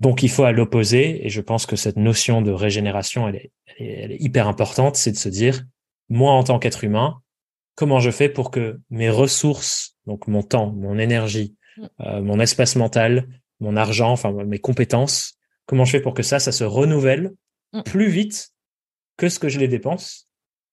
[0.00, 3.52] Donc, il faut à l'opposé, et je pense que cette notion de régénération, elle est,
[3.78, 5.64] elle est, hyper importante, c'est de se dire,
[6.08, 7.20] moi, en tant qu'être humain,
[7.74, 11.86] comment je fais pour que mes ressources, donc mon temps, mon énergie, mm.
[12.00, 13.28] euh, mon espace mental,
[13.60, 15.34] mon argent, enfin mes compétences,
[15.66, 17.32] comment je fais pour que ça, ça se renouvelle
[17.74, 17.82] mm.
[17.82, 18.50] plus vite
[19.18, 20.28] que ce que je les dépense?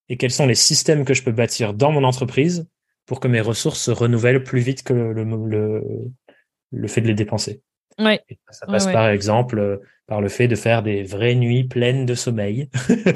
[0.09, 2.65] Et quels sont les systèmes que je peux bâtir dans mon entreprise
[3.05, 5.83] pour que mes ressources se renouvellent plus vite que le, le,
[6.71, 7.61] le fait de les dépenser?
[7.99, 8.21] Ouais.
[8.51, 12.15] ça passe par exemple euh, par le fait de faire des vraies nuits pleines de
[12.15, 12.69] sommeil,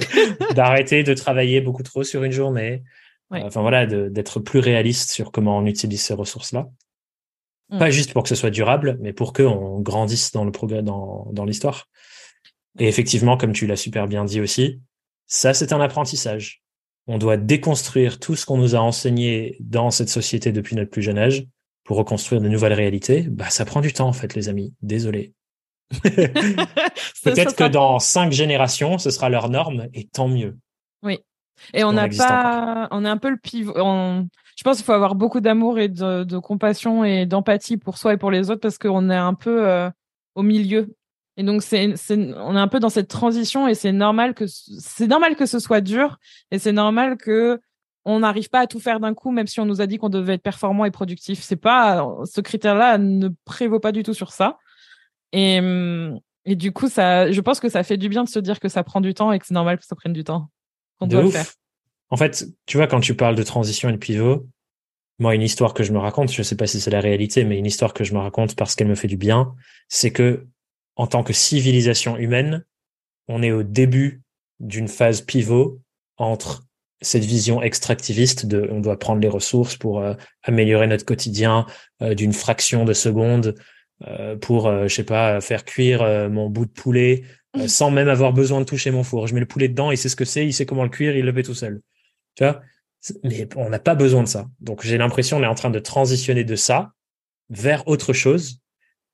[0.56, 2.84] d'arrêter de travailler beaucoup trop sur une journée.
[3.30, 6.68] Enfin voilà, d'être plus réaliste sur comment on utilise ces ressources-là.
[7.70, 7.80] Mm.
[7.80, 11.30] Pas juste pour que ce soit durable, mais pour qu'on grandisse dans le progrès, dans,
[11.32, 11.88] dans l'histoire.
[12.78, 14.82] Et effectivement, comme tu l'as super bien dit aussi,
[15.28, 16.62] ça c'est un apprentissage.
[17.08, 21.02] On doit déconstruire tout ce qu'on nous a enseigné dans cette société depuis notre plus
[21.02, 21.48] jeune âge
[21.84, 24.74] pour reconstruire de nouvelles réalités, bah, ça prend du temps, en fait, les amis.
[24.82, 25.34] Désolé.
[26.04, 30.58] Peut-être que dans cinq générations, ce sera leur norme et tant mieux.
[31.04, 31.20] Oui.
[31.74, 33.74] Et on n'a pas, on est un peu le pivot.
[33.76, 38.18] Je pense qu'il faut avoir beaucoup d'amour et de, compassion et d'empathie pour soi et
[38.18, 39.90] pour les autres parce qu'on est un peu euh,
[40.36, 40.96] au milieu.
[41.38, 45.08] Et donc c'est, on est un peu dans cette transition et c'est normal que c'est
[45.08, 46.18] normal que ce soit dur
[46.52, 47.60] et c'est normal que
[48.06, 50.10] on n'arrive pas à tout faire d'un coup, même si on nous a dit qu'on
[50.10, 51.42] devait être performant et productif.
[51.42, 54.58] C'est pas ce critère-là ne prévaut pas du tout sur ça.
[55.34, 55.60] Et,
[56.46, 58.70] et du coup, ça, je pense que ça fait du bien de se dire que
[58.70, 60.50] ça prend du temps et que c'est normal que ça prenne du temps.
[61.00, 61.46] Qu'on doit le faire.
[62.10, 64.48] En fait, tu vois, quand tu parles de transition et de pivot,
[65.20, 67.58] moi, une histoire que je me raconte, je sais pas si c'est la réalité, mais
[67.58, 69.54] une histoire que je me raconte parce qu'elle me fait du bien,
[69.88, 70.48] c'est que
[70.96, 72.66] en tant que civilisation humaine,
[73.28, 74.24] on est au début
[74.60, 75.80] d'une phase pivot
[76.18, 76.64] entre
[77.02, 81.66] cette vision extractiviste de on doit prendre les ressources pour euh, améliorer notre quotidien
[82.02, 83.56] euh, d'une fraction de seconde
[84.08, 87.24] euh, pour je sais pas faire cuire mon bout de poulet
[87.56, 87.68] mmh.
[87.68, 89.28] sans même avoir besoin de toucher mon four.
[89.28, 91.16] Je mets le poulet dedans, il sait ce que c'est, il sait comment le cuire,
[91.16, 91.82] il le fait tout seul.
[92.36, 92.62] Tu vois?
[93.24, 94.48] Mais on n'a pas besoin de ça.
[94.60, 96.92] Donc j'ai l'impression on est en train de transitionner de ça
[97.50, 98.60] vers autre chose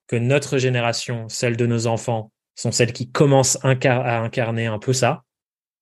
[0.08, 4.94] que notre génération, celle de nos enfants, sont celles qui commencent à incarner un peu
[4.94, 5.24] ça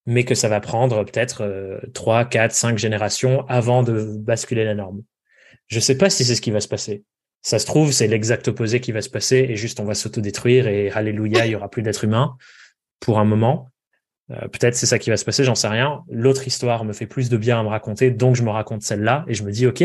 [0.06, 5.02] mais que ça va prendre peut-être trois, quatre, cinq générations avant de basculer la norme.
[5.68, 7.04] Je sais pas si c'est ce qui va se passer.
[7.42, 10.68] Ça se trouve, c'est l'exact opposé qui va se passer et juste on va s'autodétruire
[10.68, 12.38] et alléluia, il y aura plus d'êtres humains
[13.00, 13.70] pour un moment.
[14.32, 16.04] Euh, peut-être c'est ça qui va se passer, j'en sais rien.
[16.10, 19.26] L'autre histoire me fait plus de bien à me raconter, donc je me raconte celle-là
[19.28, 19.84] et je me dis ok,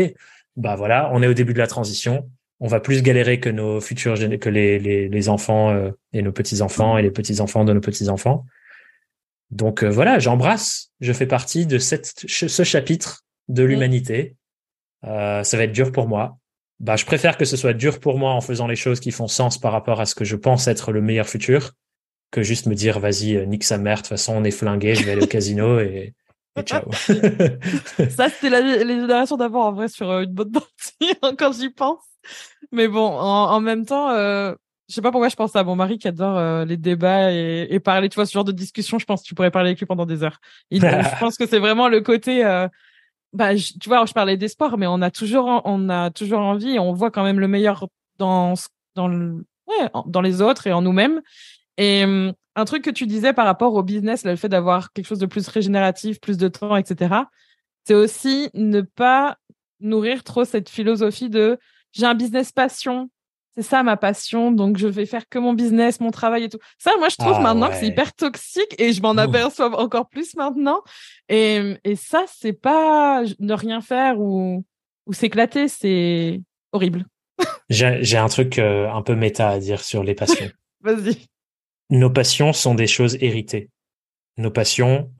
[0.55, 2.27] bah voilà, on est au début de la transition,
[2.59, 6.61] on va plus galérer que nos futurs que les, les, enfants euh, et nos petits
[6.61, 8.45] enfants et les petits enfants de nos petits enfants.
[9.51, 14.35] Donc euh, voilà, j'embrasse, je fais partie de cette, ce chapitre de l'humanité.
[15.03, 16.37] ça va être dur pour moi.
[16.79, 19.27] Bah, je préfère que ce soit dur pour moi en faisant les choses qui font
[19.27, 21.73] sens par rapport à ce que je pense être le meilleur futur
[22.31, 24.95] que juste me dire vas-y euh, nique sa mère de toute façon on est flingué
[24.95, 26.15] je vais aller au casino et,
[26.65, 26.91] ciao
[28.09, 31.69] ça c'était les générations d'avant en vrai sur euh, une bonne partie hein, quand j'y
[31.69, 32.03] pense
[32.71, 34.55] mais bon en, même temps euh,
[34.91, 37.79] je sais pas pourquoi je pense à mon mari qui adore euh, les débats et,
[37.79, 39.85] parler tu vois ce genre de discussion je pense que tu pourrais parler avec lui
[39.85, 40.39] pendant des heures
[40.71, 42.43] je pense que c'est vraiment le côté
[43.33, 46.75] bah tu vois je parlais des sports mais on a toujours on a toujours envie
[46.75, 47.87] et on voit quand même le meilleur
[48.17, 48.53] dans
[48.95, 51.21] dans le ouais, dans les autres et en nous-mêmes
[51.77, 55.05] et hum, un truc que tu disais par rapport au business, le fait d'avoir quelque
[55.05, 57.15] chose de plus régénératif, plus de temps, etc.,
[57.85, 59.37] c'est aussi ne pas
[59.79, 61.57] nourrir trop cette philosophie de
[61.93, 63.09] j'ai un business passion,
[63.55, 66.59] c'est ça ma passion, donc je vais faire que mon business, mon travail et tout.
[66.77, 70.07] Ça, moi, je trouve ah maintenant que c'est hyper toxique et je m'en aperçois encore
[70.07, 70.81] plus maintenant.
[71.27, 74.63] Et, et ça, c'est pas ne rien faire ou,
[75.05, 76.41] ou s'éclater, c'est
[76.71, 77.05] horrible.
[77.69, 80.49] J'ai un truc euh, un peu méta à dire sur les passions.
[80.81, 81.27] Vas-y
[81.91, 83.69] nos passions sont des choses héritées.
[84.37, 85.11] Nos passions,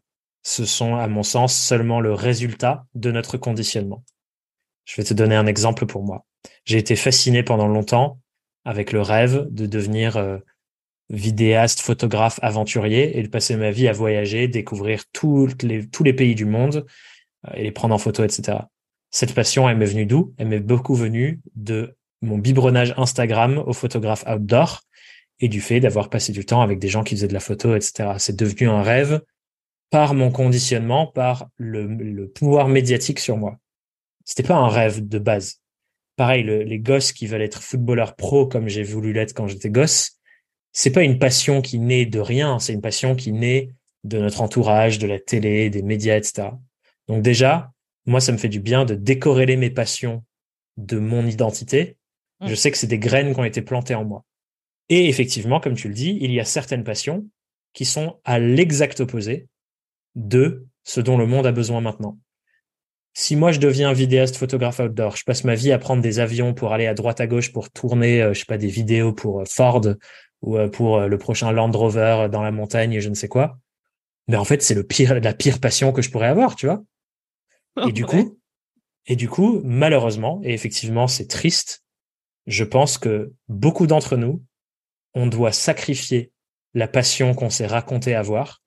[0.42, 4.04] ce sont, à mon sens, seulement le résultat de notre conditionnement.
[4.86, 6.26] Je vais te donner un exemple pour moi.
[6.66, 8.20] J'ai été fasciné pendant longtemps
[8.66, 10.38] avec le rêve de devenir euh,
[11.10, 15.04] vidéaste, photographe, aventurier et de passer ma vie à voyager, découvrir
[15.64, 16.86] les, tous les pays du monde
[17.48, 18.60] euh, et les prendre en photo, etc.
[19.10, 20.34] Cette passion, elle m'est venue d'où?
[20.38, 24.82] Elle m'est beaucoup venue de mon biberonnage Instagram au photographe outdoor
[25.40, 27.76] et du fait d'avoir passé du temps avec des gens qui faisaient de la photo,
[27.76, 28.14] etc.
[28.20, 29.22] C'est devenu un rêve
[29.90, 33.58] par mon conditionnement, par le, pouvoir médiatique sur moi.
[34.24, 35.61] C'était pas un rêve de base.
[36.22, 40.20] Pareil, les gosses qui veulent être footballeurs pro comme j'ai voulu l'être quand j'étais gosse,
[40.72, 44.42] c'est pas une passion qui naît de rien, c'est une passion qui naît de notre
[44.42, 46.50] entourage, de la télé, des médias, etc.
[47.08, 47.72] Donc déjà,
[48.06, 50.24] moi, ça me fait du bien de décorréler mes passions
[50.78, 51.98] de mon identité.
[52.40, 52.50] Mmh.
[52.50, 54.24] Je sais que c'est des graines qui ont été plantées en moi.
[54.90, 57.26] Et effectivement, comme tu le dis, il y a certaines passions
[57.74, 59.48] qui sont à l'exact opposé
[60.14, 62.20] de ce dont le monde a besoin maintenant.
[63.14, 66.54] Si moi je deviens vidéaste photographe outdoor, je passe ma vie à prendre des avions
[66.54, 69.42] pour aller à droite à gauche pour tourner, euh, je sais pas, des vidéos pour
[69.42, 69.82] euh, Ford
[70.42, 73.58] ou euh, pour le prochain Land Rover dans la montagne, je ne sais quoi.
[74.28, 76.82] Mais en fait, c'est le pire, la pire passion que je pourrais avoir, tu vois.
[77.88, 78.38] Et du coup,
[79.08, 81.84] et du coup, malheureusement, et effectivement, c'est triste.
[82.46, 84.44] Je pense que beaucoup d'entre nous
[85.14, 86.32] on doit sacrifier
[86.74, 88.62] la passion qu'on s'est raconté avoir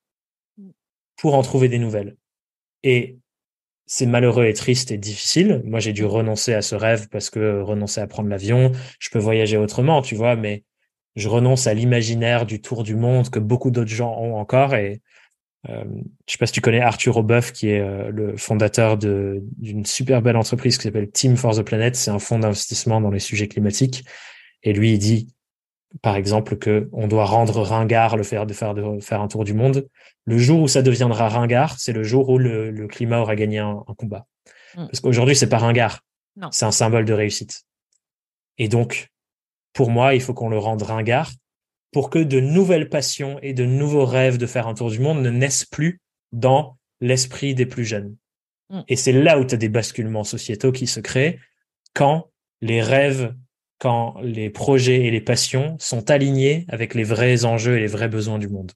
[1.16, 2.16] pour en trouver des nouvelles.
[2.82, 3.18] Et
[3.87, 5.62] c'est malheureux et triste et difficile.
[5.64, 9.18] Moi, j'ai dû renoncer à ce rêve parce que renoncer à prendre l'avion, je peux
[9.18, 10.64] voyager autrement, tu vois, mais
[11.16, 14.74] je renonce à l'imaginaire du tour du monde que beaucoup d'autres gens ont encore.
[14.74, 15.01] Et
[15.68, 15.85] euh,
[16.26, 20.22] je sais pas si tu connais Arthur Obeuf, qui est euh, le fondateur d'une super
[20.22, 21.95] belle entreprise qui s'appelle Team for the Planet.
[21.95, 24.05] C'est un fonds d'investissement dans les sujets climatiques.
[24.62, 25.34] Et lui, il dit,
[26.03, 29.45] par exemple, que on doit rendre ringard le faire de faire de faire un tour
[29.45, 29.88] du monde.
[30.24, 33.84] Le jour où ça deviendra ringard, c'est le jour où le, climat aura gagné un,
[33.97, 34.26] combat.
[34.76, 34.86] Mm.
[34.86, 36.01] Parce qu'aujourd'hui, c'est pas ringard.
[36.51, 37.62] C'est un symbole de réussite.
[38.59, 39.09] Et donc,
[39.72, 41.31] pour moi, il faut qu'on le rende ringard
[41.93, 45.23] pour que de nouvelles passions et de nouveaux rêves de faire un tour du monde
[45.23, 46.01] ne naissent plus
[46.32, 48.16] dans l'esprit des plus jeunes.
[48.70, 48.81] Mm.
[48.89, 51.39] Et c'est là où tu as des basculements sociétaux qui se créent
[51.94, 53.32] quand les rêves
[53.78, 58.09] quand les projets et les passions sont alignés avec les vrais enjeux et les vrais
[58.09, 58.72] besoins du monde.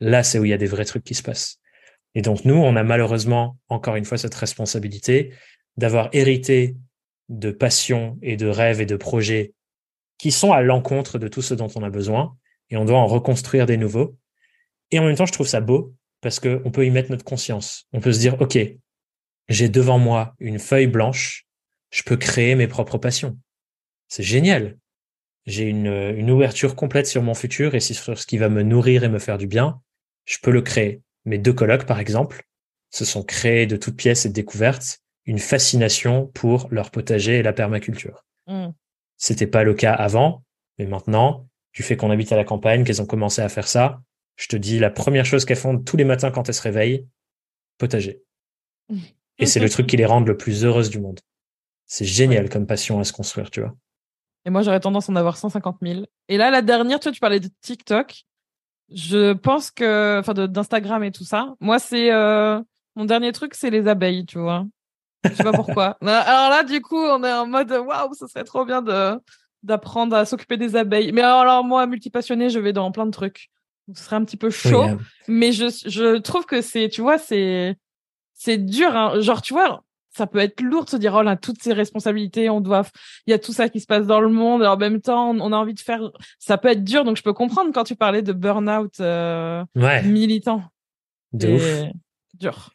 [0.00, 1.58] Là, c'est où il y a des vrais trucs qui se passent.
[2.14, 5.32] Et donc, nous, on a malheureusement, encore une fois, cette responsabilité
[5.76, 6.76] d'avoir hérité
[7.28, 9.54] de passions et de rêves et de projets
[10.18, 12.36] qui sont à l'encontre de tout ce dont on a besoin,
[12.68, 14.16] et on doit en reconstruire des nouveaux.
[14.90, 17.86] Et en même temps, je trouve ça beau parce qu'on peut y mettre notre conscience.
[17.92, 18.58] On peut se dire, OK,
[19.48, 21.46] j'ai devant moi une feuille blanche,
[21.90, 23.38] je peux créer mes propres passions
[24.10, 24.76] c'est génial.
[25.46, 29.04] J'ai une, une ouverture complète sur mon futur et sur ce qui va me nourrir
[29.04, 29.80] et me faire du bien.
[30.26, 31.00] Je peux le créer.
[31.24, 32.42] Mes deux colloques, par exemple,
[32.90, 37.52] se sont créés de toutes pièces et découvertes une fascination pour leur potager et la
[37.52, 38.26] permaculture.
[38.48, 38.68] Mmh.
[39.16, 40.44] C'était pas le cas avant,
[40.78, 44.02] mais maintenant, du fait qu'on habite à la campagne, qu'elles ont commencé à faire ça,
[44.36, 47.06] je te dis, la première chose qu'elles font tous les matins quand elles se réveillent,
[47.78, 48.22] potager.
[49.38, 51.20] Et c'est le truc qui les rend le plus heureuses du monde.
[51.86, 53.74] C'est génial comme passion à se construire, tu vois.
[54.44, 56.04] Et moi, j'aurais tendance à en avoir 150 000.
[56.28, 58.24] Et là, la dernière, tu vois, tu parlais de TikTok.
[58.92, 61.54] Je pense que, enfin, d'Instagram et tout ça.
[61.60, 62.60] Moi, c'est euh,
[62.96, 64.66] mon dernier truc, c'est les abeilles, tu vois.
[65.24, 65.98] Je sais pas pourquoi.
[66.00, 69.18] alors là, du coup, on est en mode waouh, ce serait trop bien de
[69.62, 71.12] d'apprendre à s'occuper des abeilles.
[71.12, 73.50] Mais alors, moi, multipassionné, je vais dans plein de trucs.
[73.94, 74.86] ce serait un petit peu chaud,
[75.28, 77.76] mais je je trouve que c'est, tu vois, c'est
[78.32, 78.96] c'est dur.
[78.96, 79.20] Hein.
[79.20, 79.82] Genre, tu vois,
[80.16, 82.84] ça peut être lourd de se dire oh là toutes ces responsabilités on doit
[83.26, 85.30] il y a tout ça qui se passe dans le monde et en même temps
[85.30, 87.96] on a envie de faire ça peut être dur donc je peux comprendre quand tu
[87.96, 89.64] parlais de burn-out euh,
[90.04, 90.62] militant.
[91.32, 91.92] De ouf.
[92.34, 92.70] dur.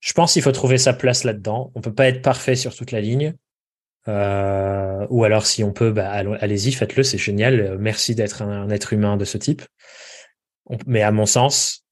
[0.00, 1.70] Je pense qu'il faut trouver sa place là-dedans.
[1.74, 3.34] On peut pas être parfait sur toute la ligne.
[4.08, 7.78] Euh, ou alors si on peut bah, allez-y faites-le c'est génial.
[7.78, 9.62] Merci d'être un, être humain de ce type.
[10.86, 11.84] Mais à mon sens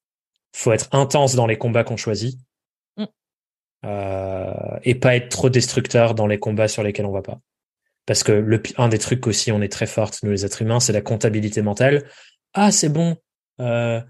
[0.52, 2.36] faut être intense dans les combats qu'on choisit.
[2.36, 2.49] euh,
[3.84, 7.40] et pas être trop destructeur dans les combats sur lesquels on va pas.
[8.06, 10.80] Parce que le, un des trucs aussi, on est très forte, nous les êtres humains,
[10.80, 12.08] c'est la comptabilité mentale.
[12.54, 13.16] Ah, c'est bon,
[13.60, 14.00] euh,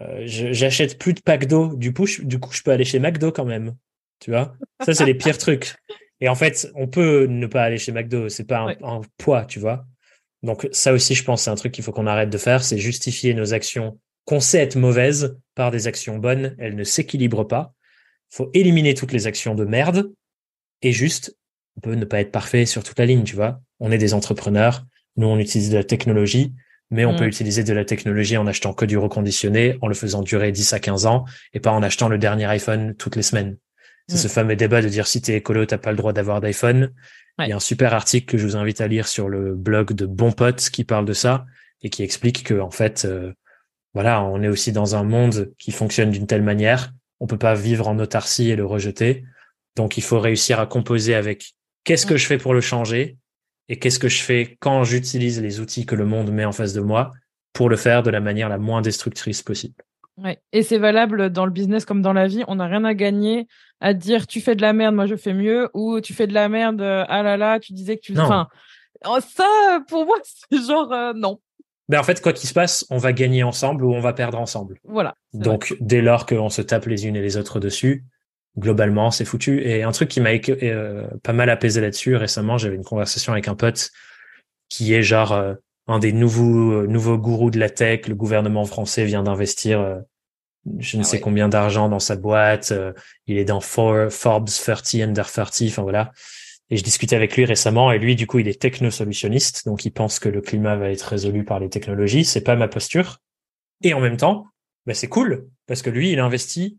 [0.00, 2.98] euh j'achète plus de pack d'eau, du coup, je, du coup, je peux aller chez
[2.98, 3.74] McDo quand même.
[4.20, 4.54] Tu vois?
[4.84, 5.76] Ça, c'est les pires trucs.
[6.20, 9.60] Et en fait, on peut ne pas aller chez McDo, c'est pas un, poids, tu
[9.60, 9.86] vois?
[10.42, 12.78] Donc ça aussi, je pense, c'est un truc qu'il faut qu'on arrête de faire, c'est
[12.78, 16.54] justifier nos actions qu'on sait être mauvaises par des actions bonnes.
[16.58, 17.72] Elles ne s'équilibrent pas
[18.30, 20.12] faut éliminer toutes les actions de merde
[20.82, 21.36] et juste,
[21.76, 23.60] on peut ne pas être parfait sur toute la ligne, tu vois.
[23.80, 24.84] On est des entrepreneurs,
[25.16, 26.54] nous on utilise de la technologie,
[26.90, 27.16] mais on mm.
[27.16, 30.72] peut utiliser de la technologie en achetant que du reconditionné, en le faisant durer 10
[30.72, 33.56] à 15 ans et pas en achetant le dernier iPhone toutes les semaines.
[34.08, 34.18] C'est mm.
[34.18, 36.92] ce fameux débat de dire si t'es écolo, t'as pas le droit d'avoir d'iPhone.
[37.40, 39.92] Il y a un super article que je vous invite à lire sur le blog
[39.92, 41.46] de Bon Pote qui parle de ça
[41.82, 43.32] et qui explique que en fait, euh,
[43.94, 47.54] voilà, on est aussi dans un monde qui fonctionne d'une telle manière on peut pas
[47.54, 49.24] vivre en autarcie et le rejeter.
[49.76, 51.52] Donc, il faut réussir à composer avec
[51.84, 53.16] qu'est-ce que je fais pour le changer
[53.68, 56.72] et qu'est-ce que je fais quand j'utilise les outils que le monde met en face
[56.72, 57.12] de moi
[57.52, 59.74] pour le faire de la manière la moins destructrice possible.
[60.16, 60.38] Ouais.
[60.52, 62.42] Et c'est valable dans le business comme dans la vie.
[62.48, 63.46] On n'a rien à gagner
[63.80, 66.34] à dire tu fais de la merde, moi je fais mieux, ou tu fais de
[66.34, 68.18] la merde, ah là là, tu disais que tu.
[68.18, 68.48] Enfin,
[69.06, 70.16] oh, ça, pour moi,
[70.50, 71.40] c'est genre euh, non.
[71.88, 74.38] Ben en fait, quoi qu'il se passe, on va gagner ensemble ou on va perdre
[74.38, 74.78] ensemble.
[74.84, 75.14] Voilà.
[75.32, 78.04] Donc, dès lors qu'on se tape les unes et les autres dessus,
[78.58, 79.66] globalement, c'est foutu.
[79.66, 83.48] Et un truc qui m'a euh, pas mal apaisé là-dessus récemment, j'avais une conversation avec
[83.48, 83.90] un pote
[84.68, 85.54] qui est genre euh,
[85.86, 88.06] un des nouveaux euh, nouveaux gourous de la tech.
[88.06, 90.02] Le gouvernement français vient d'investir
[90.78, 92.74] je ne ah sais combien d'argent dans sa boîte.
[93.26, 95.62] il est dans Forbes 30 under 30.
[95.68, 96.12] Enfin voilà.
[96.70, 99.90] Et je discutais avec lui récemment, et lui, du coup, il est technosolutionniste, donc il
[99.90, 102.24] pense que le climat va être résolu par les technologies.
[102.24, 103.18] C'est pas ma posture.
[103.82, 104.46] Et en même temps,
[104.86, 106.78] bah, c'est cool, parce que lui, il investit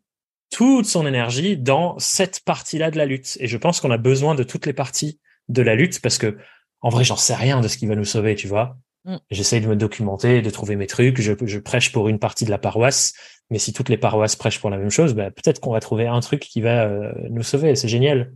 [0.51, 3.37] toute son énergie dans cette partie-là de la lutte.
[3.39, 6.37] Et je pense qu'on a besoin de toutes les parties de la lutte, parce que,
[6.81, 8.77] en vrai, j'en sais rien de ce qui va nous sauver, tu vois.
[9.05, 9.17] Mm.
[9.31, 11.19] J'essaye de me documenter, de trouver mes trucs.
[11.19, 13.13] Je, je, prêche pour une partie de la paroisse,
[13.49, 16.07] mais si toutes les paroisses prêchent pour la même chose, bah, peut-être qu'on va trouver
[16.07, 17.75] un truc qui va euh, nous sauver.
[17.75, 18.31] C'est génial.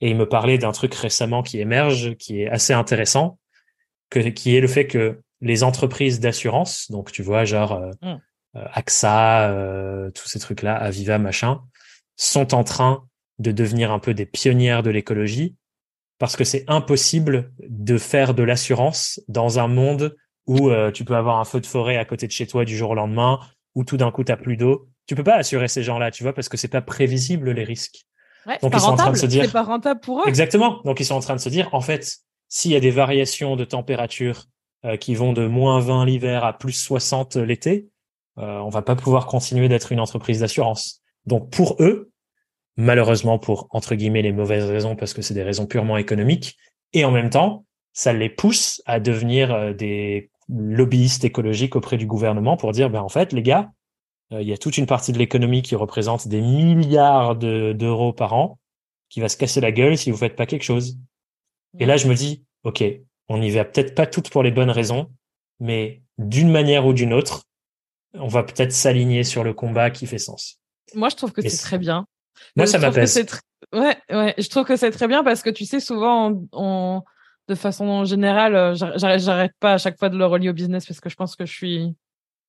[0.00, 3.38] Et il me parlait d'un truc récemment qui émerge, qui est assez intéressant,
[4.10, 8.20] que, qui est le fait que les entreprises d'assurance, donc tu vois, genre euh, mm.
[8.56, 11.60] euh, AXA, euh, tous ces trucs-là, Aviva, machin,
[12.16, 13.04] sont en train
[13.38, 15.56] de devenir un peu des pionnières de l'écologie,
[16.18, 20.16] parce que c'est impossible de faire de l'assurance dans un monde
[20.46, 22.90] où tu peux avoir un feu de forêt à côté de chez toi du jour
[22.90, 23.40] au lendemain,
[23.74, 24.88] où tout d'un coup t'as plus d'eau.
[25.06, 28.06] Tu peux pas assurer ces gens-là, tu vois, parce que c'est pas prévisible les risques.
[28.62, 29.50] Donc ils sont en train de se dire.
[29.50, 30.28] Pas rentable pour eux.
[30.28, 30.80] Exactement.
[30.84, 32.18] Donc ils sont en train de se dire, en fait,
[32.48, 34.44] s'il y a des variations de température
[34.84, 37.88] euh, qui vont de moins 20 l'hiver à plus 60 l'été,
[38.38, 41.02] euh, on va pas pouvoir continuer d'être une entreprise d'assurance.
[41.26, 42.10] Donc pour eux,
[42.76, 46.56] malheureusement pour entre guillemets les mauvaises raisons parce que c'est des raisons purement économiques,
[46.92, 52.06] et en même temps, ça les pousse à devenir euh, des lobbyistes écologiques auprès du
[52.06, 53.70] gouvernement pour dire, ben en fait, les gars,
[54.30, 58.58] il y a toute une partie de l'économie qui représente des milliards d'euros par an
[59.08, 60.98] qui va se casser la gueule si vous faites pas quelque chose.
[61.78, 62.82] Et là, je me dis, OK,
[63.28, 65.10] on n'y va peut-être pas toutes pour les bonnes raisons,
[65.60, 67.42] mais d'une manière ou d'une autre,
[68.14, 70.60] on va peut-être s'aligner sur le combat qui fait sens.
[70.94, 72.06] Moi, je trouve que c'est très bien.
[72.56, 73.26] Moi, ça m'apaise.
[73.72, 77.02] Ouais, ouais, je trouve que c'est très bien parce que tu sais, souvent, on,
[77.48, 81.00] de façon générale, euh, j'arrête pas à chaque fois de le relier au business parce
[81.00, 81.96] que je pense que je suis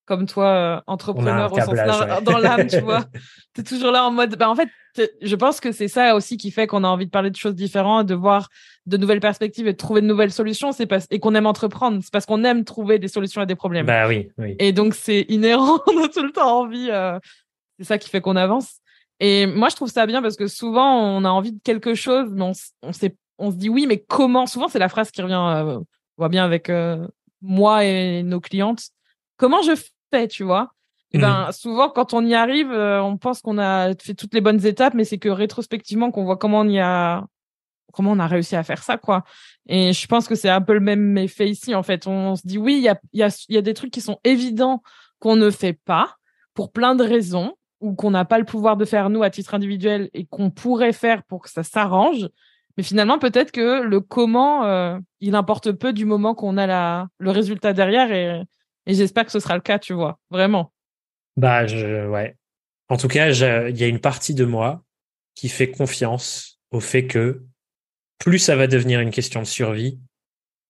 [0.07, 3.05] comme toi, euh, entrepreneur au sens dans l'âme, tu vois.
[3.53, 4.69] Tu es toujours là en mode, bah, en fait,
[5.21, 7.55] je pense que c'est ça aussi qui fait qu'on a envie de parler de choses
[7.55, 8.49] différentes, de voir
[8.85, 10.71] de nouvelles perspectives et de trouver de nouvelles solutions.
[10.71, 11.99] C'est parce, et qu'on aime entreprendre.
[12.01, 13.85] C'est parce qu'on aime trouver des solutions à des problèmes.
[13.85, 14.55] Bah oui, oui.
[14.59, 15.79] Et donc, c'est inhérent.
[15.87, 17.19] on a tout le temps envie, euh,
[17.79, 18.77] c'est ça qui fait qu'on avance.
[19.19, 22.29] Et moi, je trouve ça bien parce que souvent, on a envie de quelque chose,
[22.31, 22.51] mais on,
[22.83, 24.45] on sait, on se dit oui, mais comment?
[24.45, 25.85] Souvent, c'est la phrase qui revient, euh, on
[26.17, 26.69] voit bien avec,
[27.41, 28.89] moi et nos clientes.
[29.37, 29.73] Comment je
[30.11, 30.71] fait, tu vois.
[31.13, 31.51] Et ben, mmh.
[31.53, 34.93] souvent, quand on y arrive, euh, on pense qu'on a fait toutes les bonnes étapes,
[34.93, 37.25] mais c'est que rétrospectivement qu'on voit comment on y a,
[37.93, 39.23] comment on a réussi à faire ça, quoi.
[39.69, 42.07] Et je pense que c'est un peu le même effet ici, en fait.
[42.07, 44.19] On se dit, oui, il y a, y, a, y a des trucs qui sont
[44.25, 44.83] évidents
[45.19, 46.15] qu'on ne fait pas
[46.53, 49.53] pour plein de raisons ou qu'on n'a pas le pouvoir de faire nous à titre
[49.53, 52.27] individuel et qu'on pourrait faire pour que ça s'arrange.
[52.75, 57.07] Mais finalement, peut-être que le comment, euh, il importe peu du moment qu'on a la,
[57.17, 58.43] le résultat derrière et,
[58.87, 60.73] et j'espère que ce sera le cas, tu vois, vraiment.
[61.35, 62.35] Bah, je, ouais.
[62.89, 64.83] En tout cas, il y a une partie de moi
[65.35, 67.43] qui fait confiance au fait que
[68.17, 69.99] plus ça va devenir une question de survie,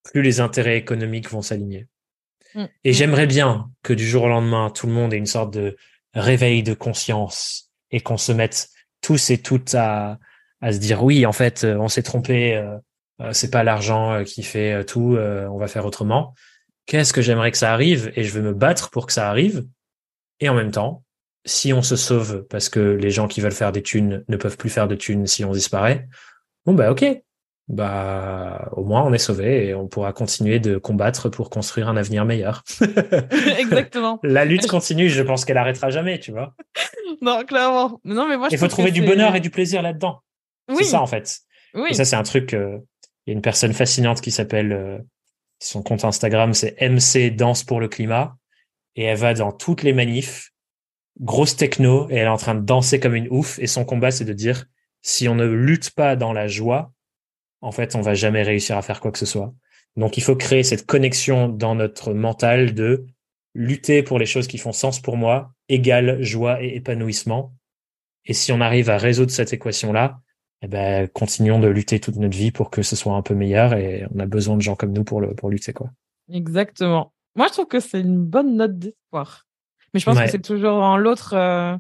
[0.04, 1.88] plus les intérêts économiques vont s'aligner.
[2.56, 2.66] Mm.
[2.84, 2.94] Et mm.
[2.94, 5.78] j'aimerais bien que du jour au lendemain, tout le monde ait une sorte de
[6.14, 8.70] réveil de conscience et qu'on se mette
[9.02, 10.20] tous et toutes à,
[10.62, 12.78] à se dire oui, en fait, euh, on s'est trompé, euh,
[13.22, 16.34] euh, c'est pas l'argent qui fait tout, on va faire autrement.
[16.88, 19.66] Qu'est-ce que j'aimerais que ça arrive et je veux me battre pour que ça arrive
[20.40, 21.04] et en même temps,
[21.46, 24.58] si on se sauve parce que les gens qui veulent faire des thunes ne peuvent
[24.58, 26.08] plus faire de thunes si on disparaît,
[26.66, 27.06] bon bah ok,
[27.68, 31.98] bah au moins on est sauvé et on pourra continuer de combattre pour construire un
[31.98, 32.64] avenir meilleur.
[33.60, 34.20] Exactement.
[34.24, 36.54] La lutte continue, je pense qu'elle arrêtera jamais, tu vois.
[37.20, 38.00] Non, clairement.
[38.04, 40.22] Non, mais moi, il faut trouver du bonheur et du plaisir là-dedans.
[40.70, 40.76] Oui.
[40.80, 41.40] C'est ça en fait.
[41.74, 41.90] Oui.
[41.90, 42.54] Et ça c'est un truc.
[42.54, 42.78] Euh,
[43.26, 45.00] il y a une personne fascinante qui s'appelle euh,
[45.60, 48.38] son compte Instagram, c'est MC Danse pour le climat
[48.98, 50.52] et elle va dans toutes les manifs,
[51.22, 53.60] grosse techno, et elle est en train de danser comme une ouf.
[53.60, 54.66] Et son combat, c'est de dire,
[55.04, 56.92] si on ne lutte pas dans la joie,
[57.62, 59.54] en fait, on va jamais réussir à faire quoi que ce soit.
[59.96, 63.06] Donc, il faut créer cette connexion dans notre mental de
[63.54, 67.54] lutter pour les choses qui font sens pour moi, égale joie et épanouissement.
[68.26, 70.20] Et si on arrive à résoudre cette équation-là,
[70.62, 73.74] eh ben, continuons de lutter toute notre vie pour que ce soit un peu meilleur
[73.74, 75.92] et on a besoin de gens comme nous pour le, pour lutter, quoi.
[76.32, 77.14] Exactement.
[77.36, 79.46] Moi, je trouve que c'est une bonne note d'espoir.
[79.94, 81.34] Mais je pense que c'est toujours en l'autre.
[81.34, 81.78] Euh,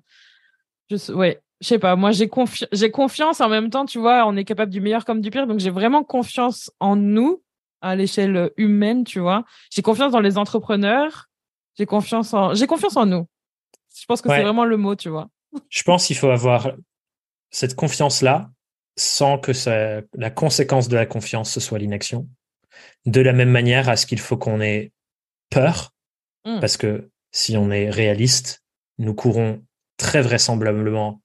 [0.89, 1.95] je, ouais, je sais pas.
[1.95, 2.69] Moi, j'ai confiance.
[2.71, 3.85] J'ai confiance en même temps.
[3.85, 5.47] Tu vois, on est capable du meilleur comme du pire.
[5.47, 7.43] Donc, j'ai vraiment confiance en nous
[7.81, 9.03] à l'échelle humaine.
[9.03, 11.27] Tu vois, j'ai confiance dans les entrepreneurs.
[11.77, 12.53] J'ai confiance en.
[12.53, 13.27] J'ai confiance en nous.
[13.99, 14.95] Je pense que c'est vraiment le mot.
[14.95, 15.27] Tu vois.
[15.69, 16.71] Je pense qu'il faut avoir
[17.49, 18.51] cette confiance là
[18.97, 22.27] sans que ça, la conséquence de la confiance ce soit l'inaction.
[23.05, 24.91] De la même manière à ce qu'il faut qu'on ait
[25.49, 25.93] peur,
[26.45, 26.59] mmh.
[26.59, 28.63] parce que si on est réaliste,
[28.97, 29.63] nous courons
[29.97, 31.21] très vraisemblablement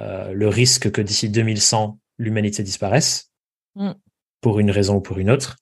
[0.00, 3.30] euh, le risque que d'ici 2100, l'humanité disparaisse,
[3.74, 3.92] mmh.
[4.40, 5.56] pour une raison ou pour une autre.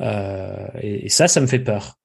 [0.00, 1.98] Euh, et, ça, ça me fait peur.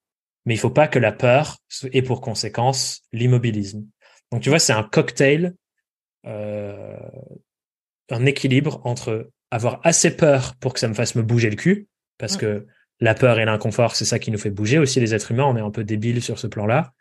[0.46, 1.58] Mais il faut pas que la peur
[1.92, 3.86] ait pour conséquence l'immobilisme.
[4.32, 5.56] Donc tu vois, c'est un cocktail,
[6.26, 6.98] euh,
[8.10, 11.88] un équilibre entre avoir assez peur pour que ça me fasse me bouger le cul,
[12.18, 12.66] parce que
[13.00, 15.46] la peur et l'inconfort, c'est ça qui nous fait bouger aussi les êtres humains.
[15.46, 16.94] On est un peu débiles sur ce plan-là.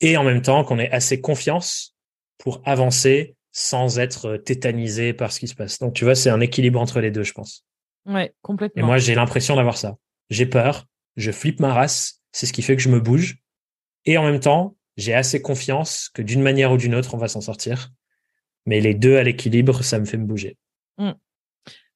[0.00, 1.94] Et en même temps, qu'on ait assez confiance
[2.38, 5.78] pour avancer sans être tétanisé par ce qui se passe.
[5.78, 7.64] Donc, tu vois, c'est un équilibre entre les deux, je pense.
[8.04, 8.82] Ouais, complètement.
[8.82, 9.96] Et moi, j'ai l'impression d'avoir ça.
[10.30, 13.38] J'ai peur, je flippe ma race, c'est ce qui fait que je me bouge.
[14.04, 17.28] Et en même temps, j'ai assez confiance que d'une manière ou d'une autre, on va
[17.28, 17.90] s'en sortir.
[18.66, 20.56] Mais les deux à l'équilibre, ça me fait me bouger.
[20.98, 21.12] Mmh.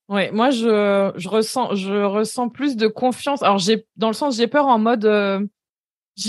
[0.09, 3.42] Ouais, moi je je ressens je ressens plus de confiance.
[3.42, 5.40] Alors j'ai dans le sens j'ai peur en mode euh,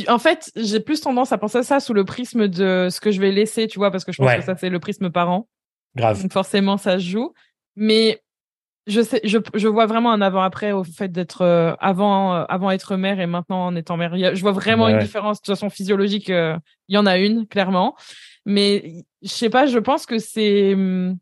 [0.07, 3.11] en fait, j'ai plus tendance à penser à ça sous le prisme de ce que
[3.11, 5.47] je vais laisser, tu vois, parce que je pense que ça c'est le prisme parent.
[5.95, 6.21] Grave.
[6.21, 7.33] Donc forcément ça se joue,
[7.75, 8.21] mais
[8.87, 12.45] je sais je je vois vraiment un avant après au fait d'être euh, avant euh,
[12.47, 14.15] avant être mère et maintenant en étant mère.
[14.15, 17.95] Je vois vraiment une différence de toute façon physiologique, il y en a une clairement.
[18.45, 21.17] Mais je sais pas, je pense que c'est hum,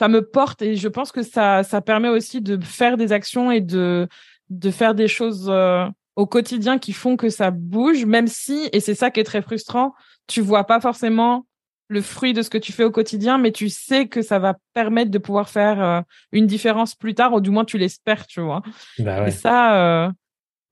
[0.00, 3.50] ça me porte et je pense que ça ça permet aussi de faire des actions
[3.50, 4.08] et de
[4.48, 5.84] de faire des choses euh,
[6.16, 9.42] au quotidien qui font que ça bouge même si et c'est ça qui est très
[9.42, 9.92] frustrant
[10.26, 11.46] tu vois pas forcément
[11.88, 14.56] le fruit de ce que tu fais au quotidien mais tu sais que ça va
[14.72, 16.00] permettre de pouvoir faire euh,
[16.32, 18.62] une différence plus tard ou du moins tu l'espères tu vois
[19.00, 19.28] bah ouais.
[19.28, 20.10] et ça euh,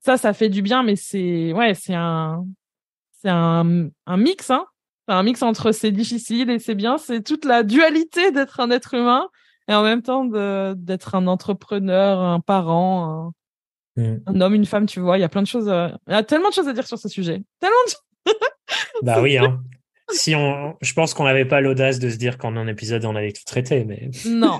[0.00, 2.46] ça ça fait du bien mais c'est ouais c'est un
[3.20, 4.64] c'est un un mix hein
[5.08, 6.98] un mix entre c'est difficile et c'est bien.
[6.98, 9.28] C'est toute la dualité d'être un être humain
[9.68, 10.24] et en même temps
[10.74, 13.32] d'être un entrepreneur, un parent,
[13.96, 14.16] mm.
[14.26, 15.18] un, homme, une femme, tu vois.
[15.18, 15.68] Il y a plein de choses.
[15.68, 17.42] Euh, il y a tellement de choses à dire sur ce sujet.
[17.60, 18.32] Tellement de...
[19.02, 19.60] bah oui, hein.
[20.10, 23.14] Si on, je pense qu'on n'avait pas l'audace de se dire qu'en un épisode on
[23.14, 24.58] allait tout traiter, mais non.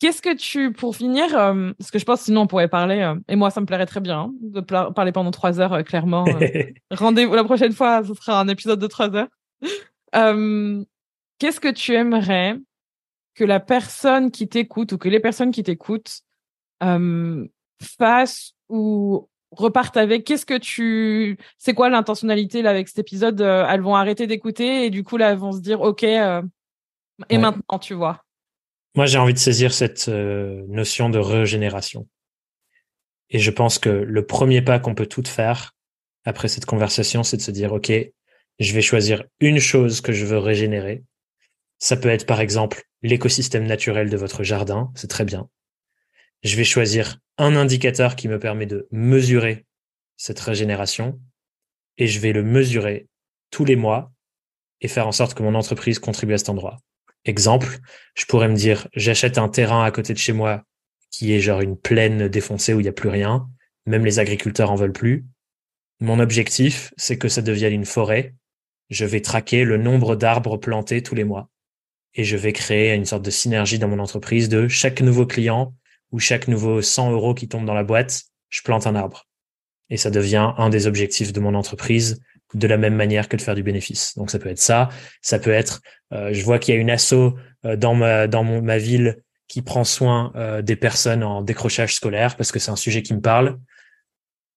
[0.00, 3.14] Qu'est-ce que tu, pour finir, euh, parce que je pense sinon on pourrait parler, euh,
[3.26, 6.26] et moi ça me plairait très bien hein, de parler pendant trois heures, clairement.
[6.90, 9.28] Rendez-vous la prochaine fois, ce sera un épisode de trois heures.
[10.14, 10.84] Euh,
[11.38, 12.56] qu'est-ce que tu aimerais
[13.34, 16.20] que la personne qui t'écoute ou que les personnes qui t'écoutent
[16.82, 17.46] euh,
[17.82, 20.24] fassent ou repartent avec?
[20.24, 24.90] Qu'est-ce que tu c'est quoi l'intentionnalité là avec cet épisode elles vont arrêter d'écouter et
[24.90, 26.42] du coup là elles vont se dire ok euh,
[27.28, 28.24] et maintenant tu vois?
[28.94, 32.08] Moi j'ai envie de saisir cette notion de régénération.
[33.28, 35.72] Et je pense que le premier pas qu'on peut tout faire
[36.24, 37.92] après cette conversation c'est de se dire ok
[38.58, 41.04] je vais choisir une chose que je veux régénérer
[41.78, 45.48] ça peut être par exemple l'écosystème naturel de votre jardin c'est très bien
[46.42, 49.66] je vais choisir un indicateur qui me permet de mesurer
[50.16, 51.20] cette régénération
[51.98, 53.08] et je vais le mesurer
[53.50, 54.12] tous les mois
[54.80, 56.78] et faire en sorte que mon entreprise contribue à cet endroit.
[57.24, 57.78] Exemple,
[58.14, 60.62] je pourrais me dire, j'achète un terrain à côté de chez moi
[61.10, 63.48] qui est genre une plaine défoncée où il n'y a plus rien.
[63.86, 65.24] Même les agriculteurs en veulent plus.
[66.00, 68.34] Mon objectif, c'est que ça devienne une forêt.
[68.90, 71.48] Je vais traquer le nombre d'arbres plantés tous les mois.
[72.14, 75.74] Et je vais créer une sorte de synergie dans mon entreprise de chaque nouveau client
[76.12, 79.26] où chaque nouveau 100 euros qui tombe dans la boîte, je plante un arbre.
[79.90, 82.20] Et ça devient un des objectifs de mon entreprise
[82.54, 84.16] de la même manière que de faire du bénéfice.
[84.16, 84.88] Donc ça peut être ça,
[85.20, 85.80] ça peut être,
[86.12, 87.34] euh, je vois qu'il y a une asso
[87.64, 89.18] euh, dans ma ville
[89.48, 93.14] qui prend soin euh, des personnes en décrochage scolaire parce que c'est un sujet qui
[93.14, 93.58] me parle.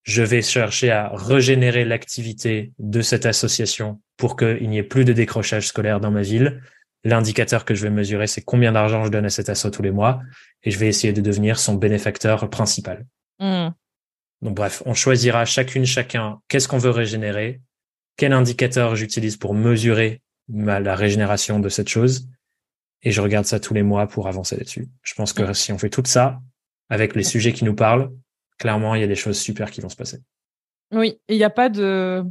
[0.02, 5.12] Je vais chercher à régénérer l'activité de cette association pour qu'il n'y ait plus de
[5.12, 6.60] décrochage scolaire dans ma ville
[7.02, 9.90] L'indicateur que je vais mesurer, c'est combien d'argent je donne à cet asso tous les
[9.90, 10.20] mois,
[10.62, 13.06] et je vais essayer de devenir son bénéfacteur principal.
[13.38, 13.70] Hmm.
[14.42, 17.60] Donc bref, on choisira chacune, chacun, qu'est-ce qu'on veut régénérer,
[18.16, 22.28] quel indicateur j'utilise pour mesurer la régénération de cette chose,
[23.02, 24.88] et je regarde ça tous les mois pour avancer là-dessus.
[25.02, 26.40] Je pense que si on fait tout ça,
[26.90, 28.10] avec les sujets qui nous parlent,
[28.60, 30.18] clairement, il y a des choses super qui vont se passer.
[30.92, 32.24] Oui, il n'y a pas de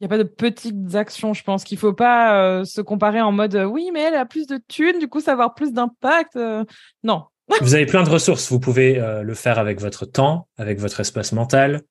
[0.00, 3.20] il n'y a pas de petites actions, je pense qu'il faut pas euh, se comparer
[3.20, 5.54] en mode euh, oui, mais elle a plus de thunes, du coup, ça va avoir
[5.54, 6.36] plus d'impact.
[6.36, 6.64] Euh.
[7.04, 7.24] non.
[7.60, 8.50] vous avez plein de ressources.
[8.50, 11.82] Vous pouvez le faire avec votre temps, avec votre espace mental.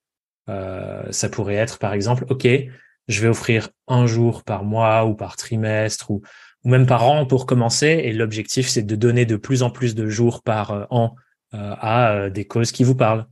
[0.48, 2.48] ça pourrait être, par exemple, OK,
[3.08, 6.24] je vais offrir un jour par mois ou par trimestre ou,
[6.64, 8.02] ou même par an pour commencer.
[8.04, 11.14] Et l'objectif, c'est de donner de plus en plus de jours par an
[11.52, 13.28] à des causes qui vous parlent.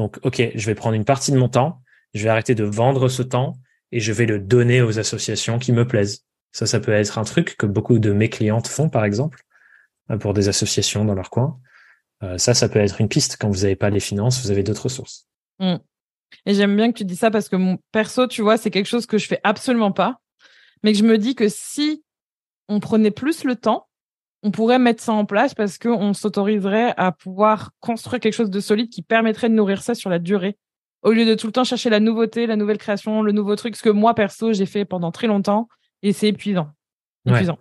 [0.00, 1.82] Donc, OK, je vais prendre une partie de mon temps.
[2.14, 3.58] Je vais arrêter de vendre ce temps
[3.92, 6.24] et je vais le donner aux associations qui me plaisent.
[6.52, 9.42] Ça, ça peut être un truc que beaucoup de mes clientes font, par exemple,
[10.10, 11.60] euh, pour des associations dans leur coin.
[12.22, 13.36] Euh, ça, ça peut être une piste.
[13.38, 15.28] Quand vous n'avez pas les finances, vous avez d'autres ressources.
[15.58, 15.76] Mm.
[16.46, 18.88] Et j'aime bien que tu dis ça parce que mon perso, tu vois, c'est quelque
[18.88, 20.18] chose que je fais absolument pas.
[20.82, 22.02] Mais que je me dis que si
[22.68, 23.86] on prenait plus le temps,
[24.42, 28.60] on pourrait mettre ça en place parce qu'on s'autoriserait à pouvoir construire quelque chose de
[28.60, 30.56] solide qui permettrait de nourrir ça sur la durée
[31.02, 33.76] au lieu de tout le temps chercher la nouveauté, la nouvelle création, le nouveau truc,
[33.76, 35.68] ce que moi perso j'ai fait pendant très longtemps
[36.02, 36.70] et c'est épuisant.
[37.26, 37.58] épuisant.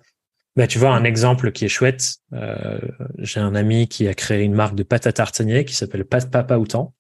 [0.56, 2.16] Bah, tu vois un exemple qui est chouette.
[2.34, 2.80] Euh,
[3.20, 6.32] j'ai un ami qui a créé une marque de pâte à tartiner qui s'appelle Pâte
[6.32, 6.94] Papa Outan,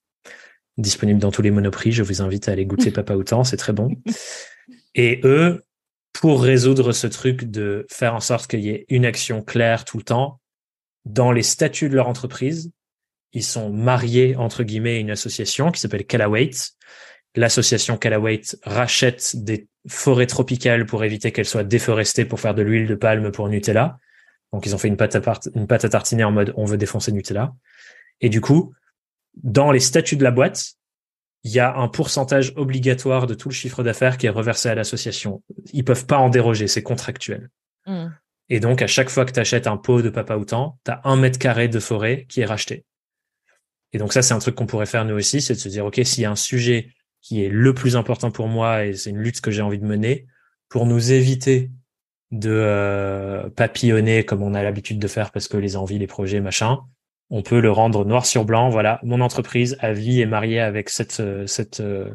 [0.77, 1.91] disponible dans tous les monoprix.
[1.91, 3.91] Je vous invite à aller goûter Papa Outan, c'est très bon.
[4.95, 5.65] Et eux,
[6.13, 9.97] pour résoudre ce truc de faire en sorte qu'il y ait une action claire tout
[9.97, 10.39] le temps,
[11.05, 12.71] dans les statuts de leur entreprise,
[13.33, 16.51] ils sont mariés entre guillemets à une association qui s'appelle Callawait.
[17.35, 22.87] L'association Callawait rachète des forêts tropicales pour éviter qu'elles soient déforestées pour faire de l'huile
[22.87, 23.97] de palme pour Nutella.
[24.51, 27.11] Donc ils ont fait une à, une pâte à tartiner en mode on veut défoncer
[27.11, 27.53] Nutella.
[28.19, 28.73] Et du coup,
[29.35, 30.73] dans les statuts de la boîte,
[31.43, 34.75] il y a un pourcentage obligatoire de tout le chiffre d'affaires qui est reversé à
[34.75, 35.41] l'association.
[35.71, 37.49] Ils peuvent pas en déroger, c'est contractuel.
[37.85, 38.07] Hmm.
[38.49, 41.01] Et donc, à chaque fois que tu achètes un pot de papa outan, tu as
[41.03, 42.83] un mètre carré de forêt qui est racheté.
[43.93, 45.85] Et donc ça, c'est un truc qu'on pourrait faire nous aussi, c'est de se dire,
[45.85, 46.89] OK, s'il y a un sujet
[47.21, 49.85] qui est le plus important pour moi et c'est une lutte que j'ai envie de
[49.85, 50.27] mener,
[50.69, 51.71] pour nous éviter
[52.31, 56.41] de euh, papillonner comme on a l'habitude de faire parce que les envies, les projets,
[56.41, 56.79] machin,
[57.29, 58.69] on peut le rendre noir sur blanc.
[58.69, 62.13] Voilà, mon entreprise à vie est mariée avec cette euh, cette euh,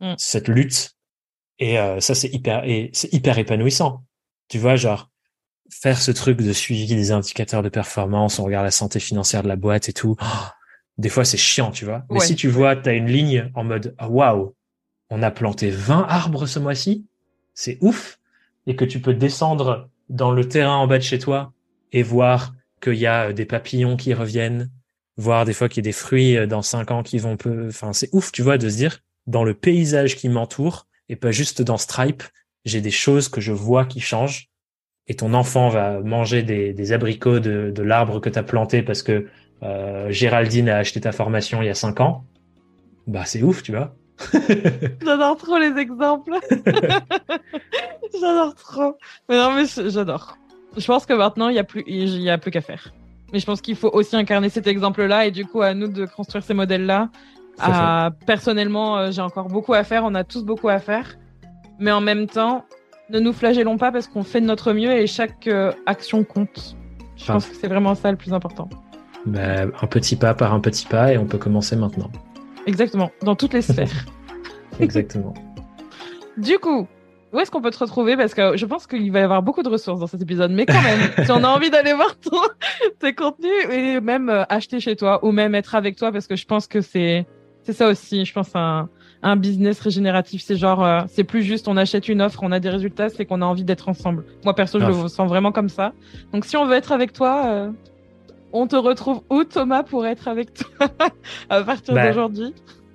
[0.00, 0.14] mm.
[0.18, 0.96] cette lutte
[1.58, 4.04] et ça c'est hyper et c'est hyper épanouissant.
[4.48, 5.10] Tu vois, genre
[5.70, 9.48] faire ce truc de suivi des indicateurs de performance, on regarde la santé financière de
[9.48, 10.16] la boîte et tout.
[10.20, 10.46] Oh,
[10.98, 12.04] des fois c'est chiant, tu vois.
[12.10, 14.54] Mais si tu vois, tu as une ligne en mode ah, waouh,
[15.10, 17.06] on a planté 20 arbres ce mois-ci,
[17.54, 18.18] c'est ouf,
[18.66, 21.52] et que tu peux descendre dans le terrain en bas de chez toi
[21.92, 24.70] et voir qu'il y a euh, des papillons qui reviennent,
[25.16, 27.68] voir des fois qu'il y a des fruits euh, dans 5 ans qui vont peu,
[27.68, 31.30] enfin c'est ouf, tu vois, de se dire dans le paysage qui m'entoure et pas
[31.30, 32.24] juste dans Stripe,
[32.64, 34.48] j'ai des choses que je vois qui changent
[35.06, 39.02] et ton enfant va manger des, abricots de, de l'arbre que tu as planté parce
[39.02, 39.26] que
[39.62, 42.24] euh, Géraldine a acheté ta formation il y a 5 ans,
[43.06, 43.94] bah c'est ouf, tu vois.
[45.02, 46.32] j'adore trop les exemples.
[48.20, 48.96] j'adore trop.
[49.28, 50.36] Mais non, mais j'adore.
[50.76, 52.92] Je pense que maintenant, il n'y a plus, il y a plus qu'à faire.
[53.32, 56.06] Mais je pense qu'il faut aussi incarner cet exemple-là et du coup, à nous de
[56.06, 57.08] construire ces modèles-là
[58.26, 60.04] personnellement, j'ai encore beaucoup à faire.
[60.04, 61.16] On a tous beaucoup à faire.
[61.78, 62.64] Mais en même temps,
[63.10, 65.48] ne nous flagellons pas parce qu'on fait de notre mieux et chaque
[65.86, 66.76] action compte.
[67.16, 68.68] Je pense que c'est vraiment ça le plus important.
[69.26, 72.10] Bah, un petit pas par un petit pas et on peut commencer maintenant.
[72.66, 74.06] Exactement, dans toutes les sphères.
[74.80, 75.34] Exactement.
[76.36, 76.88] du coup,
[77.32, 78.16] où est-ce qu'on peut te retrouver?
[78.16, 80.66] Parce que je pense qu'il va y avoir beaucoup de ressources dans cet épisode, mais
[80.66, 82.14] quand même, si on a envie d'aller voir
[82.98, 86.36] tes contenus et même euh, acheter chez toi ou même être avec toi, parce que
[86.36, 87.26] je pense que c'est
[87.62, 88.24] c'est ça aussi.
[88.24, 88.88] Je pense un
[89.22, 92.60] un business régénératif, c'est genre euh, c'est plus juste on achète une offre, on a
[92.60, 94.24] des résultats, c'est qu'on a envie d'être ensemble.
[94.44, 95.92] Moi perso, je le sens vraiment comme ça.
[96.32, 97.70] Donc si on veut être avec toi, euh,
[98.52, 100.88] on te retrouve où, Thomas, pour être avec toi
[101.48, 102.52] à partir bah, d'aujourd'hui?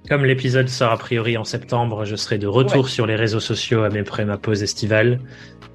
[0.09, 3.83] Comme l'épisode sort a priori en septembre, je serai de retour sur les réseaux sociaux
[3.83, 5.19] après ma pause estivale.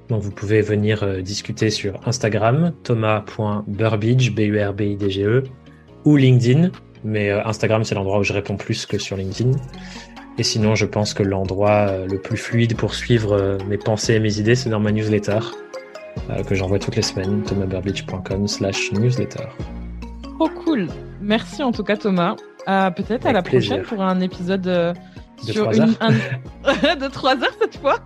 [0.09, 5.43] Donc vous pouvez venir euh, discuter sur Instagram, thomas.burbidge, B-U-R-B-I-D-G-E,
[6.05, 6.71] ou LinkedIn.
[7.03, 9.51] Mais euh, Instagram, c'est l'endroit où je réponds plus que sur LinkedIn.
[10.39, 14.19] Et sinon, je pense que l'endroit euh, le plus fluide pour suivre mes pensées et
[14.19, 15.39] mes idées, c'est dans ma newsletter.
[16.47, 19.45] Que j'envoie toutes les semaines, thomasburbidge.com slash newsletter.
[20.21, 20.87] Trop cool.
[21.21, 22.35] Merci en tout cas Thomas.
[22.67, 24.93] Euh, peut-être à la prochaine pour un épisode euh,
[25.41, 25.85] sur de une,
[26.99, 27.99] de trois heures cette fois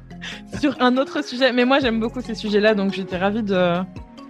[0.59, 1.51] sur un autre sujet.
[1.53, 3.77] Mais moi j'aime beaucoup ces sujets-là, donc j'étais ravie de.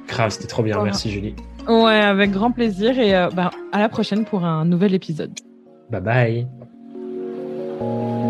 [0.08, 0.82] Grave, c'était trop bien.
[0.84, 1.36] Merci Julie.
[1.68, 5.32] Ouais, avec grand plaisir et bah, à la prochaine pour un nouvel épisode.
[5.90, 6.48] Bye
[7.80, 8.27] bye.